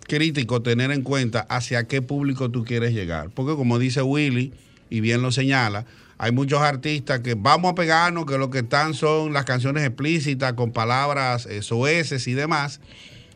crítico 0.07 0.61
tener 0.61 0.91
en 0.91 1.03
cuenta 1.03 1.41
hacia 1.41 1.83
qué 1.85 2.01
público 2.01 2.49
tú 2.49 2.65
quieres 2.65 2.93
llegar. 2.93 3.29
Porque 3.29 3.55
como 3.55 3.79
dice 3.79 4.01
Willy, 4.01 4.53
y 4.89 5.01
bien 5.01 5.21
lo 5.21 5.31
señala, 5.31 5.85
hay 6.21 6.33
muchos 6.33 6.59
artistas 6.59 7.21
que 7.21 7.33
vamos 7.33 7.71
a 7.71 7.75
pegarnos, 7.75 8.25
que 8.25 8.37
lo 8.37 8.49
que 8.49 8.59
están 8.59 8.93
son 8.93 9.31
las 9.31 9.45
canciones 9.45 9.85
explícitas 9.85 10.51
con 10.51 10.73
palabras 10.73 11.45
eh, 11.45 11.61
soeces 11.61 12.27
y 12.27 12.33
demás. 12.33 12.81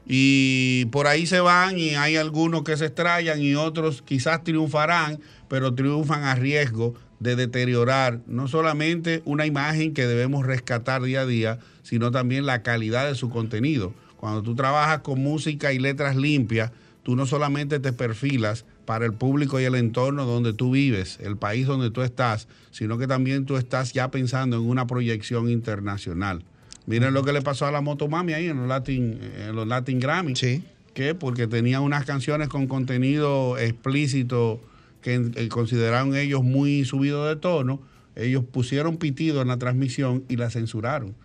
Y 0.06 0.84
por 0.92 1.08
ahí 1.08 1.26
se 1.26 1.40
van 1.40 1.80
y 1.80 1.96
hay 1.96 2.18
algunos 2.18 2.64
que 2.64 2.76
se 2.76 2.88
estrellan 2.88 3.42
y 3.42 3.56
otros 3.56 4.02
quizás 4.02 4.44
triunfarán, 4.44 5.22
pero 5.48 5.74
triunfan 5.74 6.26
a 6.26 6.36
riesgo 6.36 6.94
de 7.22 7.38
deteriorar 7.38 8.20
no 8.28 8.50
solamente 8.50 9.22
una 9.24 9.46
imagen 9.46 9.94
que 9.94 10.06
debemos 10.06 10.46
rescatar 10.46 11.04
día 11.04 11.22
a 11.22 11.26
día, 11.26 11.60
sino 11.84 12.12
también 12.12 12.46
la 12.46 12.64
calidad 12.64 13.08
de 13.08 13.16
su 13.16 13.30
contenido. 13.30 13.94
Cuando 14.18 14.44
tú 14.44 14.56
trabajas 14.56 15.00
con 15.00 15.24
música 15.24 15.72
y 15.72 15.80
letras 15.80 16.18
limpias, 16.18 16.72
tú 17.02 17.16
no 17.16 17.26
solamente 17.26 17.80
te 17.80 17.94
perfilas 17.94 18.66
para 18.86 19.06
el 19.06 19.14
público 19.14 19.60
y 19.60 19.64
el 19.64 19.76
entorno 19.76 20.26
donde 20.26 20.54
tú 20.54 20.72
vives, 20.72 21.20
el 21.22 21.38
país 21.38 21.68
donde 21.68 21.92
tú 21.92 22.02
estás, 22.02 22.48
sino 22.72 22.98
que 22.98 23.08
también 23.08 23.46
tú 23.46 23.58
estás 23.58 23.94
ya 23.94 24.12
pensando 24.12 24.58
en 24.58 24.64
una 24.64 24.88
proyección 24.88 25.50
internacional. 25.50 26.44
Miren 26.86 27.14
lo 27.14 27.24
que 27.24 27.32
le 27.32 27.42
pasó 27.42 27.66
a 27.66 27.72
la 27.72 27.82
Motomami 27.82 28.34
ahí 28.34 28.48
en 28.48 28.58
los 28.58 28.68
Latin, 28.68 29.20
en 29.38 29.56
los 29.56 29.68
Latin 29.68 30.00
Grammy. 30.00 30.36
Sí. 30.36 30.64
Que 30.94 31.16
porque 31.16 31.48
tenía 31.48 31.80
unas 31.80 32.06
canciones 32.06 32.50
con 32.50 32.68
contenido 32.68 33.58
explícito 33.58 34.62
que 35.02 35.32
eh, 35.36 35.48
consideraron 35.50 36.16
ellos 36.16 36.44
muy 36.44 36.86
subido 36.86 37.28
de 37.28 37.36
tono, 37.36 37.82
ellos 38.16 38.44
pusieron 38.44 38.98
pitido 38.98 39.42
en 39.42 39.48
la 39.48 39.58
transmisión 39.58 40.24
y 40.30 40.38
la 40.38 40.50
censuraron. 40.50 41.16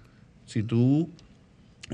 Si 0.46 0.62
tú 0.62 1.10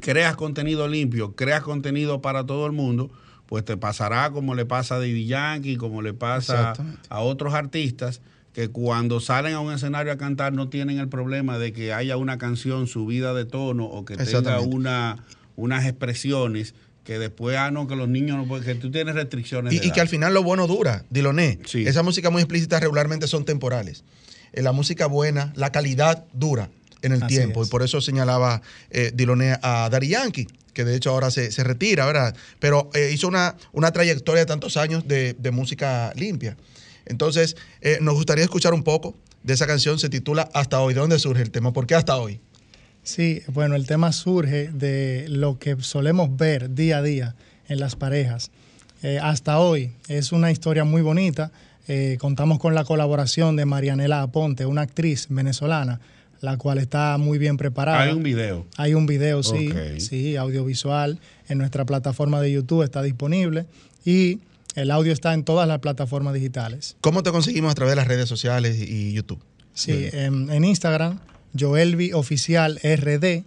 creas 0.00 0.36
contenido 0.36 0.88
limpio, 0.88 1.34
creas 1.34 1.62
contenido 1.62 2.22
para 2.22 2.44
todo 2.46 2.66
el 2.66 2.72
mundo, 2.72 3.10
pues 3.46 3.64
te 3.64 3.76
pasará 3.76 4.30
como 4.30 4.54
le 4.54 4.66
pasa 4.66 4.96
a 4.96 5.00
Didi 5.00 5.26
Yankee, 5.26 5.76
como 5.76 6.02
le 6.02 6.14
pasa 6.14 6.74
a 7.08 7.20
otros 7.20 7.54
artistas 7.54 8.20
que 8.52 8.68
cuando 8.68 9.20
salen 9.20 9.54
a 9.54 9.60
un 9.60 9.72
escenario 9.72 10.12
a 10.12 10.16
cantar 10.16 10.52
no 10.52 10.68
tienen 10.68 10.98
el 10.98 11.08
problema 11.08 11.58
de 11.58 11.72
que 11.72 11.92
haya 11.92 12.16
una 12.16 12.38
canción 12.38 12.86
subida 12.86 13.34
de 13.34 13.44
tono 13.44 13.84
o 13.84 14.04
que 14.04 14.16
tenga 14.16 14.60
una, 14.60 15.24
unas 15.56 15.84
expresiones 15.84 16.74
que 17.02 17.18
después, 17.18 17.56
ah, 17.58 17.70
no, 17.70 17.86
que 17.86 17.96
los 17.96 18.08
niños 18.08 18.38
no 18.38 18.46
pueden, 18.46 18.64
que 18.64 18.74
tú 18.76 18.90
tienes 18.90 19.14
restricciones. 19.14 19.74
Y, 19.74 19.90
que 19.90 20.00
al 20.00 20.08
final 20.08 20.32
lo 20.32 20.42
bueno 20.42 20.66
dura, 20.66 21.04
Diloné. 21.10 21.58
Sí. 21.66 21.86
Esa 21.86 22.02
música 22.02 22.30
muy 22.30 22.40
explícita 22.40 22.80
regularmente 22.80 23.26
son 23.26 23.44
temporales. 23.44 24.04
En 24.52 24.64
la 24.64 24.72
música 24.72 25.06
buena, 25.06 25.52
la 25.54 25.70
calidad 25.70 26.24
dura 26.32 26.70
en 27.02 27.12
el 27.12 27.26
tiempo. 27.26 27.62
Y 27.62 27.68
por 27.68 27.82
eso 27.82 28.00
señalaba 28.00 28.62
eh, 28.90 29.10
Diloné 29.14 29.58
a 29.60 29.88
Dari 29.90 30.08
Yankee 30.08 30.46
que 30.74 30.84
de 30.84 30.94
hecho 30.96 31.10
ahora 31.10 31.30
se, 31.30 31.50
retira, 31.64 32.04
¿verdad? 32.04 32.36
Pero 32.58 32.90
eh, 32.92 33.10
hizo 33.12 33.28
una, 33.28 33.56
una 33.72 33.92
trayectoria 33.92 34.40
de 34.40 34.46
tantos 34.46 34.76
años 34.76 35.08
de, 35.08 35.50
música 35.52 36.12
limpia. 36.16 36.56
Entonces, 37.06 37.56
eh, 37.80 37.98
nos 38.00 38.14
gustaría 38.14 38.44
escuchar 38.44 38.74
un 38.74 38.82
poco 38.82 39.14
de 39.42 39.54
esa 39.54 39.66
canción, 39.66 39.98
se 39.98 40.08
titula 40.08 40.50
Hasta 40.52 40.80
hoy. 40.80 40.94
¿De 40.94 41.00
dónde 41.00 41.18
surge 41.18 41.42
el 41.42 41.50
tema? 41.50 41.72
¿Por 41.72 41.86
qué 41.86 41.94
hasta 41.94 42.16
hoy? 42.16 42.40
Sí, 43.02 43.42
bueno, 43.48 43.76
el 43.76 43.86
tema 43.86 44.12
surge 44.12 44.68
de 44.68 45.26
lo 45.28 45.58
que 45.58 45.76
solemos 45.80 46.36
ver 46.36 46.74
día 46.74 46.98
a 46.98 47.02
día 47.02 47.36
en 47.68 47.78
las 47.78 47.96
parejas. 47.96 48.50
Eh, 49.02 49.18
hasta 49.22 49.58
hoy 49.58 49.92
es 50.08 50.32
una 50.32 50.50
historia 50.50 50.84
muy 50.84 51.02
bonita. 51.02 51.52
contamos 52.18 52.58
con 52.58 52.74
la 52.74 52.84
colaboración 52.84 53.56
de 53.56 53.66
Marianela 53.66 54.22
Aponte, 54.22 54.64
una 54.64 54.80
actriz 54.80 55.26
venezolana 55.28 56.00
la 56.44 56.56
cual 56.56 56.78
está 56.78 57.16
muy 57.18 57.38
bien 57.38 57.56
preparada. 57.56 58.02
Hay 58.02 58.12
un 58.12 58.22
video. 58.22 58.66
Hay 58.76 58.94
un 58.94 59.06
video, 59.06 59.42
sí, 59.42 59.70
sí, 59.98 60.36
audiovisual. 60.36 61.18
En 61.48 61.58
nuestra 61.58 61.84
plataforma 61.84 62.40
de 62.40 62.52
YouTube 62.52 62.82
está 62.82 63.02
disponible 63.02 63.66
y 64.04 64.40
el 64.74 64.90
audio 64.90 65.12
está 65.12 65.34
en 65.34 65.44
todas 65.44 65.66
las 65.66 65.78
plataformas 65.80 66.34
digitales. 66.34 66.96
¿Cómo 67.00 67.22
te 67.22 67.30
conseguimos 67.30 67.72
a 67.72 67.74
través 67.74 67.92
de 67.92 67.96
las 67.96 68.08
redes 68.08 68.28
sociales 68.28 68.76
y 68.78 69.12
YouTube? 69.12 69.40
Sí, 69.72 70.08
en, 70.12 70.64
Instagram, 70.64 71.18
Joelvi 71.58 72.12
Oficial 72.12 72.78
RD, 72.82 73.44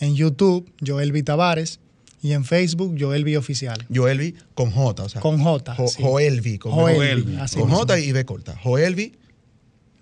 en 0.00 0.14
YouTube, 0.14 0.70
Joelvi 0.84 1.22
Tavares, 1.22 1.80
y 2.22 2.32
en 2.32 2.44
Facebook, 2.44 2.96
Joelvi 2.98 3.36
Oficial. 3.36 3.86
Joelvi 3.94 4.34
con 4.54 4.70
J, 4.70 5.02
o 5.02 5.08
sea. 5.08 5.20
Con 5.20 5.38
J. 5.38 5.74
Joelvi. 5.74 6.58
Con, 6.58 6.72
Joelvi, 6.72 7.36
con 7.54 7.70
J 7.70 7.98
y 8.00 8.12
B 8.12 8.24
corta. 8.24 8.56
Joelvi. 8.62 9.12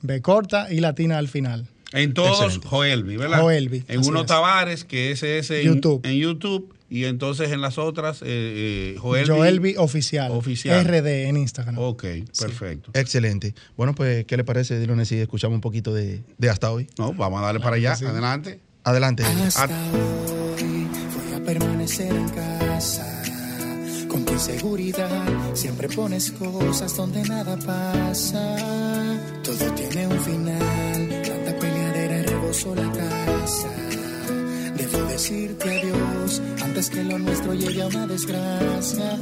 B 0.01 0.23
corta 0.23 0.73
y 0.73 0.81
latina 0.81 1.19
al 1.19 1.29
final. 1.29 1.69
En 1.93 2.15
todos, 2.15 2.59
Joelvi, 2.65 3.17
¿verdad? 3.17 3.41
Joelvi. 3.41 3.85
En 3.89 4.05
uno 4.05 4.27
Tavares, 4.27 4.85
que 4.85 5.13
ese 5.13 5.39
es 5.39 5.51
en 5.51 5.63
YouTube. 5.63 6.05
en 6.05 6.17
YouTube. 6.17 6.75
Y 6.91 7.07
entonces 7.07 7.51
en 7.51 7.61
las 7.61 7.79
otras, 7.79 8.23
eh, 8.23 8.95
eh 8.95 8.97
Joelvi, 9.01 9.35
Joelvi 9.35 9.75
oficial, 9.79 10.31
oficial. 10.31 10.85
RD 10.85 11.29
en 11.29 11.37
Instagram. 11.37 11.79
Ok, 11.79 12.05
perfecto. 12.39 12.91
Excelente. 12.95 13.55
Bueno, 13.77 13.95
pues, 13.95 14.25
¿qué 14.27 14.37
le 14.37 14.45
parece, 14.45 14.79
Dilones, 14.79 15.09
si 15.09 15.17
escuchamos 15.19 15.57
un 15.57 15.61
poquito 15.61 15.93
de, 15.93 16.23
hasta 16.49 16.71
hoy? 16.71 16.87
No, 16.99 17.13
vamos 17.13 17.43
a 17.43 17.47
darle 17.47 17.61
para 17.61 17.77
allá. 17.77 17.95
Adelante. 17.95 18.61
Adelante. 18.85 19.25
Hasta 19.25 19.67
hoy 19.67 20.87
voy 20.87 21.35
a 21.35 21.45
permanecer 21.45 22.15
en 22.15 22.29
casa. 22.29 23.23
Con 24.07 24.25
tu 24.25 24.35
inseguridad 24.35 25.55
siempre 25.55 25.89
pones 25.89 26.31
cosas 26.31 26.95
donde 26.97 27.23
nada 27.23 27.57
pasa. 27.57 28.57
Todo 29.43 29.73
tiene 29.73 30.07
un 30.07 30.21
final 30.21 30.94
sola 32.55 32.89
casa. 32.93 33.84
Decirte 35.15 35.71
adiós 35.71 36.43
antes 36.61 36.91
que 36.91 37.05
lo 37.05 37.17
nuestro 37.21 37.55
llegue 37.55 37.83
a 37.83 37.87
una 37.87 38.05
desgracia. 38.05 39.17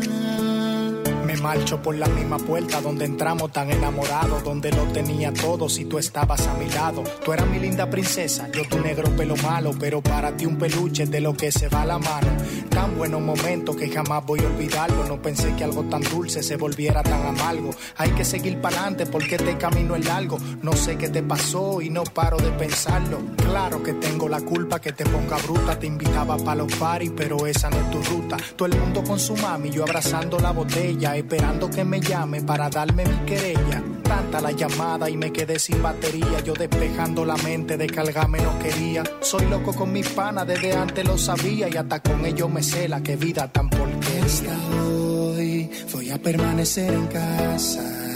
Me 1.27 1.37
marcho 1.37 1.83
por 1.83 1.95
la 1.95 2.07
misma 2.07 2.39
puerta 2.39 2.81
donde 2.81 3.05
entramos 3.05 3.53
tan 3.53 3.71
enamorados, 3.71 4.43
donde 4.43 4.73
lo 4.73 4.85
tenía 4.87 5.33
todo 5.33 5.69
si 5.69 5.85
tú 5.85 5.99
estabas 5.99 6.47
a 6.47 6.55
mi 6.55 6.69
lado. 6.69 7.05
Tú 7.25 7.33
eras 7.33 7.47
mi 7.47 7.59
linda 7.59 7.91
princesa, 7.91 8.51
yo 8.53 8.65
tu 8.69 8.79
negro 8.81 9.15
pelo 9.17 9.37
malo, 9.37 9.73
pero 9.79 10.03
para 10.03 10.35
ti 10.35 10.47
un 10.47 10.57
peluche 10.57 11.07
de 11.07 11.21
lo 11.21 11.35
que 11.35 11.53
se 11.53 11.69
va 11.69 11.85
la 11.85 11.99
mano. 11.99 12.29
Tan 12.71 12.97
buenos 12.97 13.21
momentos 13.21 13.77
que 13.77 13.91
jamás 13.91 14.25
voy 14.25 14.41
a 14.41 14.47
olvidarlo. 14.47 15.05
No 15.05 15.21
pensé 15.21 15.55
que 15.55 15.65
algo 15.65 15.85
tan 15.85 16.03
dulce 16.03 16.43
se 16.43 16.57
volviera 16.57 17.03
tan 17.03 17.25
amargo. 17.27 17.71
Hay 17.99 18.11
que 18.13 18.25
seguir 18.25 18.61
para 18.61 18.77
adelante 18.79 19.07
porque 19.07 19.37
este 19.37 19.57
camino 19.59 19.95
es 19.95 20.07
largo. 20.07 20.39
No 20.63 20.73
sé 20.73 20.97
qué 20.97 21.09
te 21.09 21.23
pasó 21.23 21.81
y 21.81 21.91
no 21.91 22.03
paro 22.05 22.39
de 22.39 22.51
pensarlo. 22.53 23.19
Claro 23.37 23.83
que 23.83 23.93
tengo 23.93 24.29
la 24.29 24.41
culpa 24.41 24.81
que 24.81 24.93
te 24.93 25.05
ponga 25.05 25.37
bruta. 25.37 25.79
Te 25.83 25.89
invitaba 25.89 26.37
para 26.37 26.55
los 26.63 26.73
paris, 26.77 27.11
pero 27.17 27.45
esa 27.45 27.69
no 27.69 27.77
es 27.77 27.91
tu 27.91 28.01
ruta. 28.05 28.37
Todo 28.55 28.69
el 28.69 28.79
mundo 28.79 29.03
con 29.03 29.19
su 29.19 29.35
mami, 29.35 29.69
yo 29.69 29.83
abrazando 29.83 30.39
la 30.39 30.53
botella 30.53 31.17
esperando 31.17 31.69
que 31.69 31.85
me 31.85 31.99
llame 31.99 32.41
para 32.41 32.71
darme 32.71 33.05
mi 33.05 33.17
querella. 33.27 33.83
Tanta 34.05 34.41
la 34.41 34.53
llamada 34.53 35.11
y 35.11 35.17
me 35.17 35.33
quedé 35.33 35.59
sin 35.59 35.83
batería. 35.83 36.39
Yo 36.45 36.53
despejando 36.53 37.25
la 37.25 37.35
mente, 37.39 37.77
de 37.77 37.89
cargarme 37.89 38.41
no 38.41 38.57
quería. 38.61 39.03
Soy 39.23 39.45
loco 39.47 39.73
con 39.73 39.91
mis 39.91 40.09
panas, 40.11 40.47
desde 40.47 40.73
antes 40.73 41.05
lo 41.05 41.19
sabía 41.19 41.69
y 41.69 41.77
hasta 41.77 42.01
con 42.01 42.25
ellos 42.27 42.49
me 42.49 42.63
cela. 42.63 43.03
Qué 43.03 43.17
vida 43.17 43.51
tan 43.51 43.69
porquería. 43.69 44.57
Hoy 44.85 45.69
voy 45.93 46.11
a 46.11 46.19
permanecer 46.23 46.95
en 46.95 47.07
casa. 47.09 48.12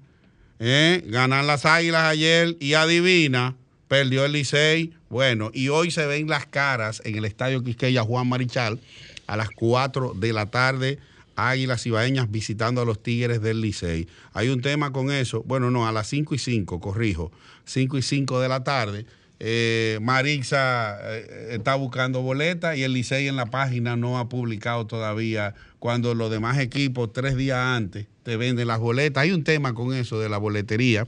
ganan 0.59 1.47
las 1.47 1.65
águilas 1.65 2.03
ayer 2.03 2.57
y 2.59 2.73
adivina 2.73 3.55
perdió 3.89 4.23
el 4.23 4.31
Licey. 4.31 4.93
Bueno, 5.09 5.51
y 5.53 5.67
hoy 5.67 5.91
se 5.91 6.05
ven 6.05 6.29
las 6.29 6.45
caras 6.45 7.01
en 7.03 7.17
el 7.17 7.25
Estadio 7.25 7.61
Quisqueya 7.61 8.03
Juan 8.03 8.29
Marichal 8.29 8.79
a 9.27 9.35
las 9.35 9.49
4 9.49 10.13
de 10.15 10.31
la 10.31 10.45
tarde. 10.45 10.99
Águilas 11.35 11.85
Ibaeñas 11.85 12.29
visitando 12.31 12.81
a 12.81 12.85
los 12.85 13.01
Tigres 13.01 13.41
del 13.41 13.61
Licey. 13.61 14.07
Hay 14.33 14.49
un 14.49 14.61
tema 14.61 14.91
con 14.91 15.11
eso. 15.11 15.41
Bueno, 15.43 15.71
no, 15.71 15.87
a 15.87 15.91
las 15.91 16.07
5 16.07 16.35
y 16.35 16.37
5, 16.37 16.79
corrijo. 16.79 17.31
5 17.65 17.97
y 17.97 18.01
5 18.01 18.39
de 18.39 18.49
la 18.49 18.63
tarde. 18.63 19.05
eh, 19.39 19.99
Marixa 20.01 20.99
eh, 21.01 21.47
está 21.51 21.75
buscando 21.75 22.21
boletas 22.21 22.77
y 22.77 22.83
el 22.83 22.91
Licey 22.93 23.27
en 23.29 23.37
la 23.37 23.45
página 23.45 23.95
no 23.95 24.19
ha 24.19 24.27
publicado 24.27 24.85
todavía 24.85 25.55
cuando 25.79 26.13
los 26.13 26.29
demás 26.29 26.59
equipos 26.59 27.13
tres 27.13 27.37
días 27.37 27.57
antes 27.57 28.05
te 28.23 28.35
venden 28.35 28.67
las 28.67 28.79
boletas. 28.79 29.23
Hay 29.23 29.31
un 29.31 29.45
tema 29.45 29.73
con 29.73 29.93
eso 29.93 30.19
de 30.19 30.27
la 30.27 30.37
boletería 30.37 31.07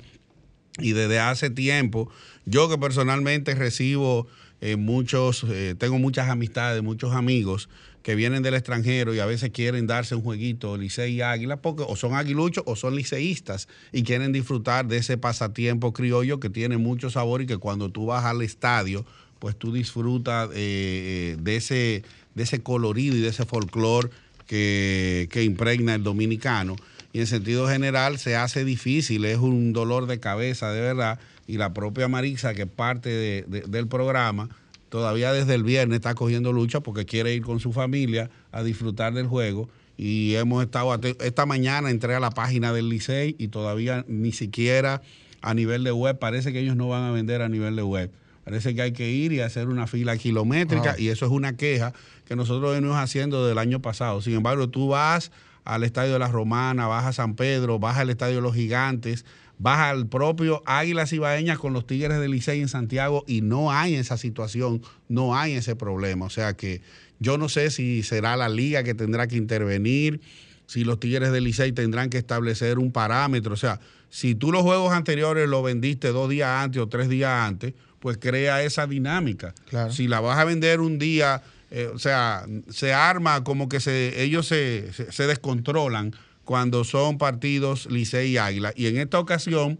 y 0.77 0.93
desde 0.93 1.19
hace 1.19 1.49
tiempo, 1.49 2.09
yo 2.45 2.69
que 2.69 2.77
personalmente 2.77 3.55
recibo 3.55 4.27
eh, 4.61 4.75
muchos, 4.75 5.45
tengo 5.77 5.97
muchas 5.97 6.29
amistades, 6.29 6.83
muchos 6.83 7.13
amigos 7.13 7.67
que 8.03 8.15
vienen 8.15 8.41
del 8.41 8.55
extranjero 8.55 9.13
y 9.13 9.19
a 9.19 9.25
veces 9.25 9.51
quieren 9.51 9.85
darse 9.87 10.15
un 10.15 10.23
jueguito 10.23 10.77
Licey 10.77 11.15
y 11.15 11.21
Águila, 11.21 11.61
porque 11.61 11.83
o 11.87 11.95
son 11.95 12.15
aguiluchos 12.15 12.63
o 12.65 12.75
son 12.75 12.95
liceístas 12.95 13.67
y 13.91 14.03
quieren 14.03 14.31
disfrutar 14.31 14.87
de 14.87 14.97
ese 14.97 15.17
pasatiempo 15.17 15.93
criollo 15.93 16.39
que 16.39 16.49
tiene 16.49 16.77
mucho 16.77 17.09
sabor 17.09 17.41
y 17.41 17.45
que 17.45 17.57
cuando 17.57 17.89
tú 17.89 18.07
vas 18.07 18.25
al 18.25 18.41
estadio, 18.41 19.05
pues 19.39 19.55
tú 19.55 19.71
disfrutas 19.71 20.49
eh, 20.53 21.37
de, 21.39 21.55
ese, 21.55 22.03
de 22.35 22.43
ese 22.43 22.61
colorido 22.61 23.15
y 23.15 23.21
de 23.21 23.29
ese 23.29 23.45
folclore 23.45 24.09
que, 24.47 25.43
impregna 25.43 25.95
el 25.95 26.03
dominicano. 26.03 26.75
Y 27.13 27.19
en 27.19 27.27
sentido 27.27 27.67
general 27.67 28.17
se 28.17 28.35
hace 28.35 28.63
difícil, 28.63 29.25
es 29.25 29.37
un 29.37 29.73
dolor 29.73 30.07
de 30.07 30.19
cabeza 30.19 30.71
de 30.71 30.81
verdad. 30.81 31.19
Y 31.47 31.57
la 31.57 31.73
propia 31.73 32.07
Marisa, 32.07 32.53
que 32.53 32.63
es 32.63 32.69
parte 32.69 33.43
del 33.47 33.87
programa, 33.87 34.49
todavía 34.89 35.33
desde 35.33 35.55
el 35.55 35.63
viernes 35.63 35.97
está 35.97 36.15
cogiendo 36.15 36.53
lucha 36.53 36.79
porque 36.79 37.05
quiere 37.05 37.33
ir 37.33 37.41
con 37.41 37.59
su 37.59 37.73
familia 37.73 38.29
a 38.51 38.63
disfrutar 38.63 39.13
del 39.13 39.27
juego. 39.27 39.69
Y 39.97 40.35
hemos 40.35 40.63
estado, 40.63 40.97
esta 41.19 41.45
mañana 41.45 41.89
entré 41.89 42.15
a 42.15 42.19
la 42.19 42.31
página 42.31 42.71
del 42.71 42.89
Licey 42.89 43.35
y 43.37 43.49
todavía 43.49 44.05
ni 44.07 44.31
siquiera 44.31 45.01
a 45.41 45.53
nivel 45.53 45.83
de 45.83 45.91
web, 45.91 46.17
parece 46.17 46.53
que 46.53 46.59
ellos 46.59 46.75
no 46.75 46.87
van 46.87 47.03
a 47.03 47.11
vender 47.11 47.41
a 47.41 47.49
nivel 47.49 47.75
de 47.75 47.83
web. 47.83 48.11
Parece 48.43 48.73
que 48.73 48.81
hay 48.81 48.91
que 48.91 49.09
ir 49.09 49.33
y 49.33 49.41
hacer 49.41 49.67
una 49.67 49.87
fila 49.87 50.17
kilométrica 50.17 50.95
y 50.97 51.09
eso 51.09 51.25
es 51.25 51.31
una 51.31 51.55
queja 51.57 51.93
que 52.25 52.35
nosotros 52.35 52.73
venimos 52.73 52.97
haciendo 52.97 53.45
del 53.45 53.57
año 53.57 53.81
pasado. 53.81 54.21
Sin 54.21 54.33
embargo, 54.33 54.69
tú 54.69 54.89
vas 54.89 55.31
al 55.65 55.83
Estadio 55.83 56.13
de 56.13 56.19
la 56.19 56.27
Romana, 56.27 56.87
vas 56.87 57.05
a 57.05 57.13
San 57.13 57.35
Pedro, 57.35 57.79
vas 57.79 57.97
al 57.97 58.09
Estadio 58.09 58.35
de 58.35 58.41
los 58.41 58.55
Gigantes, 58.55 59.25
baja 59.57 59.89
al 59.89 60.07
propio 60.07 60.63
Águilas 60.65 61.13
Ibaeñas 61.13 61.59
con 61.59 61.73
los 61.73 61.85
Tigres 61.85 62.19
del 62.19 62.31
Licey 62.31 62.61
en 62.61 62.67
Santiago 62.67 63.23
y 63.27 63.41
no 63.41 63.71
hay 63.71 63.95
esa 63.95 64.17
situación, 64.17 64.81
no 65.07 65.37
hay 65.37 65.53
ese 65.53 65.75
problema. 65.75 66.25
O 66.25 66.29
sea 66.29 66.53
que 66.55 66.81
yo 67.19 67.37
no 67.37 67.47
sé 67.49 67.69
si 67.69 68.01
será 68.01 68.35
la 68.35 68.49
liga 68.49 68.83
que 68.83 68.95
tendrá 68.95 69.27
que 69.27 69.35
intervenir, 69.35 70.21
si 70.65 70.83
los 70.83 70.99
Tigres 70.99 71.31
del 71.31 71.43
Licey 71.43 71.71
tendrán 71.73 72.09
que 72.09 72.17
establecer 72.17 72.79
un 72.79 72.91
parámetro. 72.91 73.53
O 73.53 73.57
sea, 73.57 73.79
si 74.09 74.35
tú 74.35 74.51
los 74.51 74.63
juegos 74.63 74.93
anteriores 74.93 75.47
los 75.47 75.63
vendiste 75.63 76.09
dos 76.09 76.29
días 76.29 76.49
antes 76.49 76.81
o 76.81 76.87
tres 76.87 77.07
días 77.07 77.31
antes, 77.31 77.73
pues 77.99 78.17
crea 78.17 78.63
esa 78.63 78.87
dinámica. 78.87 79.53
Si 79.91 80.07
la 80.07 80.19
vas 80.19 80.39
a 80.39 80.43
vender 80.43 80.81
un 80.81 80.97
día, 80.97 81.43
eh, 81.71 81.89
o 81.93 81.97
sea, 81.97 82.45
se 82.69 82.93
arma 82.93 83.43
como 83.43 83.69
que 83.69 83.79
se, 83.79 84.21
ellos 84.21 84.45
se, 84.45 84.91
se 84.91 85.27
descontrolan 85.27 86.13
cuando 86.43 86.83
son 86.83 87.17
partidos 87.17 87.85
Licey 87.89 88.31
y 88.31 88.37
Águila. 88.37 88.73
Y 88.75 88.87
en 88.87 88.97
esta 88.97 89.19
ocasión, 89.19 89.79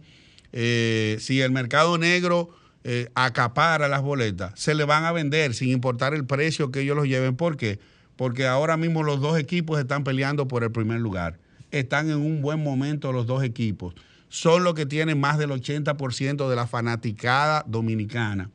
eh, 0.52 1.18
si 1.20 1.42
el 1.42 1.50
mercado 1.50 1.98
negro 1.98 2.48
eh, 2.84 3.10
acapara 3.14 3.88
las 3.88 4.00
boletas, 4.00 4.58
se 4.58 4.74
le 4.74 4.84
van 4.84 5.04
a 5.04 5.12
vender 5.12 5.52
sin 5.54 5.70
importar 5.70 6.14
el 6.14 6.24
precio 6.24 6.70
que 6.70 6.80
ellos 6.80 6.96
los 6.96 7.06
lleven. 7.06 7.36
¿Por 7.36 7.58
qué? 7.58 7.78
Porque 8.16 8.46
ahora 8.46 8.78
mismo 8.78 9.02
los 9.02 9.20
dos 9.20 9.38
equipos 9.38 9.78
están 9.78 10.02
peleando 10.02 10.48
por 10.48 10.64
el 10.64 10.72
primer 10.72 11.00
lugar. 11.00 11.38
Están 11.70 12.08
en 12.08 12.16
un 12.16 12.40
buen 12.40 12.62
momento 12.62 13.12
los 13.12 13.26
dos 13.26 13.42
equipos. 13.42 13.94
Son 14.30 14.64
los 14.64 14.72
que 14.72 14.86
tienen 14.86 15.20
más 15.20 15.36
del 15.36 15.50
80% 15.50 16.48
de 16.48 16.56
la 16.56 16.66
fanaticada 16.66 17.64
dominicana. 17.66 18.50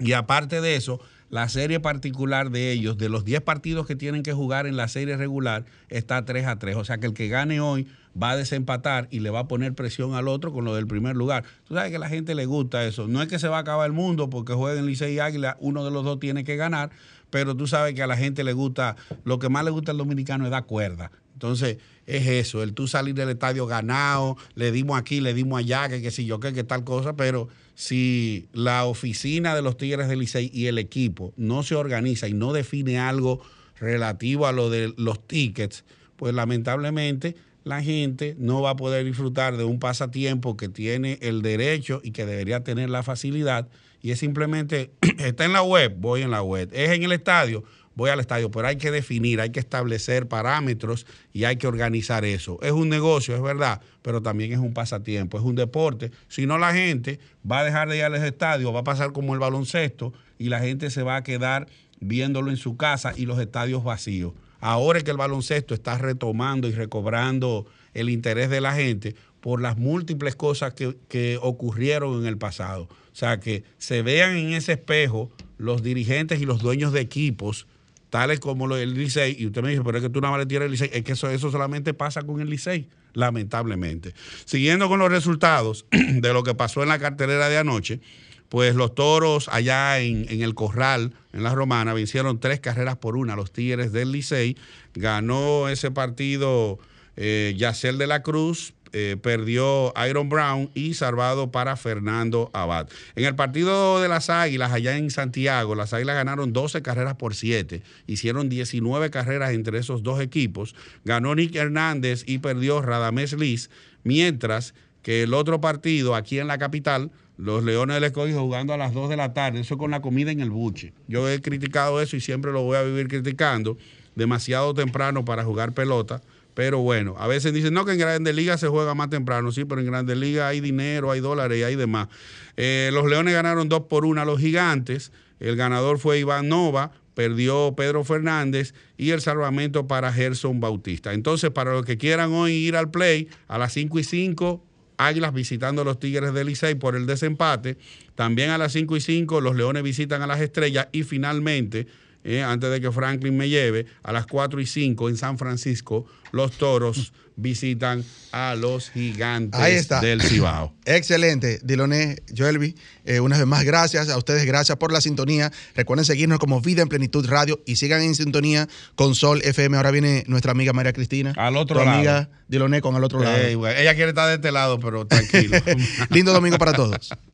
Y 0.00 0.12
aparte 0.12 0.60
de 0.62 0.76
eso, 0.76 1.00
la 1.34 1.48
serie 1.48 1.80
particular 1.80 2.52
de 2.52 2.70
ellos, 2.70 2.96
de 2.96 3.08
los 3.08 3.24
10 3.24 3.40
partidos 3.40 3.88
que 3.88 3.96
tienen 3.96 4.22
que 4.22 4.32
jugar 4.32 4.68
en 4.68 4.76
la 4.76 4.86
serie 4.86 5.16
regular, 5.16 5.64
está 5.88 6.24
3 6.24 6.46
a 6.46 6.60
3. 6.60 6.76
O 6.76 6.84
sea 6.84 6.98
que 6.98 7.08
el 7.08 7.12
que 7.12 7.26
gane 7.26 7.60
hoy 7.60 7.88
va 8.16 8.30
a 8.30 8.36
desempatar 8.36 9.08
y 9.10 9.18
le 9.18 9.30
va 9.30 9.40
a 9.40 9.48
poner 9.48 9.74
presión 9.74 10.14
al 10.14 10.28
otro 10.28 10.52
con 10.52 10.64
lo 10.64 10.76
del 10.76 10.86
primer 10.86 11.16
lugar. 11.16 11.42
Tú 11.66 11.74
sabes 11.74 11.90
que 11.90 11.96
a 11.96 11.98
la 11.98 12.08
gente 12.08 12.36
le 12.36 12.46
gusta 12.46 12.84
eso. 12.84 13.08
No 13.08 13.20
es 13.20 13.26
que 13.26 13.40
se 13.40 13.48
va 13.48 13.56
a 13.56 13.60
acabar 13.62 13.84
el 13.86 13.92
mundo 13.92 14.30
porque 14.30 14.52
jueguen 14.52 14.86
Licey 14.86 15.14
y 15.14 15.18
Águila, 15.18 15.56
uno 15.58 15.84
de 15.84 15.90
los 15.90 16.04
dos 16.04 16.20
tiene 16.20 16.44
que 16.44 16.54
ganar, 16.54 16.90
pero 17.34 17.56
tú 17.56 17.66
sabes 17.66 17.94
que 17.94 18.02
a 18.04 18.06
la 18.06 18.16
gente 18.16 18.44
le 18.44 18.52
gusta, 18.52 18.94
lo 19.24 19.40
que 19.40 19.48
más 19.48 19.64
le 19.64 19.72
gusta 19.72 19.90
al 19.90 19.98
dominicano 19.98 20.44
es 20.44 20.52
dar 20.52 20.66
cuerda. 20.66 21.10
Entonces, 21.32 21.78
es 22.06 22.28
eso, 22.28 22.62
el 22.62 22.74
tú 22.74 22.86
salir 22.86 23.16
del 23.16 23.28
estadio 23.28 23.66
ganado, 23.66 24.36
le 24.54 24.70
dimos 24.70 24.96
aquí, 24.96 25.20
le 25.20 25.34
dimos 25.34 25.58
allá, 25.58 25.88
que 25.88 26.12
sé 26.12 26.24
yo, 26.24 26.38
qué, 26.38 26.52
que 26.52 26.62
tal 26.62 26.84
cosa, 26.84 27.16
pero 27.16 27.48
si 27.74 28.46
la 28.52 28.84
oficina 28.84 29.56
de 29.56 29.62
los 29.62 29.76
Tigres 29.76 30.06
del 30.06 30.20
Licey 30.20 30.48
y 30.54 30.66
el 30.66 30.78
equipo 30.78 31.34
no 31.36 31.64
se 31.64 31.74
organiza 31.74 32.28
y 32.28 32.34
no 32.34 32.52
define 32.52 33.00
algo 33.00 33.40
relativo 33.80 34.46
a 34.46 34.52
lo 34.52 34.70
de 34.70 34.94
los 34.96 35.26
tickets, 35.26 35.82
pues 36.14 36.34
lamentablemente 36.34 37.34
la 37.64 37.82
gente 37.82 38.36
no 38.38 38.62
va 38.62 38.70
a 38.70 38.76
poder 38.76 39.04
disfrutar 39.04 39.56
de 39.56 39.64
un 39.64 39.80
pasatiempo 39.80 40.56
que 40.56 40.68
tiene 40.68 41.18
el 41.20 41.42
derecho 41.42 42.00
y 42.04 42.12
que 42.12 42.26
debería 42.26 42.62
tener 42.62 42.90
la 42.90 43.02
facilidad. 43.02 43.66
Y 44.04 44.10
es 44.10 44.18
simplemente, 44.18 44.90
está 45.18 45.46
en 45.46 45.54
la 45.54 45.62
web, 45.62 45.94
voy 45.96 46.20
en 46.20 46.30
la 46.30 46.42
web. 46.42 46.68
Es 46.74 46.90
en 46.90 47.04
el 47.04 47.12
estadio, 47.12 47.64
voy 47.94 48.10
al 48.10 48.20
estadio, 48.20 48.50
pero 48.50 48.68
hay 48.68 48.76
que 48.76 48.90
definir, 48.90 49.40
hay 49.40 49.48
que 49.48 49.60
establecer 49.60 50.28
parámetros 50.28 51.06
y 51.32 51.44
hay 51.44 51.56
que 51.56 51.66
organizar 51.66 52.22
eso. 52.26 52.58
Es 52.60 52.72
un 52.72 52.90
negocio, 52.90 53.34
es 53.34 53.40
verdad, 53.40 53.80
pero 54.02 54.20
también 54.20 54.52
es 54.52 54.58
un 54.58 54.74
pasatiempo, 54.74 55.38
es 55.38 55.42
un 55.42 55.54
deporte. 55.54 56.10
Si 56.28 56.44
no, 56.44 56.58
la 56.58 56.74
gente 56.74 57.18
va 57.50 57.60
a 57.60 57.64
dejar 57.64 57.88
de 57.88 57.96
ir 57.96 58.04
al 58.04 58.14
estadio, 58.16 58.74
va 58.74 58.80
a 58.80 58.84
pasar 58.84 59.12
como 59.12 59.32
el 59.32 59.40
baloncesto 59.40 60.12
y 60.38 60.50
la 60.50 60.60
gente 60.60 60.90
se 60.90 61.02
va 61.02 61.16
a 61.16 61.22
quedar 61.22 61.66
viéndolo 61.98 62.50
en 62.50 62.58
su 62.58 62.76
casa 62.76 63.14
y 63.16 63.24
los 63.24 63.38
estadios 63.38 63.84
vacíos. 63.84 64.34
Ahora 64.60 65.00
que 65.00 65.12
el 65.12 65.16
baloncesto 65.16 65.72
está 65.72 65.96
retomando 65.96 66.68
y 66.68 66.72
recobrando 66.72 67.64
el 67.94 68.10
interés 68.10 68.50
de 68.50 68.60
la 68.60 68.74
gente 68.74 69.14
por 69.40 69.62
las 69.62 69.78
múltiples 69.78 70.36
cosas 70.36 70.74
que, 70.74 70.94
que 71.08 71.38
ocurrieron 71.40 72.20
en 72.20 72.26
el 72.26 72.36
pasado. 72.36 72.86
O 73.14 73.16
sea, 73.16 73.38
que 73.38 73.62
se 73.78 74.02
vean 74.02 74.36
en 74.36 74.54
ese 74.54 74.72
espejo 74.72 75.30
los 75.56 75.84
dirigentes 75.84 76.40
y 76.40 76.46
los 76.46 76.60
dueños 76.60 76.92
de 76.92 77.00
equipos 77.00 77.68
tales 78.10 78.40
como 78.40 78.68
del 78.74 78.94
Licey, 78.94 79.36
y 79.38 79.46
usted 79.46 79.62
me 79.62 79.70
dice, 79.70 79.82
pero 79.84 79.98
es 79.98 80.02
que 80.02 80.10
tú 80.10 80.20
nada 80.20 80.32
más 80.32 80.40
le 80.40 80.46
tiras 80.46 80.66
el 80.66 80.72
Licey, 80.72 80.90
es 80.92 81.04
que 81.04 81.12
eso, 81.12 81.30
eso 81.30 81.50
solamente 81.50 81.94
pasa 81.94 82.22
con 82.22 82.40
el 82.40 82.50
Licey, 82.50 82.88
lamentablemente. 83.12 84.14
Siguiendo 84.44 84.88
con 84.88 84.98
los 84.98 85.10
resultados 85.10 85.86
de 85.90 86.32
lo 86.32 86.42
que 86.42 86.54
pasó 86.54 86.82
en 86.82 86.88
la 86.88 86.98
cartelera 86.98 87.48
de 87.48 87.58
anoche, 87.58 88.00
pues 88.48 88.74
los 88.74 88.94
toros 88.94 89.48
allá 89.48 90.00
en, 90.00 90.26
el 90.28 90.54
Corral, 90.54 91.12
en 91.32 91.42
la 91.42 91.54
Romana, 91.54 91.94
vencieron 91.94 92.38
tres 92.38 92.60
carreras 92.60 92.96
por 92.96 93.16
una 93.16 93.36
los 93.36 93.52
Tigres 93.52 93.92
del 93.92 94.12
Licey. 94.12 94.56
Ganó 94.94 95.68
ese 95.68 95.90
partido 95.90 96.78
eh, 97.16 97.54
Yacel 97.56 97.98
de 97.98 98.06
la 98.06 98.22
Cruz, 98.22 98.74
eh, 98.96 99.16
perdió 99.20 99.92
Iron 100.08 100.28
Brown 100.28 100.70
y 100.72 100.94
salvado 100.94 101.50
para 101.50 101.74
Fernando 101.74 102.48
Abad. 102.52 102.88
En 103.16 103.24
el 103.24 103.34
partido 103.34 104.00
de 104.00 104.06
las 104.06 104.30
Águilas, 104.30 104.70
allá 104.70 104.96
en 104.96 105.10
Santiago, 105.10 105.74
las 105.74 105.92
Águilas 105.92 106.14
ganaron 106.14 106.52
12 106.52 106.80
carreras 106.80 107.16
por 107.16 107.34
7. 107.34 107.82
Hicieron 108.06 108.48
19 108.48 109.10
carreras 109.10 109.50
entre 109.50 109.80
esos 109.80 110.04
dos 110.04 110.20
equipos. 110.20 110.76
Ganó 111.04 111.34
Nick 111.34 111.56
Hernández 111.56 112.22
y 112.24 112.38
perdió 112.38 112.82
Radamés 112.82 113.32
Liz, 113.32 113.68
mientras 114.04 114.74
que 115.02 115.24
el 115.24 115.34
otro 115.34 115.60
partido 115.60 116.14
aquí 116.14 116.38
en 116.38 116.46
la 116.46 116.58
capital, 116.58 117.10
los 117.36 117.64
Leones 117.64 117.96
del 117.96 118.04
Escogido 118.04 118.42
jugando 118.42 118.74
a 118.74 118.76
las 118.76 118.94
2 118.94 119.10
de 119.10 119.16
la 119.16 119.34
tarde, 119.34 119.58
eso 119.58 119.76
con 119.76 119.90
la 119.90 120.02
comida 120.02 120.30
en 120.30 120.38
el 120.38 120.50
buche. 120.50 120.92
Yo 121.08 121.28
he 121.28 121.42
criticado 121.42 122.00
eso 122.00 122.16
y 122.16 122.20
siempre 122.20 122.52
lo 122.52 122.62
voy 122.62 122.76
a 122.76 122.82
vivir 122.82 123.08
criticando. 123.08 123.76
Demasiado 124.14 124.72
temprano 124.72 125.24
para 125.24 125.42
jugar 125.42 125.74
pelota 125.74 126.22
pero 126.54 126.78
bueno, 126.78 127.16
a 127.18 127.26
veces 127.26 127.52
dicen, 127.52 127.74
no, 127.74 127.84
que 127.84 127.92
en 127.92 127.98
Grandes 127.98 128.34
Ligas 128.34 128.60
se 128.60 128.68
juega 128.68 128.94
más 128.94 129.10
temprano, 129.10 129.50
sí, 129.50 129.64
pero 129.64 129.80
en 129.80 129.88
Grandes 129.88 130.16
Ligas 130.16 130.46
hay 130.46 130.60
dinero, 130.60 131.10
hay 131.10 131.20
dólares 131.20 131.58
y 131.58 131.64
hay 131.64 131.76
demás. 131.76 132.08
Eh, 132.56 132.90
los 132.92 133.06
Leones 133.06 133.34
ganaron 133.34 133.68
dos 133.68 133.82
por 133.88 134.04
una 134.04 134.22
a 134.22 134.24
los 134.24 134.40
Gigantes. 134.40 135.12
El 135.40 135.56
ganador 135.56 135.98
fue 135.98 136.20
Iván 136.20 136.48
Nova, 136.48 136.92
perdió 137.14 137.74
Pedro 137.76 138.04
Fernández 138.04 138.72
y 138.96 139.10
el 139.10 139.20
salvamento 139.20 139.88
para 139.88 140.12
Gerson 140.12 140.60
Bautista. 140.60 141.12
Entonces, 141.12 141.50
para 141.50 141.72
los 141.72 141.84
que 141.84 141.98
quieran 141.98 142.32
hoy 142.32 142.52
ir 142.52 142.76
al 142.76 142.90
play, 142.90 143.28
a 143.48 143.58
las 143.58 143.72
5 143.72 143.98
y 143.98 144.04
5, 144.04 144.64
Águilas 144.96 145.34
visitando 145.34 145.82
a 145.82 145.84
los 145.84 145.98
Tigres 145.98 146.32
del 146.34 146.46
Licey 146.46 146.76
por 146.76 146.94
el 146.94 147.06
desempate. 147.06 147.76
También 148.14 148.50
a 148.50 148.58
las 148.58 148.72
5 148.72 148.96
y 148.96 149.00
5, 149.00 149.40
los 149.40 149.56
Leones 149.56 149.82
visitan 149.82 150.22
a 150.22 150.28
las 150.28 150.40
Estrellas 150.40 150.86
y 150.92 151.02
finalmente 151.02 151.88
eh, 152.24 152.42
antes 152.42 152.70
de 152.70 152.80
que 152.80 152.90
Franklin 152.90 153.36
me 153.36 153.48
lleve, 153.48 153.86
a 154.02 154.12
las 154.12 154.26
4 154.26 154.60
y 154.60 154.66
5 154.66 155.08
en 155.08 155.16
San 155.16 155.38
Francisco, 155.38 156.06
los 156.32 156.52
toros 156.52 157.12
visitan 157.36 158.04
a 158.32 158.54
los 158.54 158.90
gigantes 158.90 159.88
del 160.00 160.22
Cibao. 160.22 160.74
Excelente, 160.84 161.60
Diloné, 161.62 162.22
Joelvi. 162.36 162.74
Eh, 163.04 163.20
una 163.20 163.36
vez 163.36 163.46
más, 163.46 163.64
gracias 163.64 164.08
a 164.08 164.16
ustedes, 164.16 164.46
gracias 164.46 164.78
por 164.78 164.92
la 164.92 165.00
sintonía. 165.00 165.52
Recuerden 165.74 166.04
seguirnos 166.04 166.38
como 166.38 166.60
Vida 166.60 166.82
en 166.82 166.88
Plenitud 166.88 167.26
Radio 167.28 167.62
y 167.66 167.76
sigan 167.76 168.02
en 168.02 168.14
sintonía 168.14 168.68
con 168.94 169.14
Sol 169.14 169.40
FM. 169.44 169.76
Ahora 169.76 169.90
viene 169.90 170.24
nuestra 170.26 170.52
amiga 170.52 170.72
María 170.72 170.92
Cristina. 170.92 171.32
Al 171.36 171.56
otro 171.56 171.84
lado. 171.84 171.90
amiga 171.90 172.30
Diloné 172.48 172.80
con 172.80 172.94
al 172.94 173.04
otro 173.04 173.20
lado. 173.20 173.36
ella 173.36 173.94
quiere 173.94 174.10
estar 174.10 174.28
de 174.28 174.34
este 174.34 174.52
lado, 174.52 174.78
pero 174.78 175.06
tranquilo. 175.06 175.58
Lindo 176.10 176.32
domingo 176.32 176.58
para 176.58 176.72
todos. 176.72 177.10